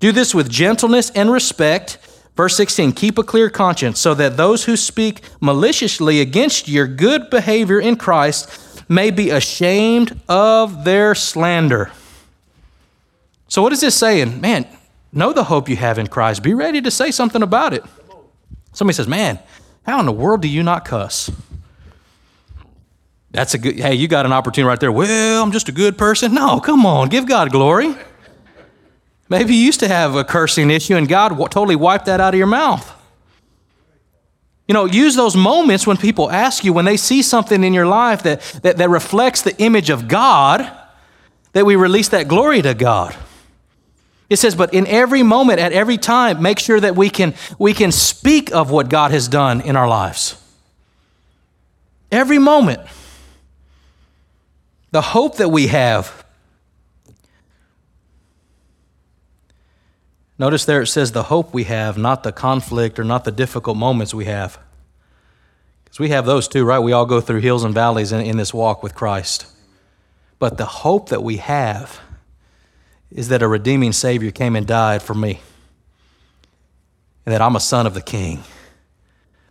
Do 0.00 0.12
this 0.12 0.34
with 0.34 0.48
gentleness 0.48 1.10
and 1.10 1.30
respect. 1.30 1.98
Verse 2.36 2.56
16, 2.56 2.92
keep 2.92 3.18
a 3.18 3.24
clear 3.24 3.50
conscience 3.50 3.98
so 3.98 4.14
that 4.14 4.36
those 4.36 4.64
who 4.64 4.76
speak 4.76 5.20
maliciously 5.40 6.20
against 6.20 6.68
your 6.68 6.86
good 6.86 7.28
behavior 7.30 7.80
in 7.80 7.96
Christ 7.96 8.48
may 8.88 9.10
be 9.10 9.30
ashamed 9.30 10.18
of 10.28 10.84
their 10.84 11.14
slander. 11.14 11.90
So, 13.48 13.60
what 13.60 13.72
is 13.72 13.80
this 13.80 13.94
saying? 13.94 14.40
Man, 14.40 14.66
know 15.12 15.32
the 15.32 15.44
hope 15.44 15.68
you 15.68 15.76
have 15.76 15.98
in 15.98 16.06
Christ. 16.06 16.42
Be 16.42 16.54
ready 16.54 16.80
to 16.80 16.90
say 16.90 17.10
something 17.10 17.42
about 17.42 17.74
it. 17.74 17.82
Somebody 18.72 18.94
says, 18.94 19.08
Man, 19.08 19.38
how 19.88 20.00
in 20.00 20.06
the 20.06 20.12
world 20.12 20.42
do 20.42 20.48
you 20.48 20.62
not 20.62 20.84
cuss? 20.84 21.30
That's 23.30 23.54
a 23.54 23.58
good, 23.58 23.80
hey, 23.80 23.94
you 23.94 24.06
got 24.06 24.26
an 24.26 24.32
opportunity 24.34 24.68
right 24.68 24.78
there. 24.78 24.92
Well, 24.92 25.42
I'm 25.42 25.50
just 25.50 25.70
a 25.70 25.72
good 25.72 25.96
person. 25.96 26.34
No, 26.34 26.60
come 26.60 26.84
on, 26.84 27.08
give 27.08 27.26
God 27.26 27.50
glory. 27.50 27.94
Maybe 29.30 29.54
you 29.54 29.64
used 29.64 29.80
to 29.80 29.88
have 29.88 30.14
a 30.14 30.24
cursing 30.24 30.70
issue 30.70 30.94
and 30.94 31.08
God 31.08 31.30
totally 31.50 31.74
wiped 31.74 32.04
that 32.04 32.20
out 32.20 32.34
of 32.34 32.38
your 32.38 32.46
mouth. 32.46 32.94
You 34.66 34.74
know, 34.74 34.84
use 34.84 35.16
those 35.16 35.34
moments 35.34 35.86
when 35.86 35.96
people 35.96 36.30
ask 36.30 36.64
you, 36.64 36.74
when 36.74 36.84
they 36.84 36.98
see 36.98 37.22
something 37.22 37.64
in 37.64 37.72
your 37.72 37.86
life 37.86 38.24
that, 38.24 38.42
that, 38.62 38.76
that 38.76 38.90
reflects 38.90 39.40
the 39.40 39.56
image 39.56 39.88
of 39.88 40.06
God, 40.06 40.70
that 41.54 41.64
we 41.64 41.76
release 41.76 42.10
that 42.10 42.28
glory 42.28 42.60
to 42.60 42.74
God. 42.74 43.16
It 44.28 44.36
says, 44.36 44.54
but 44.54 44.74
in 44.74 44.86
every 44.86 45.22
moment, 45.22 45.58
at 45.58 45.72
every 45.72 45.96
time, 45.96 46.42
make 46.42 46.58
sure 46.58 46.78
that 46.78 46.94
we 46.94 47.08
can, 47.08 47.34
we 47.58 47.72
can 47.72 47.90
speak 47.90 48.52
of 48.52 48.70
what 48.70 48.90
God 48.90 49.10
has 49.10 49.26
done 49.26 49.62
in 49.62 49.74
our 49.74 49.88
lives. 49.88 50.42
Every 52.12 52.38
moment. 52.38 52.80
The 54.90 55.00
hope 55.00 55.36
that 55.36 55.48
we 55.48 55.68
have. 55.68 56.24
Notice 60.38 60.64
there 60.64 60.82
it 60.82 60.86
says 60.86 61.12
the 61.12 61.24
hope 61.24 61.52
we 61.52 61.64
have, 61.64 61.98
not 61.98 62.22
the 62.22 62.32
conflict 62.32 62.98
or 62.98 63.04
not 63.04 63.24
the 63.24 63.32
difficult 63.32 63.76
moments 63.76 64.14
we 64.14 64.26
have. 64.26 64.58
Because 65.84 66.00
we 66.00 66.10
have 66.10 66.26
those 66.26 66.48
too, 66.48 66.64
right? 66.64 66.78
We 66.78 66.92
all 66.92 67.06
go 67.06 67.20
through 67.20 67.40
hills 67.40 67.64
and 67.64 67.74
valleys 67.74 68.12
in, 68.12 68.20
in 68.20 68.36
this 68.36 68.52
walk 68.52 68.82
with 68.82 68.94
Christ. 68.94 69.46
But 70.38 70.58
the 70.58 70.66
hope 70.66 71.08
that 71.08 71.22
we 71.22 71.38
have 71.38 71.98
is 73.10 73.28
that 73.28 73.42
a 73.42 73.48
redeeming 73.48 73.92
Savior 73.92 74.30
came 74.30 74.54
and 74.56 74.66
died 74.66 75.02
for 75.02 75.14
me, 75.14 75.40
and 77.24 77.32
that 77.32 77.42
I'm 77.42 77.56
a 77.56 77.60
son 77.60 77.86
of 77.86 77.94
the 77.94 78.02
King, 78.02 78.42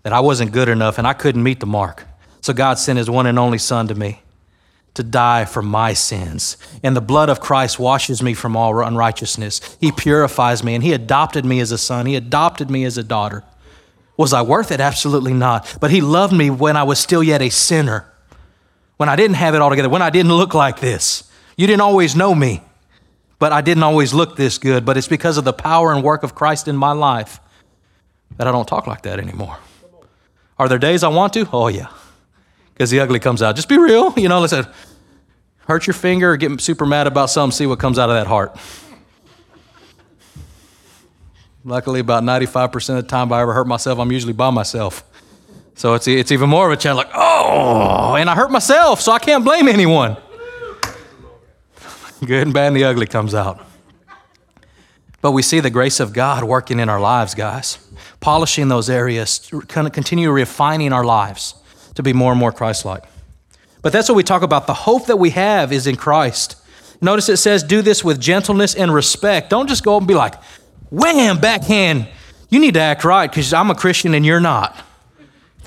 that 0.04 0.13
I 0.13 0.20
wasn't 0.20 0.52
good 0.52 0.70
enough 0.70 0.98
and 0.98 1.08
I 1.08 1.13
couldn't 1.13 1.43
meet 1.43 1.60
the 1.60 1.65
mark. 1.65 2.06
So 2.41 2.54
God 2.54 2.80
sent 2.80 2.98
His 2.98 3.10
one 3.10 3.26
and 3.26 3.38
only 3.38 3.58
Son 3.58 3.88
to 3.88 3.96
me 3.96 4.22
to 4.93 5.04
die 5.04 5.46
for 5.46 5.62
my 5.62 5.93
sins. 5.93 6.58
And 6.82 6.96
the 6.96 7.02
blood 7.02 7.30
of 7.30 7.39
Christ 7.39 7.78
washes 7.78 8.24
me 8.24 8.34
from 8.34 8.56
all 8.56 8.80
unrighteousness. 8.80 9.78
He 9.80 9.91
purifies 9.91 10.63
me, 10.63 10.76
and 10.76 10.84
He 10.84 10.93
adopted 10.93 11.46
me 11.46 11.60
as 11.60 11.72
a 11.72 11.78
son, 11.78 12.06
He 12.06 12.15
adopted 12.15 12.70
me 12.70 12.84
as 12.86 12.98
a 12.98 13.04
daughter. 13.04 13.43
Was 14.17 14.34
I 14.34 14.41
worth 14.41 14.72
it? 14.72 14.80
Absolutely 14.80 15.34
not. 15.34 15.78
But 15.80 15.91
He 15.91 16.02
loved 16.02 16.34
me 16.34 16.50
when 16.50 16.78
I 16.78 16.84
was 16.84 17.00
still 17.00 17.22
yet 17.22 17.41
a 17.41 17.50
sinner, 17.50 18.06
when 18.98 19.10
I 19.10 19.15
didn't 19.15 19.36
have 19.36 19.54
it 19.54 19.62
all 19.62 19.70
together, 19.70 19.89
when 19.89 20.02
I 20.02 20.10
didn't 20.10 20.34
look 20.34 20.54
like 20.54 20.80
this. 20.80 21.30
You 21.58 21.67
didn't 21.67 21.82
always 21.82 22.15
know 22.15 22.34
me 22.34 22.62
but 23.39 23.52
I 23.52 23.62
didn't 23.62 23.84
always 23.84 24.13
look 24.13 24.36
this 24.36 24.58
good. 24.58 24.86
But 24.86 24.97
it's 24.97 25.08
because 25.08 25.38
of 25.38 25.43
the 25.43 25.54
power 25.54 25.93
and 25.93 26.04
work 26.04 26.23
of 26.23 26.36
Christ 26.36 26.67
in 26.67 26.76
my 26.76 26.91
life 26.91 27.39
that 28.38 28.47
I 28.47 28.52
don't 28.52 28.67
talk 28.67 28.88
like 28.88 29.04
that 29.04 29.19
anymore. 29.19 29.58
Are 30.58 30.67
there 30.67 30.80
days 30.80 31.04
I 31.04 31.10
want 31.10 31.34
to? 31.34 31.47
Oh, 31.54 31.67
yeah. 31.67 31.88
Because 32.73 32.89
the 32.89 33.00
ugly 33.00 33.19
comes 33.19 33.41
out. 33.41 33.56
Just 33.56 33.69
be 33.69 33.78
real. 33.78 34.13
You 34.17 34.30
know, 34.30 34.39
listen, 34.39 34.65
hurt 35.60 35.86
your 35.86 35.93
finger 35.93 36.32
or 36.32 36.38
get 36.38 36.60
super 36.62 36.86
mad 36.86 37.08
about 37.08 37.30
something, 37.30 37.56
see 37.56 37.67
what 37.67 37.80
comes 37.80 38.00
out 38.00 38.10
of 38.10 38.15
that 38.15 38.28
heart. 38.28 38.58
Luckily, 41.63 42.00
about 42.00 42.23
95% 42.23 42.89
of 42.89 42.95
the 42.95 43.04
time 43.04 43.32
I 43.34 43.41
ever 43.41 43.54
hurt 43.54 43.67
myself, 43.67 44.00
I'm 44.00 44.12
usually 44.12 44.34
by 44.34 44.50
myself. 44.50 45.04
So 45.76 45.93
it's, 45.93 46.08
it's 46.08 46.32
even 46.32 46.50
more 46.50 46.65
of 46.65 46.71
a 46.71 46.82
challenge 46.82 47.08
like, 47.08 47.15
oh, 47.15 48.15
and 48.15 48.30
I 48.30 48.36
hurt 48.36 48.50
myself, 48.50 49.02
so 49.02 49.12
I 49.12 49.19
can't 49.19 49.43
blame 49.43 49.67
anyone. 49.67 50.17
Good 52.26 52.44
and 52.44 52.54
bad 52.54 52.68
and 52.68 52.76
the 52.76 52.84
ugly 52.84 53.06
comes 53.06 53.36
out. 53.36 53.64
But 55.22 55.32
we 55.32 55.42
see 55.42 55.60
the 55.60 55.70
grace 55.70 56.00
of 56.00 56.14
God 56.14 56.44
working 56.44 56.80
in 56.80 56.90
our 56.90 57.00
lives, 57.00 57.36
guys, 57.36 57.78
polishing 58.20 58.70
those 58.70 58.90
areas, 58.90 59.52
continue 59.68 60.32
refining 60.32 60.94
our 60.94 61.04
lives 61.04 61.56
to 61.96 62.04
be 62.04 62.14
more 62.14 62.32
and 62.32 62.40
more 62.40 62.52
Christ 62.52 62.86
like. 62.86 63.04
But 63.82 63.94
that's 63.94 64.10
what 64.10 64.16
we 64.16 64.24
talk 64.24 64.42
about. 64.42 64.68
The 64.68 64.74
hope 64.74 65.08
that 65.08 65.18
we 65.18 65.32
have 65.32 65.72
is 65.72 65.88
in 65.88 65.96
Christ. 65.96 66.56
Notice 67.02 67.30
it 67.30 67.38
says, 67.38 67.64
do 67.64 67.82
this 67.82 68.04
with 68.04 68.20
gentleness 68.20 68.74
and 68.76 68.94
respect. 68.94 69.50
Don't 69.50 69.68
just 69.68 69.84
go 69.84 69.98
and 69.98 70.08
be 70.08 70.16
like, 70.16 70.36
wham, 70.90 71.40
backhand. 71.40 72.08
You 72.50 72.60
need 72.60 72.74
to 72.76 72.80
act 72.80 73.04
right 73.04 73.30
because 73.30 73.54
I'm 73.54 73.70
a 73.70 73.76
Christian 73.76 74.14
and 74.14 74.26
you're 74.26 74.40
not 74.40 74.76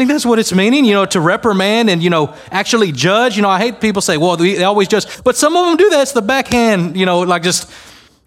think 0.00 0.08
that's 0.08 0.24
what 0.24 0.38
it's 0.38 0.54
meaning, 0.54 0.86
you 0.86 0.94
know, 0.94 1.04
to 1.04 1.20
reprimand 1.20 1.90
and, 1.90 2.02
you 2.02 2.08
know, 2.08 2.34
actually 2.50 2.90
judge. 2.90 3.36
You 3.36 3.42
know, 3.42 3.50
I 3.50 3.58
hate 3.58 3.82
people 3.82 4.00
say, 4.00 4.16
well, 4.16 4.34
they 4.38 4.62
always 4.62 4.88
judge, 4.88 5.22
but 5.24 5.36
some 5.36 5.54
of 5.54 5.66
them 5.66 5.76
do 5.76 5.90
that. 5.90 6.00
It's 6.00 6.12
the 6.12 6.22
backhand, 6.22 6.96
you 6.96 7.04
know, 7.04 7.20
like 7.20 7.42
just, 7.42 7.70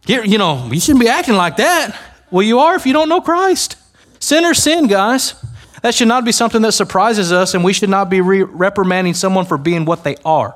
here, 0.06 0.24
you 0.24 0.38
know, 0.38 0.70
you 0.72 0.80
shouldn't 0.80 1.02
be 1.02 1.10
acting 1.10 1.34
like 1.34 1.58
that. 1.58 2.00
Well, 2.30 2.44
you 2.44 2.60
are 2.60 2.76
if 2.76 2.86
you 2.86 2.94
don't 2.94 3.10
know 3.10 3.22
Christ. 3.22 3.76
Sinners 4.20 4.60
sin, 4.60 4.86
guys. 4.86 5.34
That 5.82 5.96
should 5.96 6.08
not 6.08 6.26
be 6.26 6.32
something 6.32 6.62
that 6.62 6.74
surprises 6.74 7.32
us, 7.32 7.56
and 7.56 7.64
we 7.64 7.74
should 7.74 7.90
not 7.90 8.08
be 8.08 8.22
re- 8.22 8.44
reprimanding 8.44 9.16
someone 9.16 9.46
for 9.46 9.58
being 9.58 9.84
what 9.84 10.04
they 10.04 10.16
are. 10.24 10.56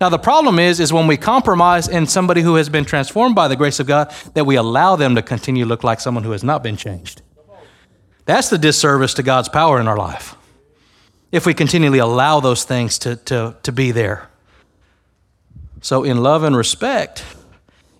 Now, 0.00 0.08
the 0.08 0.18
problem 0.18 0.58
is, 0.58 0.80
is 0.80 0.92
when 0.94 1.06
we 1.06 1.18
compromise 1.18 1.88
in 1.88 2.06
somebody 2.06 2.40
who 2.40 2.54
has 2.54 2.70
been 2.70 2.86
transformed 2.86 3.34
by 3.34 3.48
the 3.48 3.56
grace 3.56 3.80
of 3.80 3.86
God, 3.86 4.12
that 4.32 4.46
we 4.46 4.56
allow 4.56 4.96
them 4.96 5.14
to 5.14 5.22
continue 5.22 5.64
to 5.64 5.68
look 5.68 5.84
like 5.84 6.00
someone 6.00 6.24
who 6.24 6.32
has 6.32 6.42
not 6.42 6.62
been 6.62 6.76
changed. 6.78 7.20
That's 8.26 8.50
the 8.50 8.58
disservice 8.58 9.14
to 9.14 9.22
God's 9.22 9.48
power 9.48 9.80
in 9.80 9.88
our 9.88 9.96
life. 9.96 10.34
If 11.32 11.46
we 11.46 11.54
continually 11.54 11.98
allow 11.98 12.40
those 12.40 12.64
things 12.64 12.98
to, 13.00 13.16
to, 13.16 13.56
to 13.62 13.72
be 13.72 13.92
there. 13.92 14.28
So, 15.80 16.02
in 16.02 16.22
love 16.22 16.42
and 16.42 16.56
respect, 16.56 17.24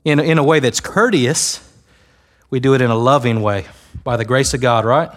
in, 0.05 0.19
in 0.19 0.39
a 0.39 0.45
way 0.45 0.61
that's 0.61 0.81
courteous, 0.81 1.61
we 2.51 2.59
do 2.61 2.75
it 2.75 2.81
in 2.81 2.91
a 2.91 2.97
loving 2.97 3.41
way 3.43 3.67
by 4.03 4.17
the 4.17 4.25
grace 4.25 4.53
of 4.55 4.61
God, 4.61 4.85
right? 4.85 5.11
It 5.11 5.17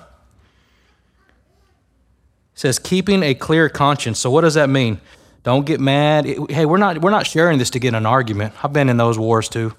says 2.53 2.77
keeping 2.77 3.23
a 3.23 3.33
clear 3.33 3.69
conscience. 3.69 4.19
So, 4.19 4.29
what 4.29 4.41
does 4.41 4.53
that 4.53 4.69
mean? 4.69 5.01
Don't 5.43 5.65
get 5.65 5.79
mad. 5.79 6.25
Hey, 6.49 6.65
we're 6.65 6.77
not, 6.77 6.99
we're 6.99 7.09
not 7.09 7.25
sharing 7.25 7.57
this 7.57 7.71
to 7.71 7.79
get 7.79 7.95
an 7.95 8.05
argument. 8.05 8.53
I've 8.63 8.73
been 8.73 8.89
in 8.89 8.97
those 8.97 9.17
wars 9.17 9.49
too 9.49 9.73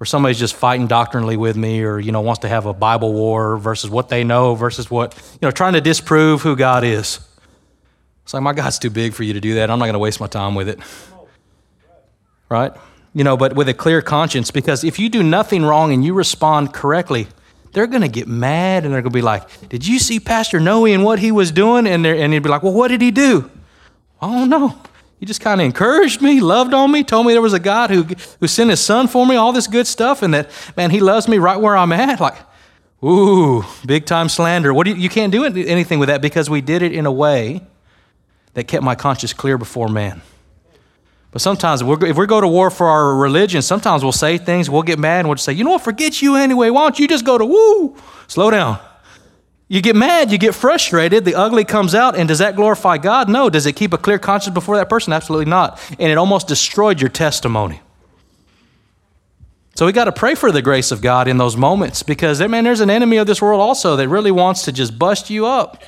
where 0.00 0.06
somebody's 0.06 0.38
just 0.38 0.54
fighting 0.54 0.86
doctrinally 0.86 1.36
with 1.36 1.58
me 1.58 1.82
or 1.82 1.98
you 1.98 2.10
know 2.10 2.22
wants 2.22 2.38
to 2.38 2.48
have 2.48 2.64
a 2.64 2.72
bible 2.72 3.12
war 3.12 3.58
versus 3.58 3.90
what 3.90 4.08
they 4.08 4.24
know 4.24 4.54
versus 4.54 4.90
what 4.90 5.14
you 5.34 5.46
know 5.46 5.50
trying 5.50 5.74
to 5.74 5.80
disprove 5.82 6.40
who 6.40 6.56
god 6.56 6.84
is. 6.84 7.20
It's 8.22 8.32
like 8.32 8.42
my 8.42 8.54
god's 8.54 8.78
too 8.78 8.88
big 8.88 9.12
for 9.12 9.24
you 9.24 9.34
to 9.34 9.40
do 9.40 9.56
that. 9.56 9.70
I'm 9.70 9.78
not 9.78 9.84
going 9.84 9.92
to 9.92 9.98
waste 9.98 10.18
my 10.18 10.26
time 10.26 10.54
with 10.54 10.70
it. 10.70 10.78
Right? 12.48 12.72
You 13.12 13.24
know 13.24 13.36
but 13.36 13.54
with 13.54 13.68
a 13.68 13.74
clear 13.74 14.00
conscience 14.00 14.50
because 14.50 14.84
if 14.84 14.98
you 14.98 15.10
do 15.10 15.22
nothing 15.22 15.64
wrong 15.64 15.92
and 15.92 16.02
you 16.02 16.14
respond 16.14 16.72
correctly 16.72 17.28
they're 17.72 17.86
going 17.86 18.00
to 18.00 18.08
get 18.08 18.26
mad 18.26 18.84
and 18.84 18.94
they're 18.94 19.02
going 19.02 19.12
to 19.12 19.18
be 19.18 19.20
like 19.20 19.68
did 19.68 19.86
you 19.86 19.98
see 19.98 20.18
pastor 20.18 20.60
noe 20.60 20.86
and 20.86 21.04
what 21.04 21.18
he 21.18 21.30
was 21.30 21.52
doing? 21.52 21.86
And, 21.86 22.02
they're 22.02 22.16
and 22.16 22.32
he'd 22.32 22.42
be 22.42 22.48
like 22.48 22.62
well 22.62 22.72
what 22.72 22.88
did 22.88 23.02
he 23.02 23.10
do? 23.10 23.50
I 24.22 24.32
don't 24.32 24.48
know 24.48 24.80
he 25.20 25.26
just 25.26 25.42
kind 25.42 25.60
of 25.60 25.66
encouraged 25.66 26.22
me, 26.22 26.40
loved 26.40 26.72
on 26.72 26.90
me, 26.90 27.04
told 27.04 27.26
me 27.26 27.34
there 27.34 27.42
was 27.42 27.52
a 27.52 27.60
God 27.60 27.90
who, 27.90 28.04
who 28.40 28.48
sent 28.48 28.70
his 28.70 28.80
son 28.80 29.06
for 29.06 29.26
me, 29.26 29.36
all 29.36 29.52
this 29.52 29.66
good 29.66 29.86
stuff, 29.86 30.22
and 30.22 30.32
that, 30.32 30.50
man, 30.78 30.90
he 30.90 30.98
loves 30.98 31.28
me 31.28 31.36
right 31.36 31.60
where 31.60 31.76
I'm 31.76 31.92
at. 31.92 32.20
Like, 32.20 32.38
ooh, 33.04 33.62
big 33.84 34.06
time 34.06 34.30
slander. 34.30 34.72
What 34.72 34.86
you, 34.86 34.94
you 34.94 35.10
can't 35.10 35.30
do 35.30 35.44
anything 35.44 35.98
with 35.98 36.08
that 36.08 36.22
because 36.22 36.48
we 36.48 36.62
did 36.62 36.80
it 36.80 36.92
in 36.92 37.04
a 37.04 37.12
way 37.12 37.60
that 38.54 38.64
kept 38.64 38.82
my 38.82 38.94
conscience 38.94 39.34
clear 39.34 39.58
before 39.58 39.88
man. 39.88 40.22
But 41.32 41.42
sometimes, 41.42 41.82
if, 41.82 41.86
we're, 41.86 42.06
if 42.06 42.16
we 42.16 42.26
go 42.26 42.40
to 42.40 42.48
war 42.48 42.70
for 42.70 42.88
our 42.88 43.14
religion, 43.14 43.60
sometimes 43.60 44.02
we'll 44.02 44.12
say 44.12 44.38
things, 44.38 44.70
we'll 44.70 44.82
get 44.82 44.98
mad, 44.98 45.20
and 45.20 45.28
we'll 45.28 45.34
just 45.36 45.44
say, 45.44 45.52
you 45.52 45.64
know 45.64 45.72
what, 45.72 45.82
forget 45.82 46.22
you 46.22 46.36
anyway. 46.36 46.70
Why 46.70 46.80
don't 46.80 46.98
you 46.98 47.06
just 47.06 47.26
go 47.26 47.36
to 47.36 47.44
woo? 47.44 47.94
Slow 48.26 48.50
down. 48.50 48.78
You 49.72 49.80
get 49.80 49.94
mad, 49.94 50.32
you 50.32 50.38
get 50.38 50.56
frustrated, 50.56 51.24
the 51.24 51.36
ugly 51.36 51.64
comes 51.64 51.94
out, 51.94 52.18
and 52.18 52.26
does 52.26 52.40
that 52.40 52.56
glorify 52.56 52.98
God? 52.98 53.28
No. 53.28 53.48
Does 53.48 53.66
it 53.66 53.74
keep 53.74 53.92
a 53.92 53.98
clear 53.98 54.18
conscience 54.18 54.52
before 54.52 54.76
that 54.76 54.88
person? 54.88 55.12
Absolutely 55.12 55.44
not. 55.44 55.80
And 55.90 56.10
it 56.10 56.18
almost 56.18 56.48
destroyed 56.48 57.00
your 57.00 57.08
testimony. 57.08 57.80
So 59.76 59.86
we 59.86 59.92
got 59.92 60.06
to 60.06 60.12
pray 60.12 60.34
for 60.34 60.50
the 60.50 60.60
grace 60.60 60.90
of 60.90 61.00
God 61.00 61.28
in 61.28 61.38
those 61.38 61.56
moments 61.56 62.02
because, 62.02 62.40
man, 62.40 62.64
there's 62.64 62.80
an 62.80 62.90
enemy 62.90 63.18
of 63.18 63.28
this 63.28 63.40
world 63.40 63.60
also 63.60 63.94
that 63.94 64.08
really 64.08 64.32
wants 64.32 64.64
to 64.64 64.72
just 64.72 64.98
bust 64.98 65.30
you 65.30 65.46
up. 65.46 65.84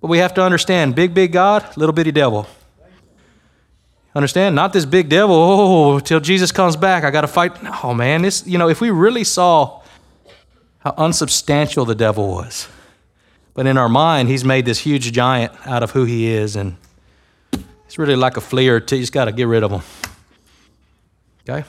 But 0.00 0.06
we 0.06 0.18
have 0.18 0.32
to 0.34 0.42
understand 0.42 0.94
big, 0.94 1.12
big 1.12 1.32
God, 1.32 1.76
little 1.76 1.92
bitty 1.92 2.12
devil. 2.12 2.46
Understand? 4.14 4.54
Not 4.54 4.72
this 4.72 4.84
big 4.84 5.08
devil, 5.08 5.34
oh, 5.34 5.98
till 5.98 6.20
Jesus 6.20 6.52
comes 6.52 6.76
back, 6.76 7.02
I 7.02 7.10
got 7.10 7.22
to 7.22 7.26
fight. 7.26 7.52
Oh, 7.82 7.94
man, 7.94 8.22
this, 8.22 8.46
you 8.46 8.58
know, 8.58 8.68
if 8.68 8.80
we 8.80 8.90
really 8.90 9.24
saw 9.24 9.82
how 10.78 10.94
unsubstantial 10.96 11.84
the 11.84 11.96
devil 11.96 12.28
was, 12.28 12.68
but 13.54 13.66
in 13.66 13.78
our 13.78 13.88
mind, 13.88 14.28
he's 14.28 14.44
made 14.44 14.66
this 14.66 14.80
huge 14.80 15.12
giant 15.12 15.52
out 15.66 15.82
of 15.82 15.92
who 15.92 16.04
he 16.04 16.26
is, 16.26 16.56
and 16.56 16.76
it's 17.86 17.98
really 17.98 18.16
like 18.16 18.36
a 18.36 18.40
flea 18.40 18.68
or 18.68 18.80
two. 18.80 18.96
You 18.96 19.02
just 19.02 19.12
got 19.12 19.26
to 19.26 19.32
get 19.32 19.46
rid 19.46 19.62
of 19.62 19.70
him. 19.70 19.82
Okay? 21.48 21.64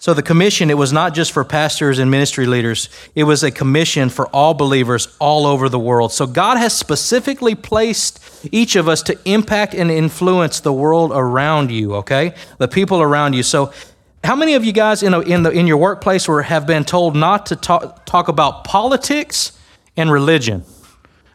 So, 0.00 0.14
the 0.14 0.22
commission, 0.22 0.70
it 0.70 0.78
was 0.78 0.94
not 0.94 1.12
just 1.12 1.30
for 1.30 1.44
pastors 1.44 1.98
and 1.98 2.10
ministry 2.10 2.46
leaders, 2.46 2.88
it 3.14 3.24
was 3.24 3.42
a 3.42 3.50
commission 3.50 4.08
for 4.08 4.26
all 4.28 4.54
believers 4.54 5.14
all 5.20 5.44
over 5.44 5.68
the 5.68 5.78
world. 5.78 6.10
So, 6.10 6.26
God 6.26 6.56
has 6.56 6.74
specifically 6.74 7.54
placed 7.54 8.18
each 8.50 8.76
of 8.76 8.88
us 8.88 9.02
to 9.02 9.18
impact 9.26 9.74
and 9.74 9.90
influence 9.90 10.60
the 10.60 10.72
world 10.72 11.12
around 11.14 11.70
you, 11.70 11.96
okay? 11.96 12.34
The 12.56 12.66
people 12.66 13.02
around 13.02 13.34
you. 13.34 13.42
So, 13.42 13.74
how 14.22 14.36
many 14.36 14.54
of 14.54 14.64
you 14.64 14.72
guys 14.72 15.02
in, 15.02 15.14
a, 15.14 15.20
in, 15.20 15.42
the, 15.42 15.50
in 15.50 15.66
your 15.66 15.78
workplace 15.78 16.28
were, 16.28 16.42
have 16.42 16.66
been 16.66 16.84
told 16.84 17.16
not 17.16 17.46
to 17.46 17.56
talk, 17.56 18.04
talk 18.04 18.28
about 18.28 18.64
politics 18.64 19.58
and 19.96 20.12
religion? 20.12 20.64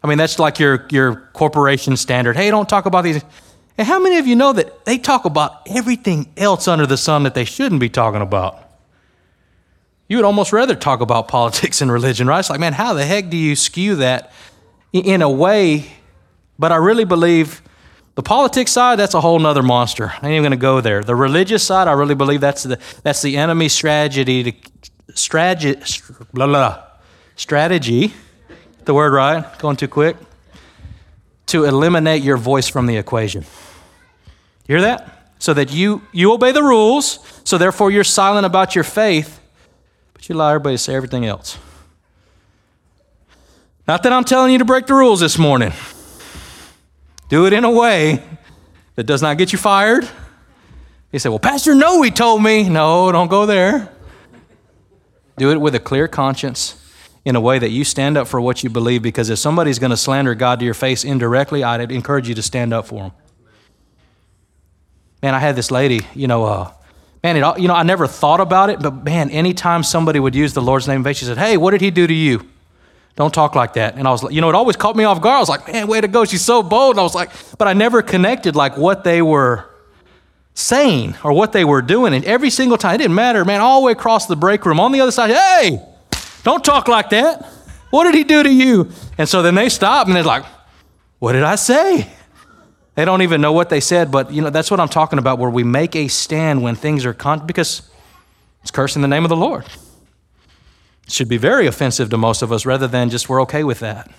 I 0.03 0.07
mean, 0.07 0.19
that's 0.19 0.37
like 0.37 0.59
your, 0.59 0.85
your 0.91 1.29
corporation 1.33 1.97
standard. 1.97 2.35
Hey, 2.35 2.51
don't 2.51 2.69
talk 2.69 2.85
about 2.85 3.03
these. 3.03 3.23
And 3.77 3.87
how 3.87 3.99
many 3.99 4.17
of 4.17 4.27
you 4.27 4.35
know 4.35 4.53
that 4.53 4.85
they 4.85 4.99
talk 4.99 5.25
about 5.25 5.67
everything 5.67 6.31
else 6.37 6.67
under 6.67 6.85
the 6.85 6.97
sun 6.97 7.23
that 7.23 7.33
they 7.33 7.43
shouldn't 7.43 7.81
be 7.81 7.89
talking 7.89 8.21
about? 8.21 8.61
You 10.07 10.17
would 10.17 10.25
almost 10.25 10.53
rather 10.53 10.75
talk 10.75 11.01
about 11.01 11.27
politics 11.27 11.81
and 11.81 11.91
religion, 11.91 12.27
right? 12.27 12.39
It's 12.39 12.51
like, 12.51 12.59
man, 12.59 12.73
how 12.73 12.93
the 12.93 13.03
heck 13.03 13.29
do 13.29 13.37
you 13.37 13.55
skew 13.55 13.95
that 13.95 14.31
in 14.93 15.23
a 15.23 15.29
way? 15.29 15.91
But 16.59 16.71
I 16.71 16.75
really 16.75 17.05
believe 17.05 17.63
the 18.15 18.23
politics 18.23 18.71
side, 18.71 18.97
that's 18.97 19.13
a 19.13 19.21
whole 19.21 19.39
nother 19.39 19.61
monster. 19.61 20.13
I 20.21 20.27
ain't 20.27 20.33
even 20.33 20.43
going 20.43 20.51
to 20.51 20.57
go 20.57 20.79
there. 20.81 21.03
The 21.03 21.15
religious 21.15 21.63
side, 21.63 21.87
I 21.87 21.91
really 21.91 22.15
believe 22.15 22.41
that's 22.41 22.63
the, 22.63 22.79
that's 23.03 23.21
the 23.21 23.37
enemy's 23.37 23.73
strategy 23.73 24.43
to 24.43 24.53
strategy, 25.13 25.79
blah, 26.33 26.47
blah, 26.47 26.83
strategy, 27.35 28.13
the 28.85 28.93
word 28.93 29.13
right, 29.13 29.57
going 29.59 29.75
too 29.75 29.89
quick, 29.89 30.15
to 31.47 31.65
eliminate 31.65 32.23
your 32.23 32.37
voice 32.37 32.67
from 32.69 32.85
the 32.85 32.97
equation. 32.97 33.43
You 34.67 34.75
hear 34.75 34.81
that? 34.81 35.33
So 35.39 35.53
that 35.53 35.71
you, 35.71 36.01
you 36.13 36.31
obey 36.31 36.53
the 36.53 36.63
rules, 36.63 37.19
so 37.43 37.57
therefore 37.57 37.91
you're 37.91 38.05
silent 38.05 38.45
about 38.45 38.75
your 38.75 38.85
faith, 38.85 39.41
but 40.13 40.27
you 40.27 40.35
allow 40.35 40.49
everybody 40.49 40.75
to 40.75 40.77
say 40.77 40.95
everything 40.95 41.25
else. 41.25 41.57
Not 43.87 44.03
that 44.03 44.13
I'm 44.13 44.23
telling 44.23 44.53
you 44.53 44.57
to 44.59 44.65
break 44.65 44.87
the 44.87 44.95
rules 44.95 45.19
this 45.19 45.37
morning. 45.37 45.73
Do 47.27 47.45
it 47.45 47.53
in 47.53 47.63
a 47.63 47.71
way 47.71 48.23
that 48.95 49.03
does 49.03 49.21
not 49.21 49.37
get 49.37 49.51
you 49.51 49.57
fired. 49.57 50.07
He 51.11 51.19
said, 51.19 51.29
Well, 51.29 51.39
Pastor, 51.39 51.75
no, 51.75 52.01
he 52.01 52.11
told 52.11 52.43
me. 52.43 52.67
No, 52.69 53.11
don't 53.11 53.29
go 53.29 53.45
there. 53.45 53.91
Do 55.37 55.51
it 55.51 55.59
with 55.59 55.75
a 55.75 55.79
clear 55.79 56.07
conscience 56.07 56.81
in 57.25 57.35
a 57.35 57.41
way 57.41 57.57
that 57.57 57.71
you 57.71 57.83
stand 57.83 58.17
up 58.17 58.27
for 58.27 58.39
what 58.39 58.63
you 58.63 58.69
believe 58.69 59.01
because 59.01 59.29
if 59.29 59.39
somebody's 59.39 59.79
going 59.79 59.89
to 59.89 59.97
slander 59.97 60.35
God 60.35 60.59
to 60.59 60.65
your 60.65 60.75
face 60.75 61.03
indirectly, 61.03 61.63
I'd 61.63 61.91
encourage 61.91 62.29
you 62.29 62.35
to 62.35 62.41
stand 62.41 62.73
up 62.73 62.85
for 62.85 63.03
them. 63.03 63.11
Man, 65.23 65.33
I 65.33 65.39
had 65.39 65.55
this 65.55 65.71
lady, 65.71 66.01
you 66.13 66.27
know, 66.27 66.45
uh, 66.45 66.71
man, 67.23 67.35
it, 67.35 67.59
you 67.59 67.67
know, 67.67 67.73
I 67.73 67.81
never 67.81 68.05
thought 68.05 68.39
about 68.39 68.69
it, 68.69 68.79
but 68.79 69.03
man, 69.03 69.31
anytime 69.31 69.81
somebody 69.81 70.19
would 70.19 70.35
use 70.35 70.53
the 70.53 70.61
Lord's 70.61 70.87
name 70.87 70.97
in 70.97 71.03
vain, 71.03 71.15
she 71.15 71.25
said, 71.25 71.39
Hey, 71.39 71.57
what 71.57 71.71
did 71.71 71.81
he 71.81 71.89
do 71.89 72.05
to 72.05 72.13
you? 72.13 72.47
Don't 73.15 73.33
talk 73.33 73.55
like 73.55 73.73
that. 73.73 73.95
And 73.95 74.07
I 74.07 74.11
was 74.11 74.23
like, 74.23 74.33
you 74.33 74.41
know, 74.41 74.49
it 74.49 74.55
always 74.55 74.75
caught 74.75 74.95
me 74.95 75.05
off 75.05 75.21
guard. 75.21 75.37
I 75.37 75.39
was 75.39 75.49
like, 75.49 75.71
man, 75.71 75.87
way 75.87 76.01
to 76.01 76.07
go. 76.07 76.25
She's 76.25 76.41
so 76.41 76.61
bold. 76.61 76.95
And 76.95 76.99
I 76.99 77.03
was 77.03 77.15
like, 77.15 77.31
but 77.57 77.67
I 77.67 77.73
never 77.73 78.01
connected 78.01 78.55
like 78.55 78.77
what 78.77 79.03
they 79.05 79.21
were 79.21 79.69
saying 80.53 81.15
or 81.23 81.31
what 81.31 81.53
they 81.53 81.63
were 81.63 81.81
doing. 81.81 82.13
And 82.13 82.25
every 82.25 82.49
single 82.49 82.77
time, 82.77 82.95
it 82.95 82.97
didn't 82.97 83.15
matter, 83.15 83.45
man, 83.45 83.61
all 83.61 83.81
the 83.81 83.85
way 83.85 83.91
across 83.93 84.25
the 84.25 84.35
break 84.35 84.65
room 84.65 84.79
on 84.79 84.91
the 84.91 85.01
other 85.01 85.11
side, 85.11 85.29
hey, 85.29 85.81
don't 86.43 86.63
talk 86.63 86.87
like 86.87 87.09
that. 87.11 87.45
What 87.89 88.03
did 88.03 88.15
he 88.15 88.25
do 88.25 88.43
to 88.43 88.51
you? 88.51 88.89
And 89.17 89.29
so 89.29 89.41
then 89.41 89.55
they 89.55 89.69
stop 89.69 90.07
and 90.07 90.15
they're 90.15 90.23
like, 90.23 90.43
what 91.19 91.33
did 91.33 91.43
I 91.43 91.55
say? 91.55 92.09
They 92.95 93.05
don't 93.05 93.21
even 93.21 93.39
know 93.41 93.53
what 93.53 93.69
they 93.69 93.79
said, 93.79 94.11
but 94.11 94.31
you 94.31 94.41
know, 94.41 94.49
that's 94.49 94.71
what 94.71 94.79
I'm 94.79 94.89
talking 94.89 95.19
about, 95.19 95.39
where 95.39 95.49
we 95.49 95.63
make 95.63 95.95
a 95.95 96.07
stand 96.09 96.61
when 96.61 96.75
things 96.75 97.05
are 97.05 97.13
con 97.13 97.45
because 97.45 97.89
it's 98.61 98.71
cursing 98.71 99.01
the 99.01 99.07
name 99.07 99.23
of 99.23 99.29
the 99.29 99.35
Lord. 99.35 99.65
Should 101.07 101.29
be 101.29 101.37
very 101.37 101.67
offensive 101.67 102.09
to 102.09 102.17
most 102.17 102.41
of 102.41 102.51
us 102.51 102.65
rather 102.65 102.87
than 102.87 103.09
just 103.09 103.29
we're 103.29 103.41
okay 103.43 103.63
with 103.63 103.79
that. 103.79 104.09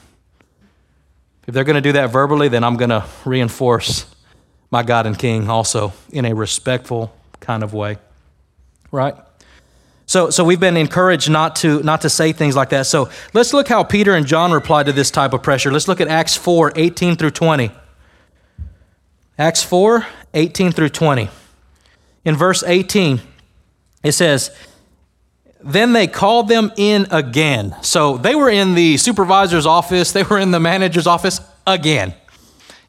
If 1.46 1.54
they're 1.54 1.64
going 1.64 1.74
to 1.74 1.80
do 1.80 1.92
that 1.92 2.10
verbally, 2.10 2.48
then 2.48 2.64
I'm 2.64 2.76
going 2.76 2.90
to 2.90 3.04
reinforce 3.24 4.06
my 4.70 4.82
God 4.82 5.06
and 5.06 5.18
King 5.18 5.48
also 5.48 5.92
in 6.10 6.24
a 6.24 6.34
respectful 6.34 7.14
kind 7.40 7.62
of 7.62 7.72
way. 7.72 7.98
Right? 8.90 9.14
So, 10.06 10.30
so 10.30 10.44
we've 10.44 10.60
been 10.60 10.76
encouraged 10.76 11.28
not 11.28 11.56
to, 11.56 11.82
not 11.82 12.02
to 12.02 12.10
say 12.10 12.32
things 12.32 12.54
like 12.54 12.70
that. 12.70 12.86
So 12.86 13.10
let's 13.34 13.52
look 13.52 13.66
how 13.66 13.82
Peter 13.82 14.14
and 14.14 14.26
John 14.26 14.52
replied 14.52 14.86
to 14.86 14.92
this 14.92 15.10
type 15.10 15.32
of 15.32 15.42
pressure. 15.42 15.72
Let's 15.72 15.88
look 15.88 16.00
at 16.00 16.08
Acts 16.08 16.36
4 16.36 16.72
18 16.76 17.16
through 17.16 17.32
20. 17.32 17.70
Acts 19.38 19.62
4 19.64 20.06
18 20.34 20.72
through 20.72 20.90
20. 20.90 21.28
In 22.24 22.36
verse 22.36 22.62
18, 22.64 23.20
it 24.02 24.12
says, 24.12 24.50
Then 25.60 25.92
they 25.92 26.06
called 26.06 26.48
them 26.48 26.72
in 26.76 27.06
again. 27.10 27.74
So 27.82 28.18
they 28.18 28.34
were 28.34 28.50
in 28.50 28.74
the 28.74 28.96
supervisor's 28.96 29.66
office, 29.66 30.12
they 30.12 30.22
were 30.22 30.38
in 30.38 30.50
the 30.50 30.60
manager's 30.60 31.06
office 31.06 31.40
again. 31.66 32.14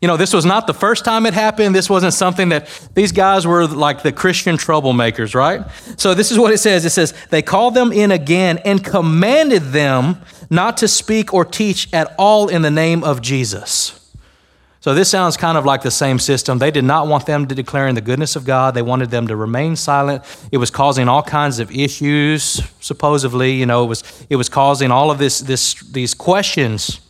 You 0.01 0.07
know, 0.07 0.18
this 0.18 0.32
was 0.32 0.45
not 0.45 0.68
the 0.68 0.76
first 0.76 1.03
time 1.03 1.26
it 1.26 1.34
happened. 1.34 1.74
This 1.74 1.89
wasn't 1.89 2.13
something 2.13 2.49
that 2.49 2.68
these 2.93 3.11
guys 3.11 3.47
were 3.47 3.65
like 3.65 4.03
the 4.03 4.11
Christian 4.11 4.55
troublemakers, 4.55 5.34
right? 5.34 5.65
So 5.97 6.13
this 6.13 6.32
is 6.32 6.38
what 6.38 6.53
it 6.53 6.59
says 6.59 6.86
it 6.86 6.91
says, 6.91 7.13
They 7.30 7.41
called 7.41 7.74
them 7.74 7.91
in 7.91 8.11
again 8.11 8.59
and 8.59 8.84
commanded 8.84 9.63
them 9.63 10.22
not 10.51 10.78
to 10.78 10.88
speak 10.88 11.34
or 11.34 11.43
teach 11.43 11.91
at 11.93 12.13
all 12.20 12.47
in 12.47 12.61
the 12.61 12.70
name 12.70 13.03
of 13.03 13.22
Jesus. 13.22 14.07
So 14.88 14.94
this 14.94 15.10
sounds 15.10 15.36
kind 15.36 15.58
of 15.58 15.66
like 15.66 15.82
the 15.82 15.92
same 15.92 16.18
system. 16.18 16.60
They 16.60 16.72
did 16.72 16.86
not 16.86 17.08
want 17.08 17.26
them 17.26 17.46
to 17.50 17.54
declare 17.54 17.90
in 17.90 17.96
the 17.96 18.00
goodness 18.00 18.38
of 18.38 18.46
God. 18.46 18.74
They 18.74 18.82
wanted 18.82 19.12
them 19.12 19.28
to 19.28 19.36
remain 19.36 19.76
silent. 19.76 20.24
It 20.50 20.60
was 20.60 20.72
causing 20.72 21.10
all 21.10 21.22
kinds 21.22 21.60
of 21.60 21.70
issues, 21.72 22.62
supposedly. 22.80 23.52
You 23.52 23.66
know, 23.66 23.84
it 23.84 23.88
was 23.88 24.26
it 24.30 24.38
was 24.38 24.48
causing 24.48 24.90
all 24.90 25.12
of 25.12 25.18
this 25.18 25.40
this 25.40 25.74
these 25.92 26.14
questions 26.14 27.02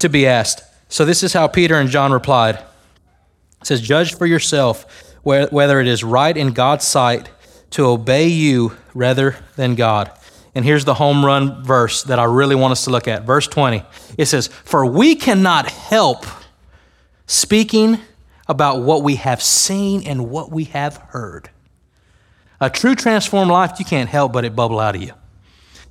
to 0.00 0.10
be 0.10 0.26
asked. 0.26 0.62
So 0.90 1.06
this 1.06 1.22
is 1.22 1.32
how 1.32 1.48
Peter 1.48 1.76
and 1.76 1.88
John 1.88 2.12
replied. 2.12 2.56
It 2.56 3.66
says, 3.66 3.80
"Judge 3.80 4.14
for 4.14 4.26
yourself 4.26 4.84
whether 5.22 5.80
it 5.80 5.88
is 5.88 6.04
right 6.04 6.36
in 6.36 6.52
God's 6.52 6.86
sight 6.86 7.30
to 7.70 7.86
obey 7.86 8.26
you 8.26 8.76
rather 8.92 9.36
than 9.56 9.76
God." 9.76 10.10
And 10.54 10.64
here's 10.64 10.84
the 10.84 10.94
home 10.94 11.24
run 11.24 11.64
verse 11.64 12.04
that 12.04 12.18
I 12.18 12.24
really 12.24 12.54
want 12.54 12.72
us 12.72 12.84
to 12.84 12.90
look 12.90 13.08
at. 13.08 13.24
Verse 13.24 13.46
20. 13.48 13.82
It 14.16 14.26
says, 14.26 14.46
For 14.46 14.86
we 14.86 15.16
cannot 15.16 15.68
help 15.68 16.24
speaking 17.26 17.98
about 18.46 18.82
what 18.82 19.02
we 19.02 19.16
have 19.16 19.42
seen 19.42 20.02
and 20.06 20.30
what 20.30 20.50
we 20.50 20.64
have 20.64 20.96
heard. 20.96 21.50
A 22.60 22.70
true 22.70 22.94
transformed 22.94 23.50
life, 23.50 23.78
you 23.78 23.84
can't 23.84 24.08
help 24.08 24.32
but 24.32 24.44
it 24.44 24.54
bubble 24.54 24.78
out 24.78 24.94
of 24.94 25.02
you. 25.02 25.12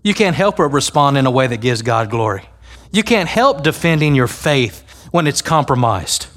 You 0.01 0.13
can't 0.13 0.35
help 0.35 0.57
but 0.57 0.69
respond 0.69 1.17
in 1.17 1.25
a 1.25 1.31
way 1.31 1.47
that 1.47 1.57
gives 1.57 1.81
God 1.81 2.09
glory. 2.09 2.43
You 2.91 3.03
can't 3.03 3.27
help 3.27 3.63
defending 3.63 4.15
your 4.15 4.27
faith 4.27 5.07
when 5.11 5.27
it's 5.27 5.41
compromised. 5.41 6.27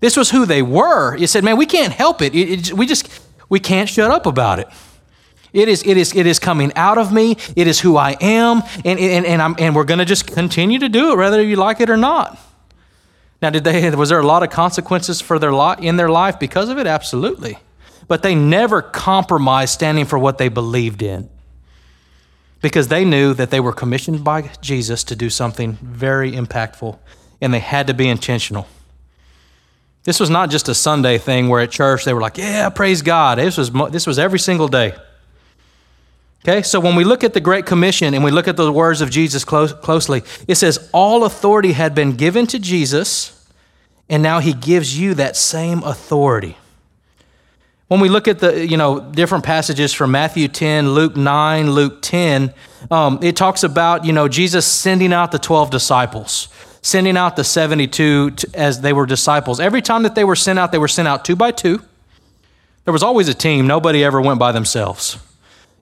This 0.00 0.16
was 0.16 0.30
who 0.30 0.46
they 0.46 0.62
were. 0.62 1.16
You 1.16 1.26
said, 1.26 1.44
man, 1.44 1.56
we 1.56 1.66
can't 1.66 1.92
help 1.92 2.22
it. 2.22 2.34
it, 2.34 2.70
it 2.70 2.72
we 2.72 2.86
just, 2.86 3.08
we 3.48 3.60
can't 3.60 3.88
shut 3.88 4.10
up 4.10 4.26
about 4.26 4.58
it. 4.58 4.68
It 5.52 5.68
is, 5.68 5.82
it 5.86 5.96
is, 5.96 6.14
it 6.14 6.26
is 6.26 6.38
coming 6.38 6.72
out 6.76 6.98
of 6.98 7.12
me. 7.12 7.36
It 7.56 7.66
is 7.66 7.80
who 7.80 7.96
I 7.96 8.16
am. 8.20 8.62
And, 8.84 8.98
and, 8.98 9.26
and, 9.26 9.42
I'm, 9.42 9.56
and 9.58 9.74
we're 9.74 9.84
going 9.84 9.98
to 9.98 10.04
just 10.04 10.26
continue 10.26 10.78
to 10.78 10.88
do 10.88 11.12
it, 11.12 11.16
whether 11.16 11.42
you 11.42 11.56
like 11.56 11.80
it 11.80 11.90
or 11.90 11.96
not. 11.96 12.38
Now, 13.42 13.50
did 13.50 13.64
they, 13.64 13.90
was 13.90 14.10
there 14.10 14.20
a 14.20 14.26
lot 14.26 14.42
of 14.42 14.50
consequences 14.50 15.20
for 15.20 15.38
their 15.38 15.52
lot 15.52 15.82
in 15.82 15.96
their 15.96 16.10
life 16.10 16.38
because 16.38 16.68
of 16.68 16.78
it? 16.78 16.86
Absolutely. 16.86 17.58
But 18.06 18.22
they 18.22 18.34
never 18.34 18.82
compromised 18.82 19.72
standing 19.72 20.04
for 20.04 20.18
what 20.18 20.38
they 20.38 20.48
believed 20.48 21.02
in 21.02 21.30
because 22.60 22.88
they 22.88 23.04
knew 23.04 23.32
that 23.34 23.50
they 23.50 23.60
were 23.60 23.72
commissioned 23.72 24.22
by 24.22 24.50
Jesus 24.60 25.04
to 25.04 25.16
do 25.16 25.30
something 25.30 25.78
very 25.80 26.32
impactful 26.32 26.98
and 27.40 27.54
they 27.54 27.60
had 27.60 27.86
to 27.86 27.94
be 27.94 28.08
intentional. 28.08 28.66
This 30.04 30.20
was 30.20 30.30
not 30.30 30.50
just 30.50 30.68
a 30.68 30.74
Sunday 30.74 31.18
thing 31.18 31.48
where 31.48 31.60
at 31.60 31.70
church 31.70 32.04
they 32.04 32.12
were 32.12 32.20
like, 32.20 32.38
yeah, 32.38 32.68
praise 32.68 33.02
God. 33.02 33.38
This 33.38 33.56
was, 33.56 33.70
this 33.90 34.06
was 34.06 34.18
every 34.18 34.38
single 34.38 34.68
day. 34.68 34.94
Okay, 36.42 36.62
so 36.62 36.80
when 36.80 36.96
we 36.96 37.04
look 37.04 37.22
at 37.22 37.34
the 37.34 37.40
Great 37.40 37.66
Commission 37.66 38.14
and 38.14 38.24
we 38.24 38.30
look 38.30 38.48
at 38.48 38.56
the 38.56 38.72
words 38.72 39.02
of 39.02 39.10
Jesus 39.10 39.44
close, 39.44 39.74
closely, 39.74 40.22
it 40.48 40.54
says, 40.54 40.88
All 40.92 41.24
authority 41.24 41.72
had 41.72 41.94
been 41.94 42.16
given 42.16 42.46
to 42.46 42.58
Jesus, 42.58 43.46
and 44.08 44.22
now 44.22 44.38
he 44.38 44.54
gives 44.54 44.98
you 44.98 45.12
that 45.14 45.36
same 45.36 45.82
authority. 45.82 46.56
When 47.88 48.00
we 48.00 48.08
look 48.08 48.26
at 48.26 48.38
the, 48.38 48.66
you 48.66 48.78
know, 48.78 49.00
different 49.00 49.44
passages 49.44 49.92
from 49.92 50.12
Matthew 50.12 50.48
10, 50.48 50.92
Luke 50.92 51.14
9, 51.14 51.72
Luke 51.72 52.00
10, 52.00 52.54
um, 52.90 53.18
it 53.20 53.36
talks 53.36 53.62
about, 53.62 54.06
you 54.06 54.12
know, 54.12 54.26
Jesus 54.26 54.64
sending 54.64 55.12
out 55.12 55.32
the 55.32 55.38
12 55.38 55.70
disciples, 55.70 56.48
sending 56.80 57.18
out 57.18 57.36
the 57.36 57.44
72 57.44 58.30
to, 58.30 58.50
as 58.54 58.80
they 58.80 58.94
were 58.94 59.04
disciples. 59.04 59.60
Every 59.60 59.82
time 59.82 60.04
that 60.04 60.14
they 60.14 60.24
were 60.24 60.36
sent 60.36 60.58
out, 60.58 60.72
they 60.72 60.78
were 60.78 60.88
sent 60.88 61.06
out 61.06 61.24
two 61.24 61.36
by 61.36 61.50
two. 61.50 61.82
There 62.84 62.92
was 62.92 63.02
always 63.02 63.28
a 63.28 63.34
team. 63.34 63.66
Nobody 63.66 64.02
ever 64.02 64.22
went 64.22 64.38
by 64.38 64.52
themselves. 64.52 65.18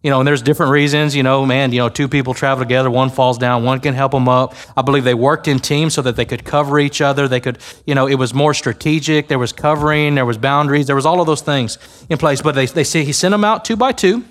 You 0.02 0.10
know, 0.10 0.20
and 0.20 0.28
there's 0.28 0.42
different 0.42 0.70
reasons. 0.70 1.16
You 1.16 1.22
know, 1.22 1.44
man, 1.44 1.72
you 1.72 1.78
know, 1.78 1.88
two 1.88 2.06
people 2.08 2.32
travel 2.32 2.64
together, 2.64 2.90
one 2.90 3.10
falls 3.10 3.36
down, 3.36 3.64
one 3.64 3.80
can 3.80 3.94
help 3.94 4.12
them 4.12 4.28
up. 4.28 4.54
I 4.76 4.82
believe 4.82 5.04
they 5.04 5.14
worked 5.14 5.48
in 5.48 5.58
teams 5.58 5.94
so 5.94 6.02
that 6.02 6.14
they 6.14 6.24
could 6.24 6.44
cover 6.44 6.78
each 6.78 7.00
other. 7.00 7.26
They 7.26 7.40
could, 7.40 7.58
you 7.84 7.94
know, 7.94 8.06
it 8.06 8.14
was 8.14 8.32
more 8.32 8.54
strategic. 8.54 9.26
There 9.28 9.38
was 9.38 9.52
covering, 9.52 10.14
there 10.14 10.26
was 10.26 10.38
boundaries, 10.38 10.86
there 10.86 10.96
was 10.96 11.06
all 11.06 11.20
of 11.20 11.26
those 11.26 11.42
things 11.42 11.78
in 12.08 12.18
place. 12.18 12.40
But 12.40 12.54
they, 12.54 12.66
they 12.66 12.84
say 12.84 13.04
he 13.04 13.12
sent 13.12 13.32
them 13.32 13.44
out 13.44 13.64
two 13.64 13.76
by 13.76 13.92
two. 13.92 14.24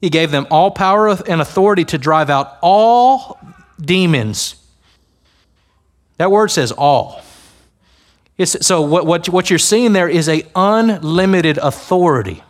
He 0.00 0.10
gave 0.10 0.30
them 0.30 0.46
all 0.50 0.70
power 0.70 1.08
and 1.08 1.40
authority 1.40 1.84
to 1.86 1.98
drive 1.98 2.30
out 2.30 2.58
all 2.60 3.40
demons. 3.80 4.54
That 6.18 6.30
word 6.30 6.48
says 6.50 6.70
all. 6.72 7.22
It's, 8.36 8.64
so 8.64 8.82
what, 8.82 9.06
what, 9.06 9.28
what 9.28 9.50
you're 9.50 9.58
seeing 9.58 9.92
there 9.94 10.08
is 10.08 10.28
a 10.28 10.44
unlimited 10.54 11.58
authority. 11.58 12.42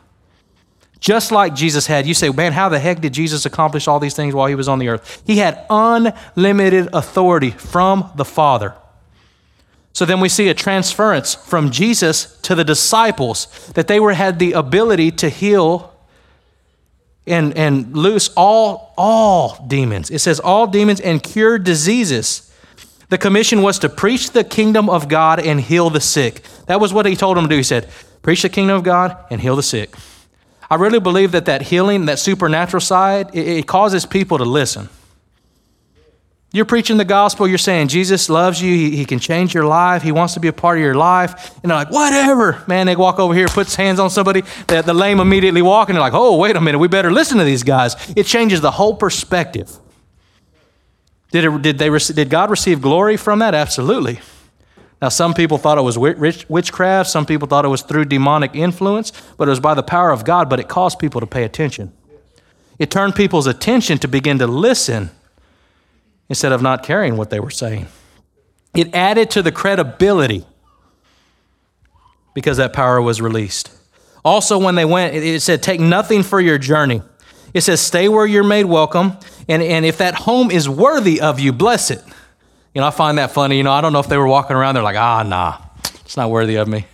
Just 1.00 1.30
like 1.30 1.54
Jesus 1.54 1.86
had. 1.86 2.06
You 2.06 2.14
say, 2.14 2.28
man, 2.30 2.52
how 2.52 2.68
the 2.68 2.78
heck 2.78 3.00
did 3.00 3.12
Jesus 3.12 3.46
accomplish 3.46 3.86
all 3.86 4.00
these 4.00 4.14
things 4.14 4.34
while 4.34 4.46
he 4.46 4.54
was 4.54 4.68
on 4.68 4.78
the 4.78 4.88
earth? 4.88 5.22
He 5.24 5.38
had 5.38 5.64
unlimited 5.70 6.88
authority 6.92 7.50
from 7.50 8.10
the 8.16 8.24
Father. 8.24 8.74
So 9.92 10.04
then 10.04 10.20
we 10.20 10.28
see 10.28 10.48
a 10.48 10.54
transference 10.54 11.34
from 11.34 11.70
Jesus 11.70 12.40
to 12.42 12.54
the 12.54 12.64
disciples 12.64 13.46
that 13.74 13.88
they 13.88 13.98
were 14.00 14.12
had 14.12 14.38
the 14.38 14.52
ability 14.52 15.10
to 15.12 15.28
heal 15.28 15.94
and, 17.26 17.56
and 17.56 17.96
loose 17.96 18.30
all, 18.36 18.94
all 18.96 19.64
demons. 19.66 20.10
It 20.10 20.20
says 20.20 20.40
all 20.40 20.66
demons 20.66 21.00
and 21.00 21.22
cure 21.22 21.58
diseases. 21.58 22.52
The 23.08 23.18
commission 23.18 23.62
was 23.62 23.78
to 23.80 23.88
preach 23.88 24.30
the 24.30 24.44
kingdom 24.44 24.88
of 24.88 25.08
God 25.08 25.40
and 25.40 25.60
heal 25.60 25.90
the 25.90 26.00
sick. 26.00 26.42
That 26.66 26.80
was 26.80 26.92
what 26.92 27.06
he 27.06 27.16
told 27.16 27.36
them 27.36 27.44
to 27.44 27.50
do. 27.50 27.56
He 27.56 27.62
said, 27.62 27.88
Preach 28.22 28.42
the 28.42 28.48
kingdom 28.48 28.76
of 28.76 28.82
God 28.82 29.16
and 29.30 29.40
heal 29.40 29.56
the 29.56 29.62
sick. 29.62 29.94
I 30.70 30.74
really 30.74 31.00
believe 31.00 31.32
that 31.32 31.46
that 31.46 31.62
healing, 31.62 32.06
that 32.06 32.18
supernatural 32.18 32.80
side, 32.80 33.30
it, 33.34 33.46
it 33.46 33.66
causes 33.66 34.04
people 34.04 34.38
to 34.38 34.44
listen. 34.44 34.88
You're 36.50 36.64
preaching 36.64 36.96
the 36.96 37.04
gospel, 37.04 37.46
you're 37.46 37.58
saying 37.58 37.88
Jesus 37.88 38.30
loves 38.30 38.60
you, 38.62 38.72
he, 38.72 38.96
he, 38.96 39.04
can 39.04 39.18
change 39.18 39.52
your 39.52 39.66
life, 39.66 40.02
He 40.02 40.12
wants 40.12 40.32
to 40.34 40.40
be 40.40 40.48
a 40.48 40.52
part 40.52 40.78
of 40.78 40.82
your 40.82 40.94
life. 40.94 41.54
And 41.62 41.70
they're 41.70 41.76
like, 41.76 41.90
whatever. 41.90 42.62
Man, 42.66 42.86
they 42.86 42.96
walk 42.96 43.18
over 43.18 43.34
here, 43.34 43.48
puts 43.48 43.74
hands 43.74 44.00
on 44.00 44.08
somebody, 44.08 44.42
the, 44.66 44.80
the 44.80 44.94
lame 44.94 45.20
immediately 45.20 45.60
walk, 45.60 45.90
and 45.90 45.96
they're 45.96 46.00
like, 46.00 46.14
oh, 46.14 46.38
wait 46.38 46.56
a 46.56 46.60
minute, 46.60 46.78
we 46.78 46.88
better 46.88 47.10
listen 47.10 47.36
to 47.36 47.44
these 47.44 47.62
guys. 47.62 47.96
It 48.16 48.24
changes 48.24 48.62
the 48.62 48.70
whole 48.70 48.94
perspective. 48.94 49.70
Did, 51.30 51.44
it, 51.44 51.62
did, 51.62 51.78
they, 51.78 51.90
did 51.90 52.30
God 52.30 52.48
receive 52.48 52.80
glory 52.80 53.18
from 53.18 53.40
that? 53.40 53.54
Absolutely. 53.54 54.20
Now, 55.00 55.10
some 55.10 55.32
people 55.32 55.58
thought 55.58 55.78
it 55.78 55.82
was 55.82 55.96
witchcraft, 55.96 57.08
some 57.08 57.24
people 57.24 57.46
thought 57.46 57.64
it 57.64 57.68
was 57.68 57.82
through 57.82 58.06
demonic 58.06 58.54
influence, 58.54 59.12
but 59.36 59.46
it 59.46 59.50
was 59.50 59.60
by 59.60 59.74
the 59.74 59.82
power 59.82 60.10
of 60.10 60.24
God, 60.24 60.50
but 60.50 60.58
it 60.58 60.68
caused 60.68 60.98
people 60.98 61.20
to 61.20 61.26
pay 61.26 61.44
attention. 61.44 61.92
It 62.78 62.90
turned 62.90 63.14
people's 63.14 63.46
attention 63.46 63.98
to 63.98 64.08
begin 64.08 64.38
to 64.38 64.46
listen 64.46 65.10
instead 66.28 66.52
of 66.52 66.62
not 66.62 66.82
caring 66.82 67.16
what 67.16 67.30
they 67.30 67.40
were 67.40 67.50
saying. 67.50 67.86
It 68.74 68.94
added 68.94 69.30
to 69.30 69.42
the 69.42 69.52
credibility 69.52 70.44
because 72.34 72.58
that 72.58 72.72
power 72.72 73.00
was 73.00 73.20
released. 73.20 73.70
Also, 74.24 74.58
when 74.58 74.74
they 74.74 74.84
went, 74.84 75.14
it 75.14 75.40
said, 75.40 75.62
Take 75.62 75.80
nothing 75.80 76.22
for 76.22 76.40
your 76.40 76.58
journey. 76.58 77.02
It 77.54 77.62
says, 77.62 77.80
Stay 77.80 78.08
where 78.08 78.26
you're 78.26 78.44
made 78.44 78.66
welcome, 78.66 79.16
and, 79.48 79.62
and 79.62 79.84
if 79.84 79.98
that 79.98 80.14
home 80.14 80.50
is 80.50 80.68
worthy 80.68 81.20
of 81.20 81.40
you, 81.40 81.52
bless 81.52 81.90
it. 81.90 82.02
You 82.74 82.80
know, 82.80 82.86
I 82.86 82.90
find 82.90 83.18
that 83.18 83.30
funny. 83.30 83.56
You 83.56 83.62
know, 83.62 83.72
I 83.72 83.80
don't 83.80 83.92
know 83.92 84.00
if 84.00 84.08
they 84.08 84.18
were 84.18 84.26
walking 84.26 84.56
around, 84.56 84.74
they're 84.74 84.82
like, 84.82 84.96
ah, 84.96 85.22
nah, 85.22 85.58
it's 86.04 86.16
not 86.16 86.30
worthy 86.30 86.56
of 86.56 86.68
me. 86.68 86.86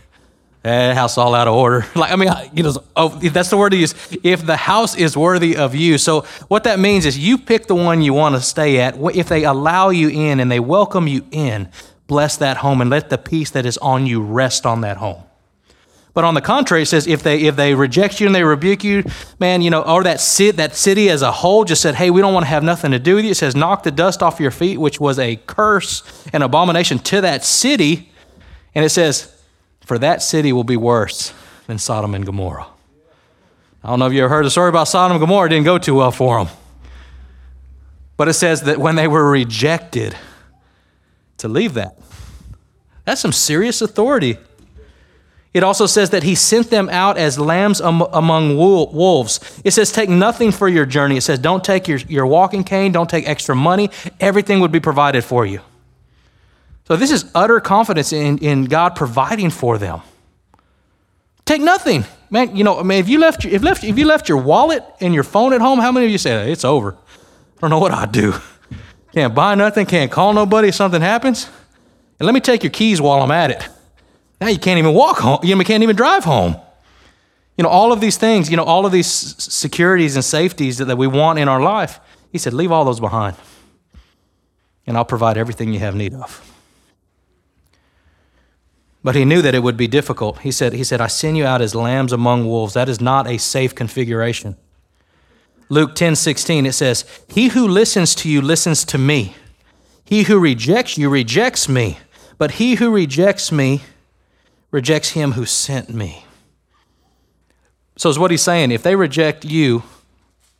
Eh, 0.64 0.94
house 0.94 1.18
all 1.18 1.34
out 1.34 1.46
of 1.46 1.54
order. 1.54 1.84
Like, 1.94 2.10
I 2.10 2.16
mean, 2.16 2.30
you 2.54 2.62
know, 2.62 2.74
oh, 2.96 3.08
that's 3.08 3.50
the 3.50 3.56
word 3.58 3.70
to 3.70 3.76
use. 3.76 3.94
If 4.22 4.46
the 4.46 4.56
house 4.56 4.96
is 4.96 5.16
worthy 5.16 5.56
of 5.56 5.74
you. 5.74 5.98
So, 5.98 6.22
what 6.48 6.64
that 6.64 6.78
means 6.78 7.04
is 7.04 7.18
you 7.18 7.36
pick 7.36 7.66
the 7.66 7.74
one 7.74 8.00
you 8.00 8.14
want 8.14 8.34
to 8.34 8.40
stay 8.40 8.80
at. 8.80 8.96
If 9.14 9.28
they 9.28 9.44
allow 9.44 9.90
you 9.90 10.08
in 10.08 10.40
and 10.40 10.50
they 10.50 10.60
welcome 10.60 11.06
you 11.06 11.26
in, 11.30 11.68
bless 12.06 12.38
that 12.38 12.58
home 12.58 12.80
and 12.80 12.88
let 12.88 13.10
the 13.10 13.18
peace 13.18 13.50
that 13.50 13.66
is 13.66 13.76
on 13.78 14.06
you 14.06 14.22
rest 14.22 14.64
on 14.64 14.80
that 14.80 14.96
home. 14.96 15.22
But 16.14 16.24
on 16.24 16.34
the 16.34 16.40
contrary, 16.40 16.82
it 16.82 16.86
says 16.86 17.06
if 17.06 17.22
they 17.22 17.40
if 17.42 17.56
they 17.56 17.74
reject 17.74 18.20
you 18.20 18.26
and 18.26 18.34
they 18.34 18.44
rebuke 18.44 18.84
you, 18.84 19.04
man, 19.40 19.62
you 19.62 19.70
know, 19.70 19.82
or 19.82 20.04
that 20.04 20.20
city, 20.20 20.52
that 20.52 20.76
city 20.76 21.10
as 21.10 21.22
a 21.22 21.32
whole 21.32 21.64
just 21.64 21.82
said, 21.82 21.96
hey, 21.96 22.10
we 22.10 22.20
don't 22.20 22.32
want 22.32 22.44
to 22.44 22.50
have 22.50 22.62
nothing 22.62 22.92
to 22.92 23.00
do 23.00 23.16
with 23.16 23.24
you. 23.24 23.32
It 23.32 23.36
says, 23.36 23.56
knock 23.56 23.82
the 23.82 23.90
dust 23.90 24.22
off 24.22 24.38
your 24.38 24.52
feet, 24.52 24.78
which 24.78 25.00
was 25.00 25.18
a 25.18 25.36
curse 25.36 26.02
and 26.32 26.42
abomination 26.42 27.00
to 27.00 27.20
that 27.22 27.44
city. 27.44 28.12
And 28.74 28.84
it 28.84 28.90
says, 28.90 29.30
for 29.80 29.98
that 29.98 30.22
city 30.22 30.52
will 30.52 30.64
be 30.64 30.76
worse 30.76 31.34
than 31.66 31.78
Sodom 31.78 32.14
and 32.14 32.24
Gomorrah. 32.24 32.66
I 33.82 33.88
don't 33.88 33.98
know 33.98 34.06
if 34.06 34.12
you 34.12 34.20
ever 34.20 34.28
heard 34.28 34.46
the 34.46 34.50
story 34.50 34.68
about 34.68 34.88
Sodom 34.88 35.16
and 35.16 35.20
Gomorrah. 35.20 35.46
It 35.46 35.50
didn't 35.50 35.66
go 35.66 35.78
too 35.78 35.96
well 35.96 36.12
for 36.12 36.38
them. 36.38 36.54
But 38.16 38.28
it 38.28 38.34
says 38.34 38.62
that 38.62 38.78
when 38.78 38.94
they 38.94 39.08
were 39.08 39.28
rejected, 39.28 40.16
to 41.38 41.48
leave 41.48 41.74
that. 41.74 41.98
That's 43.04 43.20
some 43.20 43.32
serious 43.32 43.82
authority 43.82 44.38
it 45.54 45.62
also 45.62 45.86
says 45.86 46.10
that 46.10 46.24
he 46.24 46.34
sent 46.34 46.68
them 46.68 46.88
out 46.88 47.16
as 47.16 47.38
lambs 47.38 47.80
among 47.80 48.56
wolves. 48.56 49.60
It 49.62 49.70
says, 49.70 49.92
Take 49.92 50.10
nothing 50.10 50.50
for 50.50 50.68
your 50.68 50.84
journey. 50.84 51.16
It 51.16 51.20
says, 51.20 51.38
Don't 51.38 51.62
take 51.62 51.86
your, 51.86 51.98
your 51.98 52.26
walking 52.26 52.64
cane, 52.64 52.90
don't 52.90 53.08
take 53.08 53.28
extra 53.28 53.54
money. 53.54 53.88
Everything 54.18 54.58
would 54.58 54.72
be 54.72 54.80
provided 54.80 55.22
for 55.22 55.46
you. 55.46 55.60
So, 56.88 56.96
this 56.96 57.12
is 57.12 57.30
utter 57.36 57.60
confidence 57.60 58.12
in, 58.12 58.38
in 58.38 58.64
God 58.64 58.96
providing 58.96 59.50
for 59.50 59.78
them. 59.78 60.02
Take 61.44 61.62
nothing. 61.62 62.04
Man, 62.30 62.56
you 62.56 62.64
know, 62.64 62.80
I 62.80 62.82
mean, 62.82 62.98
if 62.98 63.08
you 63.08 63.20
left, 63.20 63.44
if 63.44 63.62
left, 63.62 63.84
if 63.84 63.96
you 63.96 64.06
left 64.06 64.28
your 64.28 64.38
wallet 64.38 64.82
and 65.00 65.14
your 65.14 65.22
phone 65.22 65.52
at 65.52 65.60
home, 65.60 65.78
how 65.78 65.92
many 65.92 66.06
of 66.06 66.12
you 66.12 66.18
say, 66.18 66.50
It's 66.50 66.64
over? 66.64 66.96
I 66.96 67.60
don't 67.60 67.70
know 67.70 67.78
what 67.78 67.92
I'd 67.92 68.10
do. 68.10 68.34
Can't 69.12 69.32
buy 69.32 69.54
nothing, 69.54 69.86
can't 69.86 70.10
call 70.10 70.32
nobody 70.32 70.68
if 70.68 70.74
something 70.74 71.00
happens. 71.00 71.48
And 72.18 72.26
let 72.26 72.34
me 72.34 72.40
take 72.40 72.64
your 72.64 72.72
keys 72.72 73.00
while 73.00 73.22
I'm 73.22 73.30
at 73.30 73.52
it. 73.52 73.68
Now 74.40 74.48
you 74.48 74.58
can't 74.58 74.78
even 74.78 74.94
walk 74.94 75.18
home. 75.18 75.38
You 75.42 75.56
can't 75.64 75.82
even 75.82 75.96
drive 75.96 76.24
home. 76.24 76.56
You 77.56 77.62
know, 77.62 77.70
all 77.70 77.92
of 77.92 78.00
these 78.00 78.16
things, 78.16 78.50
you 78.50 78.56
know, 78.56 78.64
all 78.64 78.84
of 78.84 78.92
these 78.92 79.06
securities 79.06 80.16
and 80.16 80.24
safeties 80.24 80.78
that, 80.78 80.86
that 80.86 80.96
we 80.96 81.06
want 81.06 81.38
in 81.38 81.48
our 81.48 81.60
life, 81.60 82.00
he 82.32 82.38
said, 82.38 82.52
leave 82.52 82.72
all 82.72 82.84
those 82.84 83.00
behind. 83.00 83.36
And 84.86 84.96
I'll 84.96 85.04
provide 85.04 85.36
everything 85.38 85.72
you 85.72 85.78
have 85.78 85.94
need 85.94 86.14
of. 86.14 86.50
But 89.04 89.14
he 89.14 89.24
knew 89.24 89.42
that 89.42 89.54
it 89.54 89.62
would 89.62 89.76
be 89.76 89.86
difficult. 89.86 90.40
He 90.40 90.50
said, 90.50 90.72
he 90.72 90.82
said, 90.82 91.00
I 91.00 91.06
send 91.06 91.36
you 91.36 91.44
out 91.44 91.60
as 91.60 91.74
lambs 91.74 92.12
among 92.12 92.46
wolves. 92.46 92.74
That 92.74 92.88
is 92.88 93.00
not 93.00 93.28
a 93.28 93.38
safe 93.38 93.74
configuration. 93.74 94.56
Luke 95.68 95.94
10 95.94 96.16
16, 96.16 96.66
it 96.66 96.72
says, 96.72 97.04
He 97.28 97.48
who 97.48 97.68
listens 97.68 98.14
to 98.16 98.30
you 98.30 98.40
listens 98.40 98.84
to 98.86 98.98
me. 98.98 99.36
He 100.04 100.24
who 100.24 100.38
rejects 100.38 100.98
you 100.98 101.08
rejects 101.08 101.68
me. 101.68 101.98
But 102.38 102.52
he 102.52 102.76
who 102.76 102.90
rejects 102.90 103.52
me 103.52 103.82
rejects 104.74 105.10
him 105.10 105.30
who 105.30 105.46
sent 105.46 105.88
me. 105.88 106.24
So, 107.96 108.08
is 108.08 108.18
what 108.18 108.32
he's 108.32 108.42
saying 108.42 108.72
if 108.72 108.82
they 108.82 108.96
reject 108.96 109.44
you, 109.44 109.84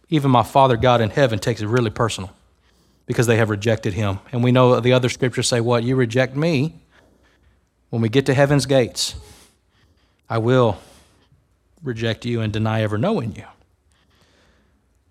even 0.09 0.31
my 0.31 0.45
Father 0.45 0.77
God 0.77 1.01
in 1.01 1.11
heaven 1.11 1.41
takes 1.41 1.61
it 1.61 1.67
really 1.67 1.91
personal 1.91 2.31
because 3.07 3.27
they 3.27 3.39
have 3.39 3.51
rejected 3.51 3.93
him. 3.93 4.21
And 4.31 4.45
we 4.45 4.53
know 4.53 4.79
the 4.79 4.93
other 4.93 5.09
scriptures 5.09 5.49
say, 5.49 5.61
What? 5.61 5.83
You 5.83 5.97
reject 5.97 6.37
me. 6.37 6.77
When 7.91 8.03
we 8.03 8.09
get 8.09 8.25
to 8.27 8.35
heaven's 8.35 8.67
gates, 8.67 9.17
I 10.31 10.39
will 10.39 10.79
reject 11.83 12.25
you 12.25 12.41
and 12.41 12.53
deny 12.53 12.83
ever 12.83 12.97
knowing 12.97 13.35
you. 13.35 13.47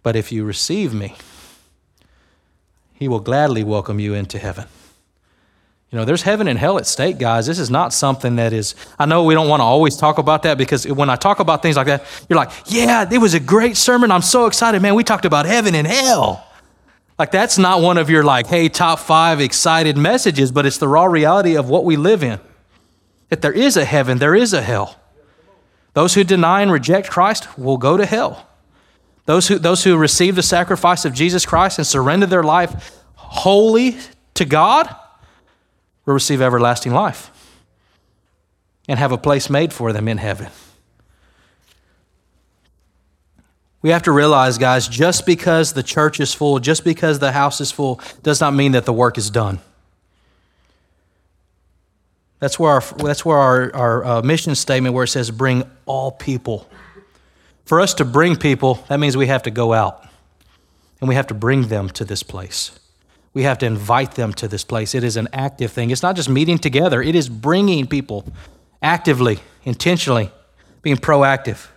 But 0.01 0.15
if 0.15 0.31
you 0.31 0.45
receive 0.45 0.93
me, 0.93 1.17
he 2.93 3.09
will 3.09 3.19
gladly 3.19 3.65
welcome 3.65 3.99
you 3.99 4.13
into 4.13 4.39
heaven. 4.39 4.67
You 5.93 5.99
know, 5.99 6.05
there's 6.05 6.23
heaven 6.23 6.47
and 6.47 6.57
hell 6.57 6.79
at 6.79 6.87
stake, 6.87 7.19
guys. 7.19 7.45
This 7.45 7.59
is 7.59 7.69
not 7.69 7.93
something 7.93 8.37
that 8.37 8.51
is, 8.51 8.73
I 8.97 9.05
know 9.05 9.25
we 9.25 9.35
don't 9.35 9.47
want 9.47 9.59
to 9.59 9.63
always 9.63 9.95
talk 9.95 10.17
about 10.17 10.41
that 10.41 10.57
because 10.57 10.87
when 10.87 11.07
I 11.07 11.15
talk 11.15 11.39
about 11.39 11.61
things 11.61 11.77
like 11.77 11.85
that, 11.85 12.03
you're 12.27 12.35
like, 12.35 12.49
yeah, 12.65 13.07
it 13.11 13.19
was 13.19 13.35
a 13.35 13.39
great 13.39 13.77
sermon. 13.77 14.09
I'm 14.09 14.23
so 14.23 14.47
excited. 14.47 14.81
Man, 14.81 14.95
we 14.95 15.03
talked 15.03 15.25
about 15.25 15.45
heaven 15.45 15.75
and 15.75 15.85
hell. 15.85 16.47
Like, 17.19 17.29
that's 17.29 17.59
not 17.59 17.79
one 17.79 17.99
of 17.99 18.09
your, 18.09 18.23
like, 18.23 18.47
hey, 18.47 18.69
top 18.69 18.97
five 18.97 19.39
excited 19.39 19.95
messages, 19.95 20.51
but 20.51 20.65
it's 20.65 20.79
the 20.79 20.87
raw 20.87 21.05
reality 21.05 21.55
of 21.55 21.69
what 21.69 21.85
we 21.85 21.95
live 21.95 22.23
in. 22.23 22.39
That 23.29 23.43
there 23.43 23.53
is 23.53 23.77
a 23.77 23.85
heaven, 23.85 24.17
there 24.17 24.33
is 24.33 24.51
a 24.51 24.63
hell. 24.63 24.99
Those 25.93 26.15
who 26.15 26.23
deny 26.23 26.63
and 26.63 26.71
reject 26.71 27.11
Christ 27.11 27.55
will 27.55 27.77
go 27.77 27.97
to 27.97 28.05
hell. 28.07 28.47
Those 29.25 29.47
who, 29.47 29.59
those 29.59 29.83
who 29.83 29.95
receive 29.95 30.35
the 30.35 30.41
sacrifice 30.41 31.05
of 31.05 31.13
Jesus 31.13 31.45
Christ 31.45 31.77
and 31.77 31.85
surrender 31.85 32.25
their 32.25 32.41
life 32.41 32.99
wholly 33.13 33.97
to 34.33 34.45
God, 34.45 34.95
will 36.05 36.13
receive 36.13 36.41
everlasting 36.41 36.93
life 36.93 37.31
and 38.87 38.99
have 38.99 39.11
a 39.11 39.17
place 39.17 39.49
made 39.49 39.71
for 39.71 39.93
them 39.93 40.07
in 40.07 40.17
heaven. 40.17 40.49
We 43.81 43.89
have 43.89 44.03
to 44.03 44.11
realize, 44.11 44.57
guys, 44.57 44.87
just 44.87 45.25
because 45.25 45.73
the 45.73 45.83
church 45.83 46.19
is 46.19 46.33
full, 46.33 46.59
just 46.59 46.85
because 46.85 47.19
the 47.19 47.33
house 47.33 47.59
is 47.59 47.71
full, 47.71 47.99
does 48.21 48.39
not 48.39 48.53
mean 48.53 48.71
that 48.71 48.85
the 48.85 48.93
work 48.93 49.17
is 49.17 49.29
done. 49.29 49.59
That's 52.39 52.57
where 52.57 52.71
our, 52.71 52.81
that's 52.97 53.25
where 53.25 53.37
our, 53.37 53.75
our 53.75 54.05
uh, 54.05 54.21
mission 54.21 54.55
statement, 54.55 54.95
where 54.95 55.05
it 55.05 55.09
says, 55.09 55.31
bring 55.31 55.63
all 55.85 56.11
people. 56.11 56.69
For 57.65 57.79
us 57.79 57.93
to 57.95 58.05
bring 58.05 58.35
people, 58.35 58.83
that 58.89 58.99
means 58.99 59.15
we 59.15 59.27
have 59.27 59.43
to 59.43 59.51
go 59.51 59.73
out 59.73 60.05
and 60.99 61.07
we 61.07 61.15
have 61.15 61.27
to 61.27 61.33
bring 61.33 61.67
them 61.67 61.89
to 61.91 62.05
this 62.05 62.23
place. 62.23 62.77
We 63.33 63.43
have 63.43 63.57
to 63.59 63.65
invite 63.65 64.11
them 64.11 64.33
to 64.33 64.47
this 64.47 64.63
place. 64.63 64.93
It 64.93 65.03
is 65.03 65.17
an 65.17 65.27
active 65.33 65.71
thing. 65.71 65.89
It's 65.89 66.03
not 66.03 66.15
just 66.15 66.29
meeting 66.29 66.57
together, 66.57 67.01
it 67.01 67.15
is 67.15 67.29
bringing 67.29 67.87
people 67.87 68.25
actively, 68.81 69.39
intentionally, 69.63 70.31
being 70.81 70.97
proactive. 70.97 71.67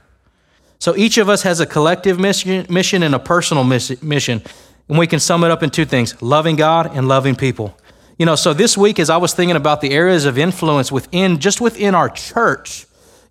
So 0.78 0.94
each 0.96 1.16
of 1.18 1.28
us 1.28 1.42
has 1.42 1.60
a 1.60 1.66
collective 1.66 2.18
mission, 2.18 3.02
and 3.02 3.14
a 3.14 3.18
personal 3.18 3.64
mission. 3.64 4.42
And 4.88 4.98
we 4.98 5.06
can 5.06 5.20
sum 5.20 5.42
it 5.44 5.50
up 5.50 5.62
in 5.62 5.70
two 5.70 5.84
things 5.84 6.20
loving 6.22 6.56
God 6.56 6.94
and 6.94 7.08
loving 7.08 7.34
people. 7.34 7.76
You 8.18 8.26
know, 8.26 8.34
so 8.34 8.54
this 8.54 8.76
week, 8.76 8.98
as 8.98 9.10
I 9.10 9.16
was 9.16 9.34
thinking 9.34 9.56
about 9.56 9.80
the 9.80 9.90
areas 9.90 10.24
of 10.24 10.38
influence 10.38 10.90
within, 10.92 11.38
just 11.38 11.60
within 11.60 11.94
our 11.94 12.08
church, 12.08 12.85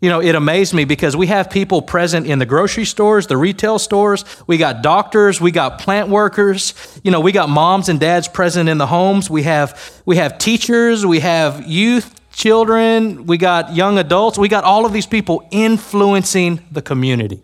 you 0.06 0.12
know, 0.12 0.22
it 0.22 0.36
amazed 0.36 0.72
me 0.72 0.86
because 0.86 1.18
we 1.18 1.26
have 1.26 1.50
people 1.50 1.82
present 1.82 2.28
in 2.28 2.38
the 2.38 2.46
grocery 2.46 2.86
stores, 2.86 3.26
the 3.26 3.38
retail 3.38 3.80
stores. 3.80 4.24
We 4.46 4.60
got 4.60 4.84
doctors, 4.84 5.42
we 5.42 5.50
got 5.50 5.80
plant 5.80 6.10
workers. 6.10 6.76
You 7.04 7.10
know, 7.10 7.20
we 7.20 7.32
got 7.32 7.50
moms 7.50 7.90
and 7.90 8.00
dads 8.00 8.28
present 8.28 8.70
in 8.70 8.78
the 8.78 8.86
homes. 8.86 9.32
We 9.32 9.42
have 9.42 10.00
we 10.06 10.18
have 10.18 10.38
teachers, 10.38 11.08
we 11.08 11.22
have 11.22 11.66
youth, 11.66 12.14
children, 12.32 13.26
we 13.26 13.40
got 13.40 13.74
young 13.74 13.98
adults. 13.98 14.38
We 14.38 14.48
got 14.48 14.64
all 14.64 14.86
of 14.86 14.94
these 14.94 15.08
people 15.08 15.48
influencing 15.50 16.64
the 16.72 16.84
community. 16.84 17.42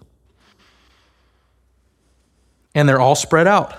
And 2.76 2.88
they're 2.88 3.02
all 3.02 3.16
spread 3.16 3.48
out. 3.48 3.76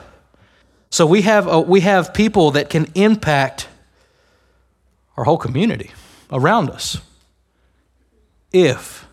So 0.91 1.07
we 1.07 1.22
have 1.22 1.47
uh, 1.47 1.61
we 1.64 1.83
have 1.83 2.12
people 2.12 2.51
that 2.51 2.68
can 2.68 2.91
impact 2.97 3.68
our 5.16 5.22
whole 5.22 5.39
community 5.39 5.93
around 6.33 6.68
us 6.68 7.01
if 8.53 9.07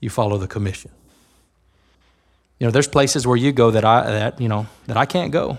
you 0.00 0.10
follow 0.10 0.38
the 0.38 0.46
commission. 0.46 0.90
You 2.58 2.66
know, 2.66 2.70
there's 2.70 2.88
places 2.88 3.26
where 3.26 3.36
you 3.36 3.52
go 3.52 3.70
that 3.70 3.84
I 3.84 4.10
that 4.10 4.40
you 4.40 4.48
know 4.48 4.66
that 4.86 4.96
I 4.96 5.06
can't 5.06 5.32
go. 5.32 5.58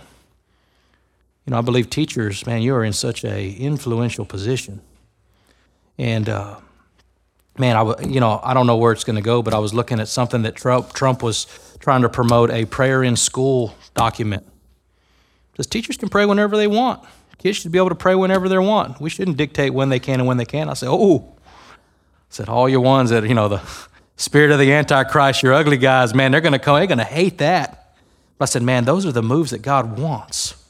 You 1.46 1.52
know, 1.52 1.58
I 1.58 1.62
believe 1.62 1.90
teachers, 1.90 2.46
man, 2.48 2.62
you 2.62 2.74
are 2.74 2.84
in 2.84 2.94
such 2.94 3.24
a 3.24 3.52
influential 3.52 4.26
position, 4.26 4.82
and 5.98 6.28
uh, 6.30 6.58
man, 7.58 7.76
I 7.76 8.02
you 8.04 8.20
know 8.20 8.40
I 8.44 8.54
don't 8.54 8.68
know 8.68 8.78
where 8.78 8.92
it's 8.92 9.04
going 9.04 9.18
to 9.18 9.22
go, 9.22 9.42
but 9.42 9.54
I 9.54 9.60
was 9.60 9.74
looking 9.74 10.00
at 10.00 10.08
something 10.08 10.44
that 10.44 10.56
Trump 10.56 10.94
Trump 10.94 11.22
was 11.22 11.48
trying 11.80 12.02
to 12.04 12.10
promote 12.10 12.50
a 12.52 12.66
prayer 12.66 13.04
in 13.04 13.16
school 13.16 13.76
document. 13.94 14.46
Because 15.52 15.68
teachers 15.68 15.98
can 15.98 16.10
pray 16.10 16.26
whenever 16.26 16.58
they 16.58 16.68
want. 16.68 17.04
Kids 17.38 17.58
should 17.58 17.72
be 17.72 17.78
able 17.78 17.90
to 17.90 17.96
pray 17.96 18.16
whenever 18.16 18.50
they 18.50 18.58
want. 18.58 19.00
We 19.00 19.10
shouldn't 19.10 19.38
dictate 19.38 19.74
when 19.74 19.90
they 19.90 20.00
can 20.00 20.20
and 20.20 20.28
when 20.28 20.38
they 20.38 20.46
can't. 20.46 20.70
I 20.70 20.74
say, 20.74 20.88
oh, 20.90 21.35
said, 22.36 22.50
all 22.50 22.68
your 22.68 22.82
ones 22.82 23.12
that, 23.12 23.24
you 23.24 23.34
know, 23.34 23.48
the 23.48 23.62
spirit 24.18 24.52
of 24.52 24.60
the 24.60 24.74
Antichrist, 24.74 25.42
your 25.42 25.54
ugly 25.54 25.78
guys, 25.78 26.14
man, 26.14 26.32
they're 26.32 26.42
going 26.42 26.52
to 26.52 26.60
come, 26.60 26.76
they're 26.76 26.86
going 26.86 26.98
to 26.98 27.06
hate 27.06 27.38
that. 27.38 27.96
But 28.38 28.50
I 28.50 28.52
said, 28.52 28.62
man, 28.62 28.84
those 28.84 29.06
are 29.06 29.14
the 29.14 29.24
moves 29.24 29.52
that 29.52 29.62
God 29.62 29.98
wants. 29.98 30.62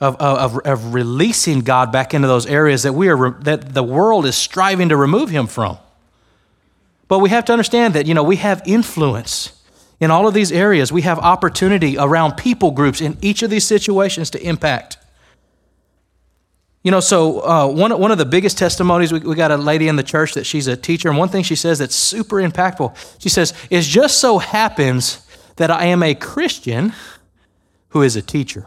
Of, 0.00 0.16
of, 0.16 0.58
of 0.58 0.92
releasing 0.92 1.60
God 1.60 1.90
back 1.92 2.12
into 2.12 2.28
those 2.28 2.44
areas 2.44 2.82
that 2.82 2.92
we 2.92 3.08
are 3.08 3.30
that 3.42 3.72
the 3.72 3.82
world 3.82 4.26
is 4.26 4.36
striving 4.36 4.90
to 4.90 4.96
remove 4.98 5.30
him 5.30 5.46
from. 5.46 5.78
But 7.08 7.20
we 7.20 7.30
have 7.30 7.46
to 7.46 7.52
understand 7.52 7.94
that, 7.94 8.04
you 8.04 8.12
know, 8.12 8.24
we 8.24 8.36
have 8.36 8.60
influence 8.66 9.62
in 10.00 10.10
all 10.10 10.28
of 10.28 10.34
these 10.34 10.52
areas. 10.52 10.92
We 10.92 11.02
have 11.02 11.18
opportunity 11.20 11.96
around 11.96 12.36
people 12.36 12.72
groups 12.72 13.00
in 13.00 13.16
each 13.22 13.42
of 13.42 13.48
these 13.48 13.66
situations 13.66 14.28
to 14.30 14.42
impact. 14.46 14.98
You 16.84 16.90
know, 16.90 17.00
so 17.00 17.40
uh, 17.40 17.66
one, 17.66 17.98
one 17.98 18.12
of 18.12 18.18
the 18.18 18.26
biggest 18.26 18.58
testimonies, 18.58 19.10
we, 19.10 19.18
we 19.18 19.34
got 19.34 19.50
a 19.50 19.56
lady 19.56 19.88
in 19.88 19.96
the 19.96 20.02
church 20.02 20.34
that 20.34 20.44
she's 20.44 20.66
a 20.66 20.76
teacher, 20.76 21.08
and 21.08 21.16
one 21.16 21.30
thing 21.30 21.42
she 21.42 21.56
says 21.56 21.78
that's 21.78 21.94
super 21.94 22.36
impactful, 22.36 22.94
she 23.18 23.30
says, 23.30 23.54
it 23.70 23.80
just 23.80 24.18
so 24.18 24.38
happens 24.38 25.26
that 25.56 25.70
I 25.70 25.86
am 25.86 26.02
a 26.02 26.14
Christian 26.14 26.92
who 27.88 28.02
is 28.02 28.16
a 28.16 28.22
teacher. 28.22 28.66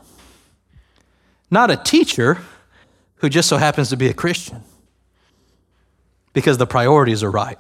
Not 1.51 1.70
a 1.70 1.78
teacher 1.78 2.39
who 3.18 3.30
just 3.30 3.47
so 3.47 3.57
happens 3.57 3.89
to 3.89 3.97
be 3.97 4.07
a 4.07 4.13
Christian. 4.13 4.63
Because 6.34 6.57
the 6.57 6.68
priorities 6.68 7.24
are 7.24 7.32
right. 7.32 7.59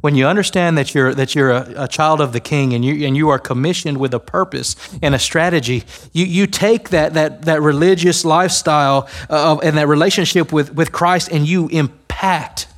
When 0.00 0.14
you 0.14 0.26
understand 0.26 0.78
that 0.78 0.94
you're, 0.94 1.12
that 1.14 1.34
you're 1.34 1.50
a, 1.50 1.84
a, 1.84 1.88
child 1.88 2.20
of 2.20 2.32
the 2.32 2.38
king 2.38 2.74
and 2.74 2.84
you, 2.84 3.06
and 3.06 3.16
you 3.16 3.28
are 3.30 3.40
commissioned 3.40 3.98
with 3.98 4.14
a 4.14 4.20
purpose 4.20 4.76
and 5.02 5.14
a 5.14 5.18
strategy, 5.18 5.84
you, 6.12 6.24
you 6.24 6.46
take 6.46 6.90
that, 6.90 7.14
that, 7.14 7.42
that 7.42 7.60
religious 7.60 8.24
lifestyle 8.24 9.08
uh, 9.28 9.52
of, 9.52 9.64
and 9.64 9.76
that 9.76 9.88
relationship 9.88 10.52
with, 10.52 10.74
with 10.74 10.92
Christ 10.92 11.28
and 11.32 11.46
you 11.46 11.66
impact 11.68 12.68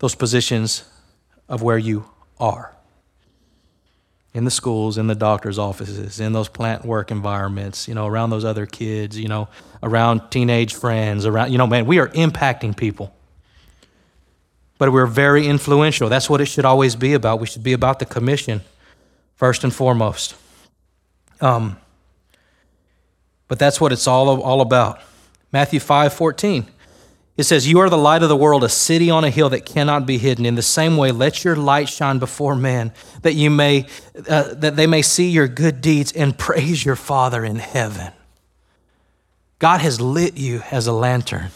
those 0.00 0.14
positions 0.14 0.84
of 1.48 1.62
where 1.62 1.78
you 1.78 2.04
are. 2.38 2.74
In 4.34 4.44
the 4.44 4.50
schools, 4.50 4.98
in 4.98 5.06
the 5.06 5.14
doctor's 5.14 5.58
offices, 5.58 6.20
in 6.20 6.34
those 6.34 6.48
plant 6.48 6.84
work 6.84 7.10
environments, 7.10 7.88
you 7.88 7.94
know, 7.94 8.06
around 8.06 8.28
those 8.30 8.44
other 8.44 8.66
kids, 8.66 9.18
you 9.18 9.28
know, 9.28 9.48
around 9.82 10.30
teenage 10.30 10.74
friends, 10.74 11.24
around, 11.24 11.50
you 11.50 11.58
know, 11.58 11.66
man, 11.66 11.86
we 11.86 11.98
are 11.98 12.08
impacting 12.08 12.76
people 12.76 13.12
but 14.78 14.92
we're 14.92 15.06
very 15.06 15.46
influential. 15.46 16.08
That's 16.08 16.30
what 16.30 16.40
it 16.40 16.46
should 16.46 16.64
always 16.64 16.96
be 16.96 17.12
about. 17.12 17.40
We 17.40 17.46
should 17.46 17.64
be 17.64 17.72
about 17.72 17.98
the 17.98 18.06
commission 18.06 18.62
first 19.34 19.64
and 19.64 19.74
foremost. 19.74 20.34
Um, 21.40 21.76
but 23.48 23.58
that's 23.58 23.80
what 23.80 23.92
it's 23.92 24.06
all, 24.06 24.40
all 24.40 24.60
about. 24.60 25.00
Matthew 25.52 25.80
5 25.80 26.12
14. 26.12 26.66
It 27.36 27.44
says, 27.44 27.68
You 27.68 27.78
are 27.80 27.88
the 27.88 27.98
light 27.98 28.22
of 28.22 28.28
the 28.28 28.36
world, 28.36 28.64
a 28.64 28.68
city 28.68 29.10
on 29.10 29.24
a 29.24 29.30
hill 29.30 29.48
that 29.50 29.64
cannot 29.64 30.06
be 30.06 30.18
hidden. 30.18 30.44
In 30.44 30.56
the 30.56 30.62
same 30.62 30.96
way, 30.96 31.12
let 31.12 31.44
your 31.44 31.54
light 31.54 31.88
shine 31.88 32.18
before 32.18 32.56
men, 32.56 32.92
that 33.22 33.34
you 33.34 33.48
may 33.48 33.86
uh, 34.28 34.54
that 34.54 34.76
they 34.76 34.86
may 34.86 35.02
see 35.02 35.30
your 35.30 35.46
good 35.46 35.80
deeds 35.80 36.12
and 36.12 36.36
praise 36.36 36.84
your 36.84 36.96
Father 36.96 37.44
in 37.44 37.56
heaven. 37.56 38.12
God 39.60 39.80
has 39.80 40.00
lit 40.00 40.36
you 40.36 40.62
as 40.70 40.86
a 40.86 40.92
lantern, 40.92 41.50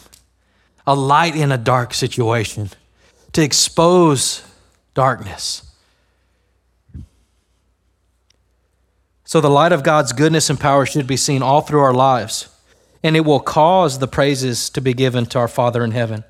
a 0.87 0.95
light 0.95 1.35
in 1.35 1.51
a 1.51 1.57
dark 1.57 1.93
situation 1.93 2.69
to 3.33 3.41
expose 3.41 4.43
darkness. 4.93 5.63
So, 9.25 9.41
the 9.41 9.49
light 9.49 9.71
of 9.71 9.83
God's 9.83 10.13
goodness 10.13 10.49
and 10.49 10.59
power 10.59 10.85
should 10.85 11.07
be 11.07 11.17
seen 11.17 11.41
all 11.41 11.61
through 11.61 11.81
our 11.81 11.93
lives, 11.93 12.49
and 13.01 13.15
it 13.15 13.21
will 13.21 13.39
cause 13.39 13.97
the 13.97 14.07
praises 14.07 14.69
to 14.71 14.81
be 14.81 14.93
given 14.93 15.25
to 15.27 15.39
our 15.39 15.47
Father 15.47 15.83
in 15.83 15.91
heaven. 15.91 16.23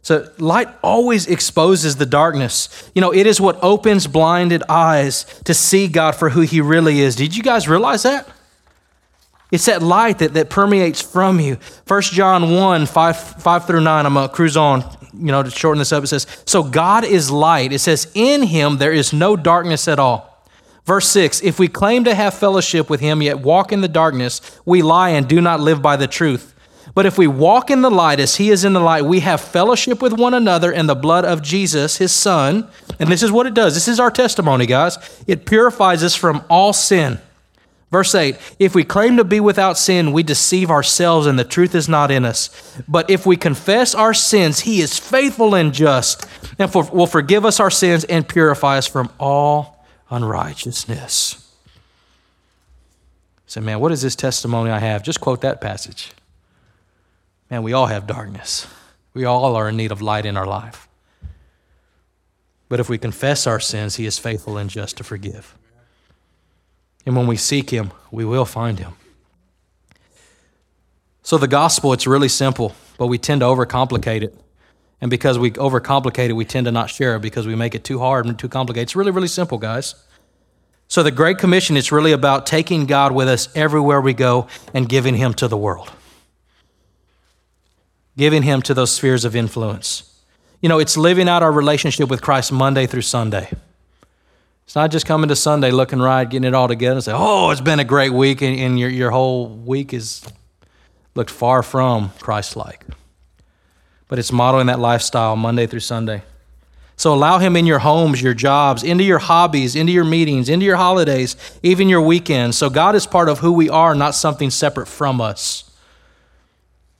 So, 0.00 0.30
light 0.38 0.68
always 0.82 1.26
exposes 1.26 1.96
the 1.96 2.06
darkness. 2.06 2.90
You 2.94 3.02
know, 3.02 3.12
it 3.12 3.26
is 3.26 3.40
what 3.40 3.58
opens 3.62 4.06
blinded 4.06 4.62
eyes 4.68 5.24
to 5.44 5.52
see 5.52 5.88
God 5.88 6.12
for 6.12 6.30
who 6.30 6.40
He 6.42 6.60
really 6.60 7.00
is. 7.00 7.16
Did 7.16 7.36
you 7.36 7.42
guys 7.42 7.68
realize 7.68 8.04
that? 8.04 8.26
It's 9.50 9.66
that 9.66 9.82
light 9.82 10.18
that, 10.18 10.34
that 10.34 10.50
permeates 10.50 11.00
from 11.00 11.38
you. 11.38 11.58
1 11.86 12.02
John 12.02 12.54
1 12.54 12.86
5, 12.86 13.42
5 13.42 13.66
through 13.66 13.80
9, 13.80 14.06
I'm 14.06 14.14
going 14.14 14.28
to 14.28 14.34
cruise 14.34 14.56
on 14.56 14.84
you 15.18 15.32
know, 15.32 15.42
to 15.42 15.50
shorten 15.50 15.78
this 15.78 15.92
up, 15.92 16.04
it 16.04 16.08
says, 16.08 16.26
So 16.44 16.62
God 16.62 17.04
is 17.04 17.30
light. 17.30 17.72
It 17.72 17.78
says, 17.78 18.10
In 18.14 18.42
him 18.42 18.78
there 18.78 18.92
is 18.92 19.12
no 19.12 19.36
darkness 19.36 19.88
at 19.88 19.98
all. 19.98 20.32
Verse 20.84 21.08
6 21.08 21.42
If 21.42 21.58
we 21.58 21.68
claim 21.68 22.04
to 22.04 22.14
have 22.14 22.34
fellowship 22.34 22.90
with 22.90 23.00
him, 23.00 23.22
yet 23.22 23.40
walk 23.40 23.72
in 23.72 23.80
the 23.80 23.88
darkness, 23.88 24.40
we 24.64 24.82
lie 24.82 25.10
and 25.10 25.28
do 25.28 25.40
not 25.40 25.60
live 25.60 25.82
by 25.82 25.96
the 25.96 26.06
truth. 26.06 26.54
But 26.94 27.04
if 27.04 27.18
we 27.18 27.26
walk 27.26 27.70
in 27.70 27.82
the 27.82 27.90
light 27.90 28.20
as 28.20 28.36
he 28.36 28.50
is 28.50 28.64
in 28.64 28.72
the 28.72 28.80
light, 28.80 29.04
we 29.04 29.20
have 29.20 29.40
fellowship 29.40 30.00
with 30.00 30.14
one 30.14 30.32
another 30.32 30.72
in 30.72 30.86
the 30.86 30.94
blood 30.94 31.26
of 31.26 31.42
Jesus, 31.42 31.98
his 31.98 32.12
son. 32.12 32.68
And 32.98 33.10
this 33.10 33.22
is 33.22 33.30
what 33.30 33.46
it 33.46 33.52
does. 33.52 33.74
This 33.74 33.88
is 33.88 34.00
our 34.00 34.10
testimony, 34.10 34.64
guys. 34.64 34.96
It 35.26 35.44
purifies 35.44 36.02
us 36.02 36.14
from 36.14 36.42
all 36.48 36.72
sin. 36.72 37.18
Verse 37.90 38.14
8 38.14 38.36
If 38.58 38.74
we 38.74 38.84
claim 38.84 39.16
to 39.16 39.24
be 39.24 39.40
without 39.40 39.78
sin, 39.78 40.12
we 40.12 40.22
deceive 40.22 40.70
ourselves 40.70 41.26
and 41.26 41.38
the 41.38 41.44
truth 41.44 41.74
is 41.74 41.88
not 41.88 42.10
in 42.10 42.24
us. 42.24 42.50
But 42.88 43.10
if 43.10 43.26
we 43.26 43.36
confess 43.36 43.94
our 43.94 44.14
sins, 44.14 44.60
he 44.60 44.80
is 44.80 44.98
faithful 44.98 45.54
and 45.54 45.72
just 45.72 46.26
and 46.58 46.70
for, 46.70 46.84
will 46.84 47.06
forgive 47.06 47.44
us 47.44 47.60
our 47.60 47.70
sins 47.70 48.04
and 48.04 48.28
purify 48.28 48.78
us 48.78 48.86
from 48.86 49.10
all 49.18 49.86
unrighteousness. 50.10 51.42
Say, 53.46 53.60
man, 53.60 53.78
what 53.78 53.92
is 53.92 54.02
this 54.02 54.16
testimony 54.16 54.70
I 54.70 54.78
have? 54.78 55.04
Just 55.04 55.20
quote 55.20 55.40
that 55.42 55.60
passage. 55.60 56.12
Man, 57.48 57.62
we 57.62 57.72
all 57.72 57.86
have 57.86 58.06
darkness. 58.06 58.66
We 59.14 59.24
all 59.24 59.54
are 59.54 59.68
in 59.68 59.76
need 59.76 59.92
of 59.92 60.02
light 60.02 60.26
in 60.26 60.36
our 60.36 60.46
life. 60.46 60.88
But 62.68 62.80
if 62.80 62.88
we 62.88 62.98
confess 62.98 63.46
our 63.46 63.60
sins, 63.60 63.94
he 63.96 64.06
is 64.06 64.18
faithful 64.18 64.56
and 64.58 64.68
just 64.68 64.96
to 64.96 65.04
forgive. 65.04 65.56
And 67.06 67.16
when 67.16 67.28
we 67.28 67.36
seek 67.36 67.70
Him, 67.70 67.92
we 68.10 68.24
will 68.24 68.44
find 68.44 68.78
Him. 68.78 68.94
So, 71.22 71.38
the 71.38 71.48
gospel, 71.48 71.92
it's 71.92 72.06
really 72.06 72.28
simple, 72.28 72.74
but 72.98 73.06
we 73.06 73.18
tend 73.18 73.40
to 73.40 73.46
overcomplicate 73.46 74.22
it. 74.22 74.38
And 75.00 75.10
because 75.10 75.38
we 75.38 75.52
overcomplicate 75.52 76.28
it, 76.28 76.32
we 76.34 76.44
tend 76.44 76.66
to 76.66 76.72
not 76.72 76.90
share 76.90 77.16
it 77.16 77.22
because 77.22 77.46
we 77.46 77.54
make 77.54 77.74
it 77.74 77.84
too 77.84 77.98
hard 77.98 78.26
and 78.26 78.38
too 78.38 78.48
complicated. 78.48 78.84
It's 78.84 78.96
really, 78.96 79.10
really 79.10 79.28
simple, 79.28 79.58
guys. 79.58 79.94
So, 80.88 81.02
the 81.02 81.10
Great 81.10 81.38
Commission 81.38 81.76
is 81.76 81.90
really 81.90 82.12
about 82.12 82.46
taking 82.46 82.86
God 82.86 83.12
with 83.12 83.28
us 83.28 83.48
everywhere 83.56 84.00
we 84.00 84.14
go 84.14 84.46
and 84.74 84.88
giving 84.88 85.14
Him 85.14 85.34
to 85.34 85.48
the 85.48 85.56
world, 85.56 85.90
giving 88.16 88.42
Him 88.42 88.62
to 88.62 88.74
those 88.74 88.92
spheres 88.92 89.24
of 89.24 89.34
influence. 89.34 90.12
You 90.60 90.68
know, 90.68 90.78
it's 90.78 90.96
living 90.96 91.28
out 91.28 91.42
our 91.42 91.52
relationship 91.52 92.08
with 92.08 92.22
Christ 92.22 92.50
Monday 92.50 92.86
through 92.86 93.02
Sunday. 93.02 93.50
It's 94.66 94.74
not 94.74 94.90
just 94.90 95.06
coming 95.06 95.28
to 95.28 95.36
Sunday 95.36 95.70
looking 95.70 96.00
right, 96.00 96.28
getting 96.28 96.46
it 96.46 96.52
all 96.52 96.66
together 96.66 96.96
and 96.96 97.04
say, 97.04 97.12
oh, 97.14 97.50
it's 97.50 97.60
been 97.60 97.78
a 97.78 97.84
great 97.84 98.12
week, 98.12 98.42
and, 98.42 98.58
and 98.58 98.80
your, 98.80 98.90
your 98.90 99.12
whole 99.12 99.46
week 99.46 99.94
is 99.94 100.26
looked 101.14 101.30
far 101.30 101.62
from 101.62 102.10
Christ 102.18 102.56
like. 102.56 102.84
But 104.08 104.18
it's 104.18 104.32
modeling 104.32 104.66
that 104.66 104.80
lifestyle 104.80 105.36
Monday 105.36 105.68
through 105.68 105.80
Sunday. 105.80 106.24
So 106.96 107.14
allow 107.14 107.38
Him 107.38 107.54
in 107.54 107.64
your 107.64 107.78
homes, 107.78 108.20
your 108.20 108.34
jobs, 108.34 108.82
into 108.82 109.04
your 109.04 109.20
hobbies, 109.20 109.76
into 109.76 109.92
your 109.92 110.04
meetings, 110.04 110.48
into 110.48 110.66
your 110.66 110.76
holidays, 110.76 111.36
even 111.62 111.88
your 111.88 112.02
weekends. 112.02 112.58
So 112.58 112.68
God 112.68 112.96
is 112.96 113.06
part 113.06 113.28
of 113.28 113.38
who 113.38 113.52
we 113.52 113.70
are, 113.70 113.94
not 113.94 114.16
something 114.16 114.50
separate 114.50 114.88
from 114.88 115.20
us. 115.20 115.70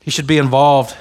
He 0.03 0.13
should 0.13 0.29
be 0.29 0.39
involved 0.39 0.97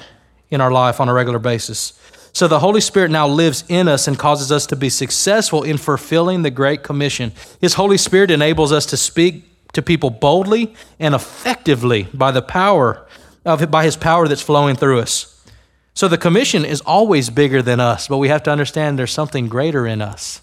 in 0.49 0.61
our 0.61 0.71
life 0.71 0.99
on 0.99 1.09
a 1.09 1.13
regular 1.13 1.39
basis. 1.39 1.93
So 2.35 2.49
the 2.49 2.59
Holy 2.59 2.81
Spirit 2.81 3.11
now 3.11 3.29
lives 3.29 3.63
in 3.69 3.87
us 3.87 4.09
and 4.09 4.19
causes 4.19 4.51
us 4.51 4.65
to 4.65 4.75
be 4.75 4.89
successful 4.89 5.63
in 5.63 5.77
fulfilling 5.77 6.41
the 6.41 6.51
Great 6.51 6.83
Commission. 6.83 7.31
His 7.61 7.75
Holy 7.75 7.97
Spirit 7.97 8.29
enables 8.29 8.73
us 8.73 8.85
to 8.87 8.97
speak 8.97 9.45
to 9.71 9.81
people 9.81 10.09
boldly 10.09 10.75
and 10.99 11.15
effectively 11.15 12.09
by 12.13 12.31
the 12.31 12.41
power 12.41 13.07
of 13.45 13.71
by 13.71 13.85
his 13.85 13.95
power 13.95 14.27
that's 14.27 14.41
flowing 14.41 14.75
through 14.75 14.99
us. 14.99 15.45
So 15.93 16.09
the 16.09 16.17
commission 16.17 16.65
is 16.65 16.81
always 16.81 17.29
bigger 17.29 17.61
than 17.61 17.79
us, 17.79 18.09
but 18.09 18.17
we 18.17 18.27
have 18.27 18.43
to 18.43 18.51
understand 18.51 18.99
there's 18.99 19.13
something 19.13 19.47
greater 19.47 19.87
in 19.87 20.01
us 20.01 20.41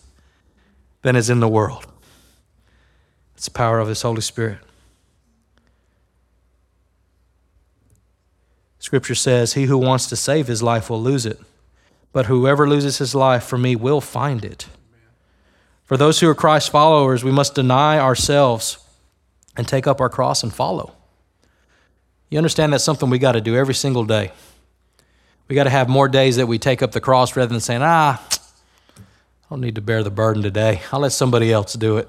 than 1.03 1.15
is 1.15 1.29
in 1.29 1.41
the 1.41 1.49
world. 1.49 1.87
It's 3.35 3.45
the 3.45 3.51
power 3.51 3.79
of 3.79 3.89
His 3.89 4.01
Holy 4.01 4.23
Spirit. 4.23 4.61
Scripture 8.79 9.15
says, 9.15 9.53
He 9.53 9.65
who 9.65 9.77
wants 9.77 10.07
to 10.07 10.17
save 10.17 10.47
his 10.47 10.63
life 10.63 10.89
will 10.89 11.03
lose 11.03 11.27
it, 11.27 11.39
but 12.13 12.27
whoever 12.27 12.69
loses 12.69 12.99
his 12.99 13.15
life 13.15 13.45
for 13.45 13.59
me 13.59 13.75
will 13.75 14.01
find 14.01 14.45
it. 14.45 14.67
For 15.85 15.97
those 15.97 16.21
who 16.21 16.29
are 16.29 16.35
Christ 16.35 16.71
followers, 16.71 17.25
we 17.25 17.33
must 17.33 17.55
deny 17.55 17.99
ourselves 17.99 18.79
and 19.57 19.67
take 19.67 19.87
up 19.87 20.01
our 20.01 20.09
cross 20.09 20.43
and 20.43 20.53
follow. 20.53 20.95
You 22.31 22.39
understand 22.39 22.73
that's 22.73 22.85
something 22.85 23.11
we 23.11 23.19
got 23.19 23.33
to 23.33 23.41
do 23.41 23.57
every 23.57 23.75
single 23.75 24.05
day. 24.05 24.33
We 25.49 25.55
got 25.55 25.65
to 25.65 25.71
have 25.71 25.89
more 25.89 26.09
days 26.09 26.37
that 26.37 26.47
we 26.47 26.59
take 26.59 26.83
up 26.83 26.93
the 26.93 27.01
cross 27.01 27.37
rather 27.37 27.51
than 27.51 27.61
saying, 27.61 27.83
ah, 27.83 28.27
I 28.97 29.01
don't 29.51 29.61
need 29.61 29.75
to 29.75 29.83
bear 29.83 30.03
the 30.03 30.11
burden 30.11 30.43
today. 30.43 30.81
I'll 30.93 31.01
let 31.01 31.13
somebody 31.13 31.53
else 31.53 31.75
do 31.75 31.99
it. 31.99 32.09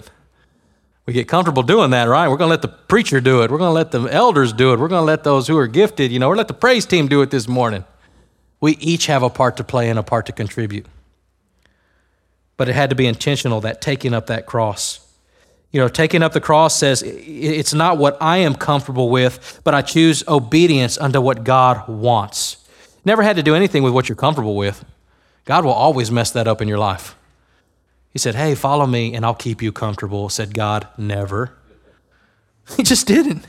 We 1.05 1.11
get 1.11 1.27
comfortable 1.27 1.63
doing 1.63 1.89
that, 1.91 2.05
right? 2.05 2.29
We're 2.29 2.37
going 2.37 2.47
to 2.47 2.53
let 2.53 2.61
the 2.61 2.69
preacher 2.69 3.19
do 3.19 3.41
it. 3.41 3.51
We're 3.51 3.57
going 3.57 3.69
to 3.69 3.73
let 3.73 3.91
the 3.91 4.03
elders 4.03 4.53
do 4.53 4.71
it. 4.71 4.79
We're 4.79 4.87
going 4.87 5.01
to 5.01 5.05
let 5.05 5.25
those 5.25 5.49
who 5.49 5.57
are 5.57 5.67
gifted, 5.67 6.13
you 6.13 6.19
know, 6.19 6.29
we're 6.29 6.37
let 6.37 6.47
the 6.47 6.53
praise 6.53 6.85
team 6.85 7.09
do 7.09 7.21
it 7.21 7.29
this 7.29 7.49
morning. 7.49 7.83
We 8.64 8.78
each 8.78 9.07
have 9.07 9.24
a 9.24 9.30
part 9.30 9.57
to 9.57 9.64
play 9.66 9.89
and 9.89 9.99
a 9.99 10.03
part 10.03 10.26
to 10.28 10.32
contribute. 10.32 10.86
But 12.55 12.70
it 12.70 12.76
had 12.76 12.91
to 12.91 12.95
be 12.95 13.05
intentional, 13.05 13.59
that 13.59 13.82
taking 13.82 14.14
up 14.14 14.28
that 14.28 14.45
cross. 14.45 15.05
You 15.74 15.82
know, 15.82 15.89
taking 15.89 16.24
up 16.24 16.32
the 16.32 16.39
cross 16.39 16.74
says, 16.74 17.03
it's 17.03 17.74
not 17.74 17.97
what 17.97 18.16
I 18.22 18.38
am 18.38 18.55
comfortable 18.55 19.09
with, 19.09 19.59
but 19.66 19.74
I 19.74 19.82
choose 19.82 20.26
obedience 20.30 20.97
unto 20.97 21.20
what 21.20 21.43
God 21.43 21.89
wants. 21.89 22.66
Never 23.03 23.22
had 23.22 23.36
to 23.36 23.43
do 23.43 23.53
anything 23.53 23.84
with 23.84 23.91
what 23.91 24.07
you're 24.07 24.16
comfortable 24.16 24.55
with. 24.55 24.86
God 25.43 25.66
will 25.66 25.74
always 25.74 26.09
mess 26.09 26.32
that 26.32 26.47
up 26.47 26.61
in 26.61 26.70
your 26.70 26.80
life. 26.80 27.18
He 28.11 28.20
said, 28.20 28.36
Hey, 28.36 28.55
follow 28.55 28.88
me 28.88 29.14
and 29.14 29.26
I'll 29.26 29.36
keep 29.36 29.61
you 29.61 29.74
comfortable. 29.74 30.30
Said 30.30 30.53
God, 30.53 30.88
never. 30.97 31.53
He 32.78 32.84
just 32.84 33.07
didn't. 33.07 33.45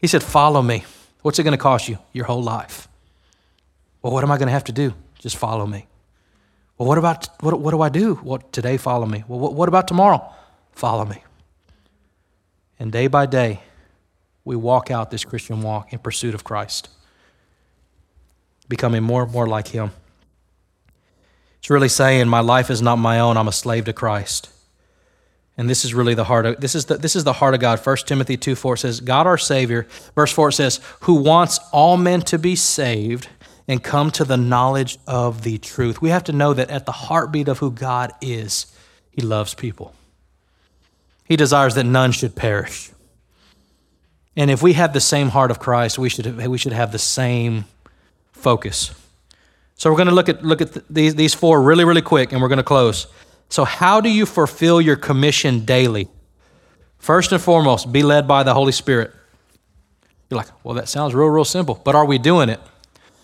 He 0.00 0.06
said, 0.06 0.22
Follow 0.22 0.62
me. 0.62 0.84
What's 1.22 1.40
it 1.40 1.42
going 1.42 1.58
to 1.58 1.58
cost 1.58 1.88
you? 1.88 1.98
Your 2.12 2.26
whole 2.26 2.40
life. 2.40 2.87
Well, 4.08 4.14
what 4.14 4.24
am 4.24 4.32
I 4.32 4.38
going 4.38 4.46
to 4.46 4.52
have 4.52 4.64
to 4.64 4.72
do? 4.72 4.94
Just 5.18 5.36
follow 5.36 5.66
me. 5.66 5.86
Well, 6.78 6.88
what 6.88 6.96
about, 6.96 7.28
what, 7.40 7.60
what 7.60 7.72
do 7.72 7.82
I 7.82 7.90
do? 7.90 8.18
Well, 8.22 8.38
today, 8.38 8.78
follow 8.78 9.04
me. 9.04 9.22
Well, 9.28 9.38
what, 9.38 9.52
what 9.52 9.68
about 9.68 9.86
tomorrow? 9.86 10.32
Follow 10.72 11.04
me. 11.04 11.22
And 12.78 12.90
day 12.90 13.08
by 13.08 13.26
day, 13.26 13.60
we 14.46 14.56
walk 14.56 14.90
out 14.90 15.10
this 15.10 15.26
Christian 15.26 15.60
walk 15.60 15.92
in 15.92 15.98
pursuit 15.98 16.34
of 16.34 16.42
Christ 16.42 16.88
becoming 18.66 19.02
more 19.02 19.24
and 19.24 19.30
more 19.30 19.46
like 19.46 19.68
Him. 19.68 19.90
It's 21.58 21.68
really 21.68 21.90
saying, 21.90 22.28
My 22.28 22.40
life 22.40 22.70
is 22.70 22.80
not 22.80 22.96
my 22.96 23.20
own, 23.20 23.36
I'm 23.36 23.48
a 23.48 23.52
slave 23.52 23.84
to 23.84 23.92
Christ. 23.92 24.48
And 25.58 25.68
this 25.68 25.84
is 25.84 25.92
really 25.92 26.14
the 26.14 26.24
heart 26.24 26.46
of 26.46 26.60
this 26.62 26.74
is 26.74 26.86
the, 26.86 26.96
this 26.96 27.14
is 27.14 27.24
the 27.24 27.34
heart 27.34 27.52
of 27.52 27.60
God. 27.60 27.78
1 27.84 27.96
Timothy 28.06 28.38
2 28.38 28.54
4 28.54 28.78
says, 28.78 29.00
God 29.00 29.26
our 29.26 29.36
Savior, 29.36 29.86
verse 30.14 30.32
4 30.32 30.50
says, 30.50 30.80
who 31.00 31.16
wants 31.16 31.60
all 31.72 31.98
men 31.98 32.22
to 32.22 32.38
be 32.38 32.56
saved 32.56 33.28
and 33.68 33.84
come 33.84 34.10
to 34.12 34.24
the 34.24 34.38
knowledge 34.38 34.98
of 35.06 35.42
the 35.42 35.58
truth. 35.58 36.00
We 36.00 36.08
have 36.08 36.24
to 36.24 36.32
know 36.32 36.54
that 36.54 36.70
at 36.70 36.86
the 36.86 36.92
heartbeat 36.92 37.48
of 37.48 37.58
who 37.58 37.70
God 37.70 38.12
is, 38.22 38.74
He 39.10 39.20
loves 39.20 39.54
people. 39.54 39.94
He 41.24 41.36
desires 41.36 41.74
that 41.74 41.84
none 41.84 42.12
should 42.12 42.34
perish. 42.34 42.90
And 44.34 44.50
if 44.50 44.62
we 44.62 44.72
have 44.72 44.94
the 44.94 45.00
same 45.00 45.28
heart 45.28 45.50
of 45.50 45.58
Christ, 45.58 45.98
we 45.98 46.08
should, 46.08 46.36
we 46.38 46.56
should 46.56 46.72
have 46.72 46.90
the 46.90 46.98
same 46.98 47.66
focus. 48.32 48.94
So 49.74 49.90
we're 49.90 49.96
going 49.96 50.08
to 50.08 50.14
look 50.14 50.28
at 50.28 50.44
look 50.44 50.60
at 50.60 50.88
these 50.92 51.14
these 51.14 51.34
four 51.34 51.62
really 51.62 51.84
really 51.84 52.02
quick 52.02 52.32
and 52.32 52.42
we're 52.42 52.48
going 52.48 52.58
to 52.58 52.64
close. 52.64 53.06
So 53.48 53.64
how 53.64 54.00
do 54.00 54.08
you 54.08 54.26
fulfill 54.26 54.80
your 54.80 54.96
commission 54.96 55.64
daily? 55.64 56.08
First 56.98 57.30
and 57.30 57.40
foremost, 57.40 57.92
be 57.92 58.02
led 58.02 58.26
by 58.26 58.42
the 58.42 58.54
Holy 58.54 58.72
Spirit. 58.72 59.12
You're 60.28 60.38
like, 60.38 60.48
"Well, 60.64 60.74
that 60.74 60.88
sounds 60.88 61.14
real 61.14 61.28
real 61.28 61.44
simple, 61.44 61.80
but 61.84 61.94
are 61.94 62.04
we 62.04 62.18
doing 62.18 62.48
it?" 62.48 62.60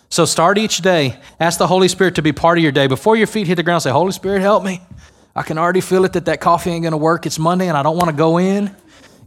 So 0.08 0.24
start 0.24 0.58
each 0.58 0.78
day, 0.78 1.18
ask 1.40 1.58
the 1.58 1.66
Holy 1.66 1.88
Spirit 1.88 2.14
to 2.16 2.22
be 2.22 2.32
part 2.32 2.58
of 2.58 2.62
your 2.62 2.72
day. 2.72 2.86
Before 2.86 3.16
your 3.16 3.26
feet 3.26 3.46
hit 3.46 3.56
the 3.56 3.62
ground, 3.62 3.82
say, 3.82 3.90
"Holy 3.90 4.12
Spirit, 4.12 4.42
help 4.42 4.62
me." 4.64 4.80
I 5.36 5.42
can 5.42 5.58
already 5.58 5.80
feel 5.80 6.04
it 6.04 6.12
that 6.12 6.26
that 6.26 6.40
coffee 6.40 6.70
ain't 6.70 6.82
going 6.82 6.92
to 6.92 6.96
work. 6.96 7.26
It's 7.26 7.38
Monday 7.38 7.68
and 7.68 7.76
I 7.76 7.82
don't 7.82 7.96
want 7.96 8.08
to 8.08 8.16
go 8.16 8.38
in. 8.38 8.74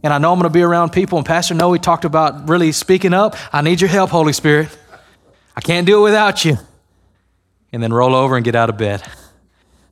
And 0.02 0.12
I 0.12 0.18
know 0.18 0.32
I'm 0.32 0.38
going 0.38 0.50
to 0.50 0.56
be 0.56 0.62
around 0.62 0.90
people. 0.90 1.18
And 1.18 1.26
Pastor 1.26 1.54
Noe 1.54 1.76
talked 1.76 2.04
about 2.04 2.48
really 2.48 2.72
speaking 2.72 3.12
up. 3.12 3.36
I 3.52 3.60
need 3.62 3.80
your 3.80 3.90
help, 3.90 4.10
Holy 4.10 4.32
Spirit. 4.32 4.68
I 5.56 5.60
can't 5.60 5.86
do 5.86 5.98
it 5.98 6.02
without 6.02 6.44
you. 6.44 6.56
And 7.72 7.82
then 7.82 7.92
roll 7.92 8.14
over 8.14 8.36
and 8.36 8.44
get 8.44 8.54
out 8.54 8.70
of 8.70 8.78
bed. 8.78 9.02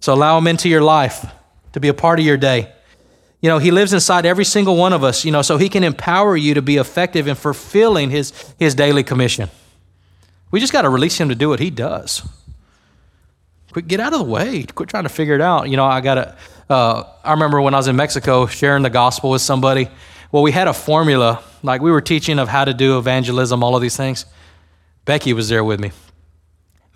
So 0.01 0.14
allow 0.14 0.39
him 0.39 0.47
into 0.47 0.68
your 0.68 0.80
life 0.80 1.26
to 1.72 1.80
be 1.80 1.89
a 1.89 1.95
part 1.95 2.18
of 2.18 2.24
your 2.24 2.37
day. 2.37 2.72
You 3.43 3.51
know, 3.51 3.59
he 3.59 3.70
lives 3.70 3.93
inside 3.93 4.24
every 4.24 4.45
single 4.45 4.76
one 4.76 4.93
of 4.93 5.05
us, 5.05 5.24
you 5.24 5.32
know, 5.32 5.43
so 5.43 5.59
he 5.59 5.68
can 5.68 5.84
empower 5.84 6.37
you 6.37 6.55
to 6.55 6.62
be 6.62 6.78
effective 6.78 7.28
in 7.28 7.34
fulfilling 7.34 8.11
his, 8.11 8.32
his 8.59 8.74
daily 8.74 9.03
commission. 9.03 9.51
We 10.51 10.61
just 10.61 10.73
got 10.73 10.83
to 10.83 10.89
release 10.89 11.19
him 11.19 11.29
to 11.29 11.35
do 11.35 11.49
what 11.49 11.61
he 11.61 11.71
does. 11.71 12.27
Quit, 13.73 13.89
get 13.89 14.01
out 14.01 14.13
of 14.13 14.21
the 14.21 14.25
way. 14.25 14.63
Quit 14.63 14.89
trying 14.89 15.03
to 15.03 15.09
figure 15.09 15.35
it 15.35 15.41
out. 15.41 15.69
You 15.69 15.77
know, 15.77 15.85
I 15.85 16.01
got 16.01 16.15
to, 16.15 16.37
uh, 16.71 17.05
I 17.25 17.33
remember 17.33 17.61
when 17.61 17.75
I 17.75 17.77
was 17.77 17.89
in 17.89 17.97
Mexico 17.97 18.47
sharing 18.47 18.83
the 18.83 18.91
gospel 18.91 19.31
with 19.31 19.43
somebody. 19.43 19.89
Well, 20.33 20.43
we 20.43 20.53
had 20.53 20.69
a 20.69 20.73
formula, 20.73 21.43
like 21.63 21.81
we 21.81 21.91
were 21.91 22.01
teaching 22.01 22.39
of 22.39 22.49
how 22.49 22.65
to 22.65 22.75
do 22.75 22.99
evangelism, 22.99 23.63
all 23.63 23.77
of 23.77 23.83
these 23.83 23.97
things. 23.97 24.25
Becky 25.05 25.33
was 25.33 25.49
there 25.49 25.63
with 25.65 25.81
me. 25.81 25.93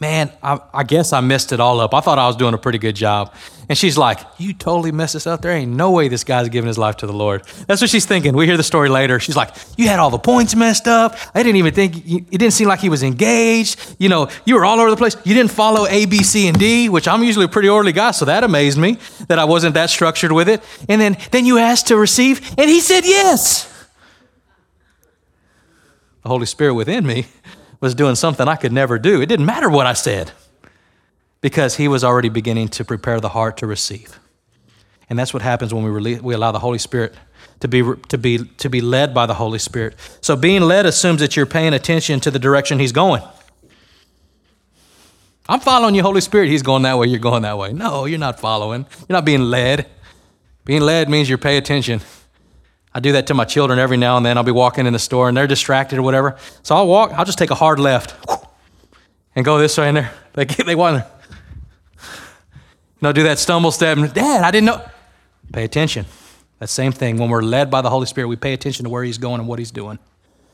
Man, 0.00 0.32
I, 0.42 0.58
I, 0.72 0.82
guess 0.82 1.12
I 1.12 1.20
messed 1.20 1.52
it 1.52 1.60
all 1.60 1.78
up. 1.78 1.92
I 1.92 2.00
thought 2.00 2.18
I 2.18 2.26
was 2.26 2.34
doing 2.34 2.54
a 2.54 2.58
pretty 2.58 2.78
good 2.78 2.96
job. 2.96 3.34
And 3.68 3.76
she's 3.76 3.98
like, 3.98 4.18
You 4.38 4.54
totally 4.54 4.92
messed 4.92 5.12
this 5.12 5.26
up. 5.26 5.42
There 5.42 5.52
ain't 5.52 5.72
no 5.72 5.90
way 5.90 6.08
this 6.08 6.24
guy's 6.24 6.48
giving 6.48 6.68
his 6.68 6.78
life 6.78 6.96
to 6.96 7.06
the 7.06 7.12
Lord. 7.12 7.44
That's 7.66 7.82
what 7.82 7.90
she's 7.90 8.06
thinking. 8.06 8.34
We 8.34 8.46
hear 8.46 8.56
the 8.56 8.62
story 8.62 8.88
later. 8.88 9.20
She's 9.20 9.36
like, 9.36 9.54
You 9.76 9.88
had 9.88 9.98
all 9.98 10.08
the 10.08 10.18
points 10.18 10.56
messed 10.56 10.88
up. 10.88 11.16
I 11.34 11.42
didn't 11.42 11.56
even 11.56 11.74
think, 11.74 11.98
it 11.98 12.30
didn't 12.30 12.52
seem 12.52 12.66
like 12.66 12.80
he 12.80 12.88
was 12.88 13.02
engaged. 13.02 13.96
You 13.98 14.08
know, 14.08 14.30
you 14.46 14.54
were 14.54 14.64
all 14.64 14.80
over 14.80 14.88
the 14.88 14.96
place. 14.96 15.16
You 15.24 15.34
didn't 15.34 15.50
follow 15.50 15.86
A, 15.86 16.06
B, 16.06 16.22
C, 16.22 16.48
and 16.48 16.58
D, 16.58 16.88
which 16.88 17.06
I'm 17.06 17.22
usually 17.22 17.44
a 17.44 17.48
pretty 17.48 17.68
orderly 17.68 17.92
guy. 17.92 18.12
So 18.12 18.24
that 18.24 18.42
amazed 18.42 18.78
me 18.78 18.96
that 19.28 19.38
I 19.38 19.44
wasn't 19.44 19.74
that 19.74 19.90
structured 19.90 20.32
with 20.32 20.48
it. 20.48 20.62
And 20.88 20.98
then, 20.98 21.18
then 21.30 21.44
you 21.44 21.58
asked 21.58 21.88
to 21.88 21.96
receive, 21.98 22.40
and 22.56 22.70
he 22.70 22.80
said 22.80 23.04
yes. 23.04 23.66
The 26.22 26.28
Holy 26.30 26.46
Spirit 26.46 26.72
within 26.72 27.06
me 27.06 27.26
was 27.80 27.94
doing 27.94 28.14
something 28.14 28.46
I 28.46 28.56
could 28.56 28.72
never 28.72 28.98
do. 28.98 29.20
It 29.20 29.26
didn't 29.26 29.46
matter 29.46 29.68
what 29.68 29.86
I 29.86 29.94
said 29.94 30.32
because 31.40 31.76
he 31.76 31.88
was 31.88 32.04
already 32.04 32.28
beginning 32.28 32.68
to 32.68 32.84
prepare 32.84 33.20
the 33.20 33.30
heart 33.30 33.56
to 33.58 33.66
receive. 33.66 34.18
And 35.08 35.18
that's 35.18 35.34
what 35.34 35.42
happens 35.42 35.74
when 35.74 35.82
we, 35.82 35.90
release, 35.90 36.20
we 36.20 36.34
allow 36.34 36.52
the 36.52 36.58
Holy 36.58 36.78
Spirit 36.78 37.14
to 37.60 37.68
be, 37.68 37.82
to, 38.08 38.18
be, 38.18 38.38
to 38.38 38.68
be 38.68 38.80
led 38.80 39.12
by 39.12 39.26
the 39.26 39.34
Holy 39.34 39.58
Spirit. 39.58 39.96
So 40.20 40.36
being 40.36 40.62
led 40.62 40.86
assumes 40.86 41.20
that 41.20 41.36
you're 41.36 41.46
paying 41.46 41.74
attention 41.74 42.20
to 42.20 42.30
the 42.30 42.38
direction 42.38 42.78
he's 42.78 42.92
going. 42.92 43.22
I'm 45.48 45.60
following 45.60 45.96
you, 45.96 46.02
Holy 46.02 46.20
Spirit. 46.20 46.48
He's 46.48 46.62
going 46.62 46.82
that 46.82 46.96
way, 46.96 47.08
you're 47.08 47.18
going 47.18 47.42
that 47.42 47.58
way. 47.58 47.72
No, 47.72 48.04
you're 48.04 48.20
not 48.20 48.38
following. 48.38 48.86
You're 49.08 49.16
not 49.16 49.24
being 49.24 49.42
led. 49.42 49.86
Being 50.64 50.82
led 50.82 51.08
means 51.08 51.28
you 51.28 51.36
pay 51.38 51.56
attention. 51.56 52.00
I 52.92 53.00
do 53.00 53.12
that 53.12 53.28
to 53.28 53.34
my 53.34 53.44
children 53.44 53.78
every 53.78 53.96
now 53.96 54.16
and 54.16 54.26
then. 54.26 54.36
I'll 54.36 54.44
be 54.44 54.50
walking 54.50 54.86
in 54.86 54.92
the 54.92 54.98
store 54.98 55.28
and 55.28 55.36
they're 55.36 55.46
distracted 55.46 55.98
or 55.98 56.02
whatever. 56.02 56.36
So 56.62 56.74
I'll 56.74 56.88
walk, 56.88 57.12
I'll 57.12 57.24
just 57.24 57.38
take 57.38 57.50
a 57.50 57.54
hard 57.54 57.78
left 57.78 58.14
and 59.36 59.44
go 59.44 59.58
this 59.58 59.78
way 59.78 59.88
and 59.88 59.96
they're, 59.96 60.12
They, 60.32 60.44
they 60.44 60.74
want 60.74 61.04
to, 61.04 61.10
know, 63.00 63.12
do 63.12 63.24
that 63.24 63.38
stumble 63.38 63.72
step. 63.72 63.98
Dad, 64.12 64.44
I 64.44 64.50
didn't 64.50 64.66
know. 64.66 64.84
Pay 65.52 65.64
attention. 65.64 66.06
That 66.58 66.68
same 66.68 66.92
thing. 66.92 67.16
When 67.16 67.30
we're 67.30 67.42
led 67.42 67.70
by 67.70 67.80
the 67.80 67.90
Holy 67.90 68.06
Spirit, 68.06 68.28
we 68.28 68.36
pay 68.36 68.52
attention 68.52 68.84
to 68.84 68.90
where 68.90 69.02
He's 69.02 69.18
going 69.18 69.40
and 69.40 69.48
what 69.48 69.58
He's 69.58 69.70
doing. 69.70 69.98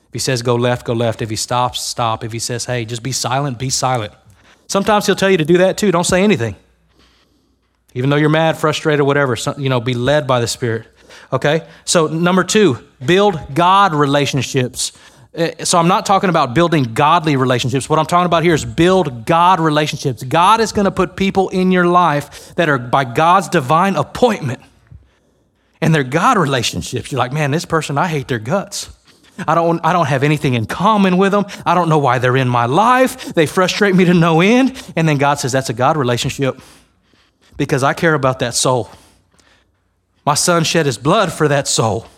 If 0.09 0.13
He 0.13 0.19
says 0.19 0.43
go 0.43 0.55
left, 0.55 0.87
go 0.87 0.93
left. 0.93 1.21
If 1.21 1.31
He 1.31 1.37
stops, 1.37 1.81
stop. 1.81 2.25
If 2.25 2.33
He 2.33 2.39
says, 2.39 2.65
hey, 2.65 2.85
just 2.85 3.03
be 3.03 3.13
silent, 3.13 3.59
be 3.59 3.71
silent. 3.71 4.15
Sometimes 4.69 5.07
He'll 5.07 5.17
tell 5.17 5.31
you 5.31 5.37
to 5.39 5.45
do 5.45 5.59
that 5.59 5.77
too. 5.77 5.91
Don't 5.91 6.05
say 6.05 6.23
anything. 6.23 6.57
Even 7.95 8.11
though 8.11 8.17
you're 8.17 8.29
mad, 8.29 8.57
frustrated, 8.57 9.05
whatever, 9.07 9.37
you 9.59 9.69
know, 9.69 9.81
be 9.81 9.95
led 9.95 10.27
by 10.27 10.41
the 10.41 10.47
Spirit. 10.47 10.87
Okay? 11.33 11.67
So, 11.85 12.07
number 12.07 12.45
two, 12.45 12.79
build 13.05 13.55
God 13.55 13.95
relationships. 13.95 14.93
Uh, 15.37 15.65
so, 15.65 15.79
I'm 15.79 15.89
not 15.89 16.07
talking 16.07 16.31
about 16.31 16.55
building 16.55 16.95
godly 16.95 17.37
relationships. 17.37 17.89
What 17.89 17.99
I'm 17.99 18.07
talking 18.07 18.27
about 18.27 18.43
here 18.43 18.55
is 18.55 18.65
build 18.65 19.27
God 19.27 19.61
relationships. 19.61 20.23
God 20.23 20.61
is 20.61 20.73
going 20.73 20.85
to 20.87 20.91
put 20.91 21.17
people 21.17 21.49
in 21.51 21.73
your 21.73 21.87
life 21.87 22.55
that 22.55 22.69
are 22.69 22.79
by 22.79 23.05
God's 23.05 23.49
divine 23.49 23.97
appointment. 23.97 24.61
And 25.81 25.95
they're 25.95 26.05
God 26.05 26.39
relationships. 26.39 27.13
You're 27.13 27.19
like, 27.19 27.33
man, 27.33 27.51
this 27.51 27.65
person, 27.65 27.99
I 27.99 28.09
hate 28.09 28.29
their 28.29 28.39
guts. 28.39 28.91
I 29.47 29.55
don't, 29.55 29.85
I 29.85 29.93
don't 29.93 30.07
have 30.07 30.23
anything 30.23 30.55
in 30.55 30.67
common 30.67 31.19
with 31.19 31.33
them. 31.33 31.45
I 31.65 31.75
don't 31.75 31.89
know 31.89 31.99
why 31.99 32.19
they're 32.19 32.37
in 32.37 32.49
my 32.49 32.67
life. 32.67 33.35
They 33.35 33.47
frustrate 33.47 33.95
me 33.95 34.07
to 34.07 34.15
no 34.15 34.41
end. 34.41 34.83
And 34.97 35.07
then 35.09 35.19
God 35.19 35.35
says, 35.35 35.53
that's 35.53 35.69
a 35.69 35.75
God 35.75 35.97
relationship 35.97 36.59
because 37.57 37.83
I 37.83 37.93
care 37.93 38.15
about 38.15 38.39
that 38.39 38.55
soul. 38.55 38.91
My 40.27 40.35
son 40.35 40.65
shed 40.65 40.87
his 40.87 40.99
blood 40.99 41.33
for 41.33 41.47
that 41.49 41.69
soul, 41.69 42.09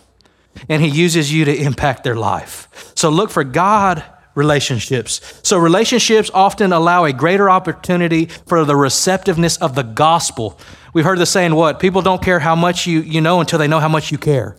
and 0.67 0.81
he 0.81 0.89
uses 0.89 1.31
you 1.31 1.45
to 1.45 1.55
impact 1.55 2.03
their 2.03 2.15
life. 2.15 2.67
So 2.95 3.09
look 3.09 3.29
for 3.29 3.43
God 3.43 4.03
relationships. 4.33 5.39
So 5.43 5.57
relationships 5.57 6.31
often 6.33 6.73
allow 6.73 7.05
a 7.05 7.13
greater 7.13 7.49
opportunity 7.49 8.25
for 8.25 8.65
the 8.65 8.75
receptiveness 8.75 9.57
of 9.57 9.75
the 9.75 9.83
gospel. 9.83 10.59
We've 10.93 11.05
heard 11.05 11.19
the 11.19 11.25
saying, 11.25 11.53
what? 11.53 11.79
People 11.79 12.01
don't 12.01 12.21
care 12.21 12.39
how 12.39 12.55
much 12.55 12.87
you, 12.87 13.01
you 13.01 13.21
know 13.21 13.41
until 13.41 13.59
they 13.59 13.67
know 13.67 13.79
how 13.79 13.89
much 13.89 14.11
you 14.11 14.17
care. 14.17 14.57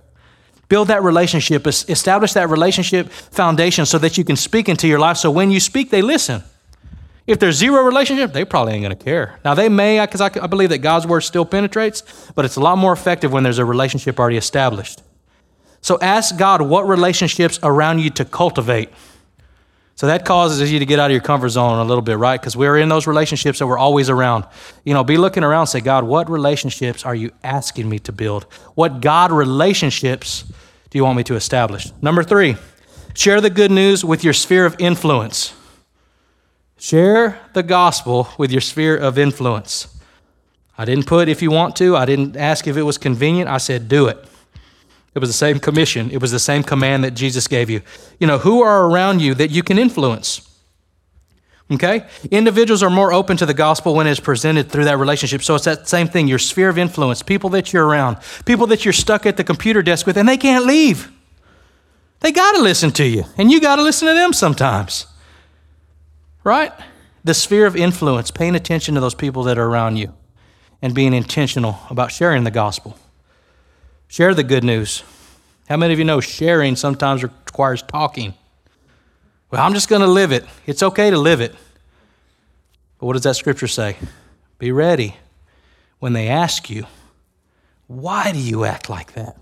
Build 0.68 0.88
that 0.88 1.02
relationship, 1.02 1.66
establish 1.66 2.34
that 2.34 2.48
relationship 2.48 3.10
foundation 3.10 3.84
so 3.86 3.98
that 3.98 4.16
you 4.16 4.22
can 4.22 4.36
speak 4.36 4.68
into 4.68 4.86
your 4.86 5.00
life. 5.00 5.16
So 5.16 5.30
when 5.30 5.50
you 5.50 5.58
speak, 5.58 5.90
they 5.90 6.02
listen. 6.02 6.44
If 7.30 7.38
there's 7.38 7.54
zero 7.54 7.84
relationship, 7.84 8.32
they 8.32 8.44
probably 8.44 8.72
ain't 8.72 8.82
going 8.82 8.96
to 8.96 9.04
care. 9.04 9.38
Now, 9.44 9.54
they 9.54 9.68
may, 9.68 10.04
because 10.04 10.20
I, 10.20 10.30
I, 10.42 10.48
believe 10.48 10.70
that 10.70 10.78
God's 10.78 11.06
word 11.06 11.20
still 11.20 11.44
penetrates, 11.44 12.02
but 12.34 12.44
it's 12.44 12.56
a 12.56 12.60
lot 12.60 12.76
more 12.76 12.92
effective 12.92 13.32
when 13.32 13.44
there's 13.44 13.58
a 13.58 13.64
relationship 13.64 14.18
already 14.18 14.36
established. 14.36 15.00
So 15.80 15.96
ask 16.00 16.36
God 16.36 16.60
what 16.60 16.88
relationships 16.88 17.60
around 17.62 18.00
you 18.00 18.10
to 18.10 18.24
cultivate. 18.24 18.88
So 19.94 20.08
that 20.08 20.24
causes 20.24 20.72
you 20.72 20.80
to 20.80 20.84
get 20.84 20.98
out 20.98 21.12
of 21.12 21.12
your 21.12 21.20
comfort 21.20 21.50
zone 21.50 21.78
a 21.78 21.84
little 21.84 22.02
bit, 22.02 22.18
right? 22.18 22.40
Because 22.40 22.56
we're 22.56 22.78
in 22.78 22.88
those 22.88 23.06
relationships 23.06 23.60
that 23.60 23.66
we're 23.68 23.78
always 23.78 24.10
around. 24.10 24.44
You 24.84 24.94
know, 24.94 25.04
be 25.04 25.16
looking 25.16 25.44
around 25.44 25.68
say, 25.68 25.80
God, 25.80 26.02
what 26.02 26.28
relationships 26.28 27.06
are 27.06 27.14
you 27.14 27.30
asking 27.44 27.88
me 27.88 28.00
to 28.00 28.10
build? 28.10 28.42
What 28.74 29.00
God 29.00 29.30
relationships 29.30 30.42
do 30.90 30.98
you 30.98 31.04
want 31.04 31.16
me 31.16 31.22
to 31.22 31.36
establish? 31.36 31.92
Number 32.02 32.24
three, 32.24 32.56
share 33.14 33.40
the 33.40 33.50
good 33.50 33.70
news 33.70 34.04
with 34.04 34.24
your 34.24 34.32
sphere 34.32 34.66
of 34.66 34.74
influence. 34.80 35.54
Share 36.80 37.38
the 37.52 37.62
gospel 37.62 38.30
with 38.38 38.50
your 38.50 38.62
sphere 38.62 38.96
of 38.96 39.18
influence. 39.18 39.94
I 40.78 40.86
didn't 40.86 41.06
put 41.06 41.28
if 41.28 41.42
you 41.42 41.50
want 41.50 41.76
to, 41.76 41.94
I 41.94 42.06
didn't 42.06 42.38
ask 42.38 42.66
if 42.66 42.74
it 42.78 42.82
was 42.82 42.96
convenient. 42.96 43.50
I 43.50 43.58
said, 43.58 43.86
do 43.86 44.06
it. 44.06 44.16
It 45.14 45.18
was 45.18 45.28
the 45.28 45.34
same 45.34 45.60
commission, 45.60 46.10
it 46.10 46.22
was 46.22 46.30
the 46.30 46.38
same 46.38 46.62
command 46.62 47.04
that 47.04 47.10
Jesus 47.10 47.46
gave 47.46 47.68
you. 47.68 47.82
You 48.18 48.26
know, 48.26 48.38
who 48.38 48.62
are 48.62 48.86
around 48.86 49.20
you 49.20 49.34
that 49.34 49.50
you 49.50 49.62
can 49.62 49.76
influence? 49.76 50.48
Okay? 51.70 52.06
Individuals 52.30 52.82
are 52.82 52.88
more 52.88 53.12
open 53.12 53.36
to 53.36 53.44
the 53.44 53.52
gospel 53.52 53.94
when 53.94 54.06
it's 54.06 54.18
presented 54.18 54.72
through 54.72 54.84
that 54.84 54.96
relationship. 54.96 55.42
So 55.42 55.56
it's 55.56 55.66
that 55.66 55.86
same 55.86 56.08
thing 56.08 56.28
your 56.28 56.38
sphere 56.38 56.70
of 56.70 56.78
influence, 56.78 57.22
people 57.22 57.50
that 57.50 57.74
you're 57.74 57.86
around, 57.86 58.16
people 58.46 58.66
that 58.68 58.86
you're 58.86 58.94
stuck 58.94 59.26
at 59.26 59.36
the 59.36 59.44
computer 59.44 59.82
desk 59.82 60.06
with, 60.06 60.16
and 60.16 60.26
they 60.26 60.38
can't 60.38 60.64
leave. 60.64 61.12
They 62.20 62.32
got 62.32 62.52
to 62.56 62.62
listen 62.62 62.90
to 62.92 63.06
you, 63.06 63.24
and 63.36 63.52
you 63.52 63.60
got 63.60 63.76
to 63.76 63.82
listen 63.82 64.08
to 64.08 64.14
them 64.14 64.32
sometimes. 64.32 65.04
Right? 66.42 66.72
The 67.22 67.34
sphere 67.34 67.66
of 67.66 67.76
influence, 67.76 68.30
paying 68.30 68.54
attention 68.54 68.94
to 68.94 69.00
those 69.00 69.14
people 69.14 69.42
that 69.44 69.58
are 69.58 69.66
around 69.66 69.96
you 69.96 70.14
and 70.80 70.94
being 70.94 71.12
intentional 71.12 71.78
about 71.90 72.10
sharing 72.10 72.44
the 72.44 72.50
gospel. 72.50 72.98
Share 74.08 74.34
the 74.34 74.42
good 74.42 74.64
news. 74.64 75.02
How 75.68 75.76
many 75.76 75.92
of 75.92 75.98
you 75.98 76.04
know 76.04 76.20
sharing 76.20 76.76
sometimes 76.76 77.22
requires 77.22 77.82
talking? 77.82 78.34
Well, 79.50 79.62
I'm 79.62 79.74
just 79.74 79.88
going 79.88 80.02
to 80.02 80.08
live 80.08 80.32
it. 80.32 80.44
It's 80.66 80.82
okay 80.82 81.10
to 81.10 81.18
live 81.18 81.40
it. 81.40 81.54
But 82.98 83.06
what 83.06 83.12
does 83.12 83.22
that 83.22 83.36
scripture 83.36 83.68
say? 83.68 83.96
Be 84.58 84.72
ready 84.72 85.16
when 85.98 86.12
they 86.12 86.28
ask 86.28 86.70
you, 86.70 86.86
why 87.86 88.32
do 88.32 88.38
you 88.38 88.64
act 88.64 88.88
like 88.88 89.12
that? 89.14 89.36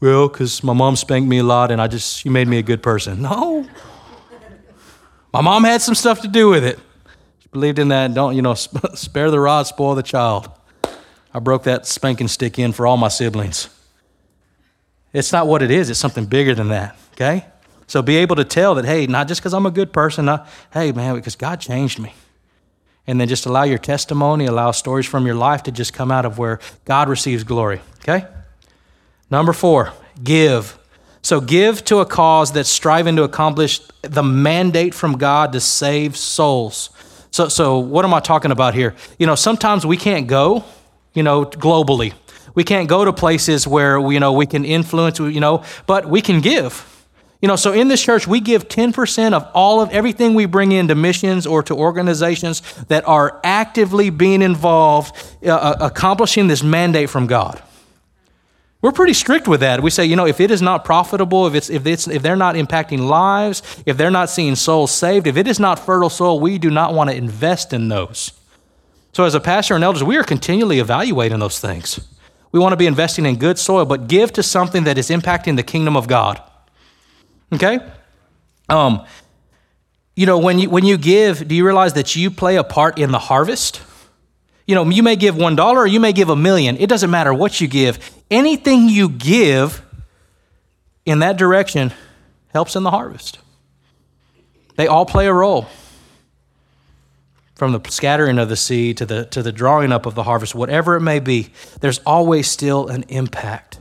Well, 0.00 0.28
because 0.28 0.64
my 0.64 0.72
mom 0.72 0.96
spanked 0.96 1.28
me 1.28 1.38
a 1.38 1.44
lot 1.44 1.70
and 1.70 1.80
I 1.80 1.86
just, 1.86 2.18
she 2.18 2.28
made 2.28 2.48
me 2.48 2.58
a 2.58 2.62
good 2.62 2.82
person. 2.82 3.22
No. 3.22 3.66
My 5.32 5.40
mom 5.40 5.64
had 5.64 5.80
some 5.80 5.94
stuff 5.94 6.20
to 6.22 6.28
do 6.28 6.48
with 6.48 6.64
it. 6.64 6.78
She 7.40 7.48
believed 7.48 7.78
in 7.78 7.88
that. 7.88 8.12
Don't, 8.12 8.36
you 8.36 8.42
know, 8.42 8.54
spare 8.94 9.30
the 9.30 9.40
rod, 9.40 9.66
spoil 9.66 9.94
the 9.94 10.02
child. 10.02 10.50
I 11.34 11.38
broke 11.38 11.64
that 11.64 11.86
spanking 11.86 12.28
stick 12.28 12.58
in 12.58 12.72
for 12.72 12.86
all 12.86 12.96
my 12.96 13.08
siblings. 13.08 13.68
It's 15.12 15.32
not 15.32 15.46
what 15.46 15.62
it 15.62 15.70
is, 15.70 15.90
it's 15.90 16.00
something 16.00 16.24
bigger 16.24 16.54
than 16.54 16.68
that, 16.68 16.96
okay? 17.12 17.44
So 17.86 18.00
be 18.00 18.16
able 18.16 18.36
to 18.36 18.44
tell 18.44 18.74
that, 18.76 18.86
hey, 18.86 19.06
not 19.06 19.28
just 19.28 19.40
because 19.40 19.52
I'm 19.52 19.66
a 19.66 19.70
good 19.70 19.92
person, 19.92 20.24
not, 20.24 20.48
hey, 20.72 20.92
man, 20.92 21.14
because 21.14 21.36
God 21.36 21.60
changed 21.60 21.98
me. 21.98 22.14
And 23.06 23.20
then 23.20 23.28
just 23.28 23.44
allow 23.44 23.64
your 23.64 23.78
testimony, 23.78 24.46
allow 24.46 24.70
stories 24.70 25.06
from 25.06 25.26
your 25.26 25.34
life 25.34 25.64
to 25.64 25.72
just 25.72 25.92
come 25.92 26.10
out 26.10 26.24
of 26.24 26.38
where 26.38 26.60
God 26.84 27.08
receives 27.08 27.44
glory, 27.44 27.80
okay? 28.00 28.26
Number 29.30 29.52
four, 29.52 29.92
give. 30.22 30.78
So 31.22 31.40
give 31.40 31.84
to 31.84 31.98
a 31.98 32.06
cause 32.06 32.52
that's 32.52 32.68
striving 32.68 33.16
to 33.16 33.22
accomplish 33.22 33.80
the 34.02 34.24
mandate 34.24 34.92
from 34.92 35.18
God 35.18 35.52
to 35.52 35.60
save 35.60 36.16
souls. 36.16 36.90
So, 37.30 37.48
so 37.48 37.78
what 37.78 38.04
am 38.04 38.12
I 38.12 38.20
talking 38.20 38.50
about 38.50 38.74
here? 38.74 38.94
You 39.18 39.26
know, 39.26 39.36
sometimes 39.36 39.86
we 39.86 39.96
can't 39.96 40.26
go, 40.26 40.64
you 41.14 41.22
know, 41.22 41.44
globally. 41.44 42.12
We 42.54 42.64
can't 42.64 42.88
go 42.88 43.04
to 43.04 43.12
places 43.12 43.66
where, 43.66 43.98
you 44.10 44.20
know, 44.20 44.32
we 44.32 44.46
can 44.46 44.64
influence, 44.64 45.18
you 45.18 45.40
know, 45.40 45.64
but 45.86 46.06
we 46.06 46.20
can 46.20 46.40
give. 46.40 46.88
You 47.40 47.48
know, 47.48 47.56
so 47.56 47.72
in 47.72 47.88
this 47.88 48.02
church, 48.02 48.26
we 48.26 48.40
give 48.40 48.68
10% 48.68 49.32
of 49.32 49.48
all 49.54 49.80
of 49.80 49.90
everything 49.90 50.34
we 50.34 50.46
bring 50.46 50.70
into 50.72 50.94
missions 50.94 51.46
or 51.46 51.62
to 51.64 51.74
organizations 51.74 52.60
that 52.84 53.06
are 53.08 53.40
actively 53.42 54.10
being 54.10 54.42
involved, 54.42 55.16
uh, 55.44 55.50
uh 55.50 55.76
accomplishing 55.80 56.48
this 56.48 56.62
mandate 56.62 57.10
from 57.10 57.26
God. 57.26 57.60
We're 58.82 58.92
pretty 58.92 59.12
strict 59.12 59.46
with 59.46 59.60
that. 59.60 59.80
We 59.80 59.90
say, 59.90 60.04
you 60.04 60.16
know, 60.16 60.26
if 60.26 60.40
it 60.40 60.50
is 60.50 60.60
not 60.60 60.84
profitable, 60.84 61.46
if, 61.46 61.54
it's, 61.54 61.70
if, 61.70 61.86
it's, 61.86 62.08
if 62.08 62.20
they're 62.20 62.34
not 62.34 62.56
impacting 62.56 62.98
lives, 62.98 63.62
if 63.86 63.96
they're 63.96 64.10
not 64.10 64.28
seeing 64.28 64.56
souls 64.56 64.90
saved, 64.90 65.28
if 65.28 65.36
it 65.36 65.46
is 65.46 65.60
not 65.60 65.78
fertile 65.78 66.10
soil, 66.10 66.40
we 66.40 66.58
do 66.58 66.68
not 66.68 66.92
want 66.92 67.08
to 67.08 67.16
invest 67.16 67.72
in 67.72 67.88
those. 67.88 68.32
So, 69.12 69.24
as 69.24 69.34
a 69.34 69.40
pastor 69.40 69.76
and 69.76 69.84
elders, 69.84 70.02
we 70.02 70.16
are 70.16 70.24
continually 70.24 70.80
evaluating 70.80 71.38
those 71.38 71.60
things. 71.60 72.00
We 72.50 72.58
want 72.58 72.72
to 72.72 72.76
be 72.76 72.86
investing 72.86 73.24
in 73.24 73.36
good 73.36 73.58
soil, 73.58 73.84
but 73.84 74.08
give 74.08 74.32
to 74.32 74.42
something 74.42 74.84
that 74.84 74.98
is 74.98 75.10
impacting 75.10 75.56
the 75.56 75.62
kingdom 75.62 75.96
of 75.96 76.08
God. 76.08 76.42
Okay? 77.52 77.78
Um, 78.68 79.06
you 80.16 80.26
know, 80.26 80.38
when 80.38 80.58
you, 80.58 80.70
when 80.70 80.84
you 80.84 80.98
give, 80.98 81.46
do 81.46 81.54
you 81.54 81.64
realize 81.64 81.92
that 81.94 82.16
you 82.16 82.30
play 82.30 82.56
a 82.56 82.64
part 82.64 82.98
in 82.98 83.12
the 83.12 83.18
harvest? 83.18 83.80
You 84.66 84.74
know, 84.74 84.88
you 84.88 85.02
may 85.02 85.16
give 85.16 85.34
$1 85.34 85.58
or 85.58 85.86
you 85.86 86.00
may 86.00 86.12
give 86.12 86.28
a 86.28 86.36
million. 86.36 86.76
It 86.76 86.88
doesn't 86.88 87.10
matter 87.10 87.34
what 87.34 87.60
you 87.60 87.68
give. 87.68 87.98
Anything 88.30 88.88
you 88.88 89.08
give 89.08 89.82
in 91.04 91.18
that 91.20 91.36
direction 91.36 91.92
helps 92.52 92.76
in 92.76 92.82
the 92.82 92.90
harvest. 92.90 93.38
They 94.76 94.86
all 94.86 95.04
play 95.04 95.26
a 95.26 95.32
role. 95.32 95.66
From 97.54 97.72
the 97.72 97.90
scattering 97.90 98.38
of 98.38 98.48
the 98.48 98.56
seed 98.56 98.96
to 98.98 99.06
the, 99.06 99.24
to 99.26 99.42
the 99.42 99.52
drawing 99.52 99.92
up 99.92 100.06
of 100.06 100.14
the 100.14 100.24
harvest, 100.24 100.54
whatever 100.54 100.96
it 100.96 101.00
may 101.00 101.20
be, 101.20 101.50
there's 101.80 101.98
always 102.00 102.50
still 102.50 102.88
an 102.88 103.04
impact. 103.08 103.78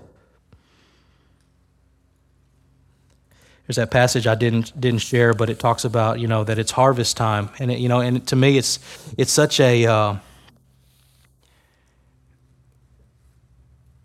There's 3.66 3.78
that 3.78 3.90
passage 3.90 4.28
I 4.28 4.36
didn't 4.36 4.78
didn't 4.80 5.00
share, 5.00 5.34
but 5.34 5.50
it 5.50 5.58
talks 5.58 5.86
about 5.86 6.20
you 6.20 6.28
know 6.28 6.44
that 6.44 6.60
it's 6.60 6.72
harvest 6.72 7.16
time, 7.16 7.50
and 7.58 7.72
it, 7.72 7.80
you 7.80 7.88
know, 7.88 8.02
and 8.02 8.28
to 8.28 8.36
me, 8.36 8.58
it's 8.58 8.80
it's 9.18 9.32
such 9.32 9.62
a 9.62 9.86
uh, 9.86 10.16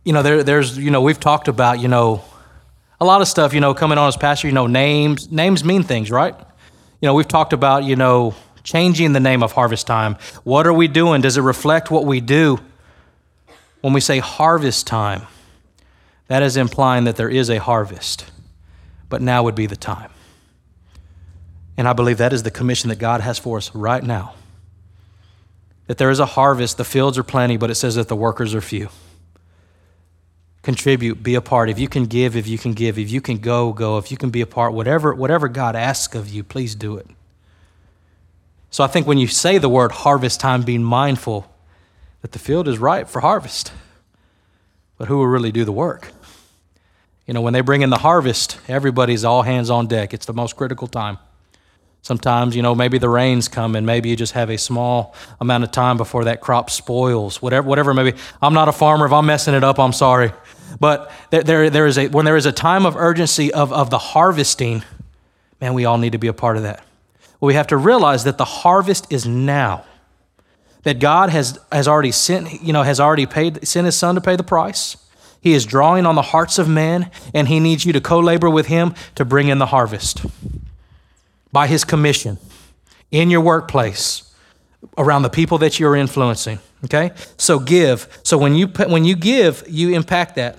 you 0.07 0.13
know, 0.13 0.23
there, 0.23 0.45
there's, 0.45 0.79
you 0.79 0.93
know, 0.93 1.03
we've 1.03 1.19
talked 1.19 1.49
about, 1.49 1.81
you 1.81 1.89
know, 1.89 2.23
a 3.01 3.05
lot 3.05 3.23
of 3.23 3.27
stuff, 3.27 3.53
you 3.53 3.61
know, 3.61 3.75
coming 3.75 3.99
on 3.99 4.07
as 4.07 4.17
pastor, 4.17 4.47
you 4.47 4.55
know, 4.55 4.69
names, 4.69 5.33
names 5.33 5.65
mean 5.65 5.83
things, 5.83 6.13
right? 6.13 6.33
You 7.01 7.07
know, 7.07 7.15
we've 7.15 7.27
talked 7.27 7.53
about, 7.53 7.83
you 7.83 7.97
know, 7.97 8.37
changing 8.63 9.15
the 9.15 9.21
name 9.21 9.43
of 9.43 9.51
harvest 9.51 9.89
time. 9.89 10.17
What 10.45 10.65
are 10.69 10.73
we 10.73 10.87
doing? 10.87 11.23
Does 11.23 11.37
it 11.37 11.41
reflect 11.43 11.91
what 11.91 12.07
we 12.07 12.21
do? 12.21 12.61
When 13.81 13.93
we 13.93 14.01
say 14.01 14.21
harvest 14.21 14.87
time, 14.87 15.23
that 16.29 16.43
is 16.45 16.57
implying 16.57 17.03
that 17.05 17.17
there 17.17 17.29
is 17.29 17.51
a 17.51 17.59
harvest, 17.59 18.27
but 19.09 19.21
now 19.21 19.43
would 19.43 19.57
be 19.57 19.67
the 19.67 19.77
time. 19.77 20.13
And 21.77 21.89
I 21.89 21.95
believe 21.95 22.19
that 22.19 22.33
is 22.33 22.45
the 22.45 22.53
commission 22.53 22.91
that 22.91 23.01
God 23.01 23.23
has 23.23 23.41
for 23.41 23.57
us 23.57 23.75
right 23.75 24.05
now. 24.05 24.35
that 25.87 25.99
there 25.99 26.11
is 26.11 26.19
a 26.19 26.27
harvest, 26.27 26.77
the 26.77 26.85
fields 26.85 27.17
are 27.19 27.23
plenty, 27.23 27.57
but 27.57 27.71
it 27.71 27.77
says 27.77 27.95
that 27.95 28.09
the 28.09 28.17
workers 28.17 28.55
are 28.55 28.61
few. 28.61 28.89
Contribute, 30.67 31.23
be 31.23 31.37
a 31.37 31.41
part. 31.41 31.71
If 31.71 31.79
you 31.79 31.87
can 31.87 32.07
give, 32.07 32.35
if 32.35 32.49
you 32.49 32.59
can 32.59 32.73
give, 32.73 32.99
if 32.99 33.09
you 33.09 33.21
can 33.21 33.39
go, 33.39 33.73
go. 33.73 33.99
If 33.99 34.11
you 34.11 34.17
can 34.17 34.31
be 34.31 34.41
a 34.41 34.49
part, 34.49 34.73
whatever, 34.73 35.15
whatever 35.15 35.47
God 35.47 35.77
asks 35.77 36.17
of 36.17 36.29
you, 36.29 36.43
please 36.43 36.75
do 36.75 36.97
it. 36.97 37.07
So 38.71 38.83
I 38.83 38.89
think 38.89 39.07
when 39.07 39.17
you 39.17 39.29
say 39.29 39.59
the 39.59 39.69
word 39.69 39.93
harvest 39.93 40.41
time, 40.41 40.63
being 40.63 40.83
mindful 40.83 41.49
that 42.21 42.33
the 42.33 42.41
field 42.41 42.67
is 42.67 42.81
ripe 42.81 43.07
for 43.07 43.21
harvest. 43.21 43.71
But 44.99 45.07
who 45.07 45.19
will 45.19 45.29
really 45.29 45.53
do 45.53 45.65
the 45.65 45.71
work? 45.71 46.11
You 47.29 47.35
know, 47.35 47.43
when 47.43 47.53
they 47.53 47.61
bring 47.61 47.83
in 47.83 47.91
the 47.91 47.99
harvest, 47.99 48.59
everybody's 48.67 49.25
all 49.25 49.43
hands 49.43 49.71
on 49.71 49.87
deck. 49.87 50.13
It's 50.13 50.27
the 50.27 50.35
most 50.35 50.57
critical 50.57 50.89
time. 50.89 51.19
Sometimes, 52.03 52.57
you 52.57 52.63
know, 52.63 52.75
maybe 52.75 52.99
the 52.99 53.09
rains 53.09 53.47
come 53.47 53.77
and 53.77 53.87
maybe 53.87 54.09
you 54.09 54.17
just 54.17 54.33
have 54.33 54.51
a 54.51 54.59
small 54.59 55.15
amount 55.41 55.63
of 55.63 55.71
time 55.71 55.97
before 55.97 56.25
that 56.25 56.41
crop 56.41 56.71
spoils, 56.71 57.41
whatever, 57.41 57.69
whatever 57.69 57.95
maybe. 57.95 58.19
I'm 58.43 58.53
not 58.53 58.69
a 58.69 58.73
farmer. 58.73 59.07
If 59.07 59.13
I'm 59.13 59.27
messing 59.27 59.55
it 59.55 59.63
up, 59.63 59.79
I'm 59.79 59.93
sorry. 59.93 60.33
But 60.79 61.11
there, 61.31 61.43
there, 61.43 61.71
there 61.71 61.87
is 61.87 61.99
a, 61.99 62.09
when 62.09 62.25
there 62.25 62.37
is 62.37 62.47
a 62.47 62.53
time 62.53 62.87
of 62.87 62.97
urgency 62.97 63.53
of, 63.53 63.73
of 63.73 63.91
the 63.91 63.99
harvesting, 63.99 64.83
man, 65.61 65.75
we 65.75 65.85
all 65.85 65.99
need 65.99 66.13
to 66.13 66.19
be 66.19 66.29
a 66.29 66.33
part 66.33 66.57
of 66.57 66.63
that. 66.65 66.85
we 67.41 67.55
have 67.55 67.67
to 67.69 67.77
realize 67.77 68.25
that 68.25 68.39
the 68.39 68.45
harvest 68.45 69.11
is 69.11 69.27
now. 69.27 69.85
That 70.83 71.01
God 71.01 71.31
has, 71.31 71.59
has 71.73 71.89
already 71.89 72.13
sent, 72.13 72.63
you 72.63 72.73
know, 72.73 72.83
has 72.83 73.01
already 73.01 73.27
paid, 73.27 73.67
sent 73.67 73.87
his 73.87 73.97
son 73.97 74.15
to 74.15 74.21
pay 74.21 74.37
the 74.37 74.45
price. 74.45 74.97
He 75.41 75.53
is 75.53 75.67
drawing 75.67 76.07
on 76.07 76.15
the 76.15 76.23
hearts 76.23 76.59
of 76.59 76.69
men, 76.69 77.11
and 77.35 77.49
he 77.49 77.59
needs 77.61 77.85
you 77.85 77.93
to 77.93 78.01
co 78.01 78.21
labor 78.21 78.49
with 78.49 78.67
him 78.67 78.95
to 79.17 79.25
bring 79.25 79.49
in 79.49 79.59
the 79.59 79.67
harvest 79.67 80.25
by 81.53 81.67
his 81.67 81.85
commission 81.85 82.39
in 83.11 83.31
your 83.31 83.41
workplace 83.41 84.35
around 84.99 85.23
the 85.23 85.31
people 85.31 85.59
that 85.59 85.81
you're 85.81 85.97
influencing 85.97 86.59
okay 86.85 87.11
so 87.37 87.59
give 87.59 88.21
so 88.23 88.37
when 88.37 88.55
you 88.55 88.67
when 88.89 89.05
you 89.05 89.17
give 89.17 89.65
you 89.69 89.95
impact 89.95 90.35
that 90.35 90.59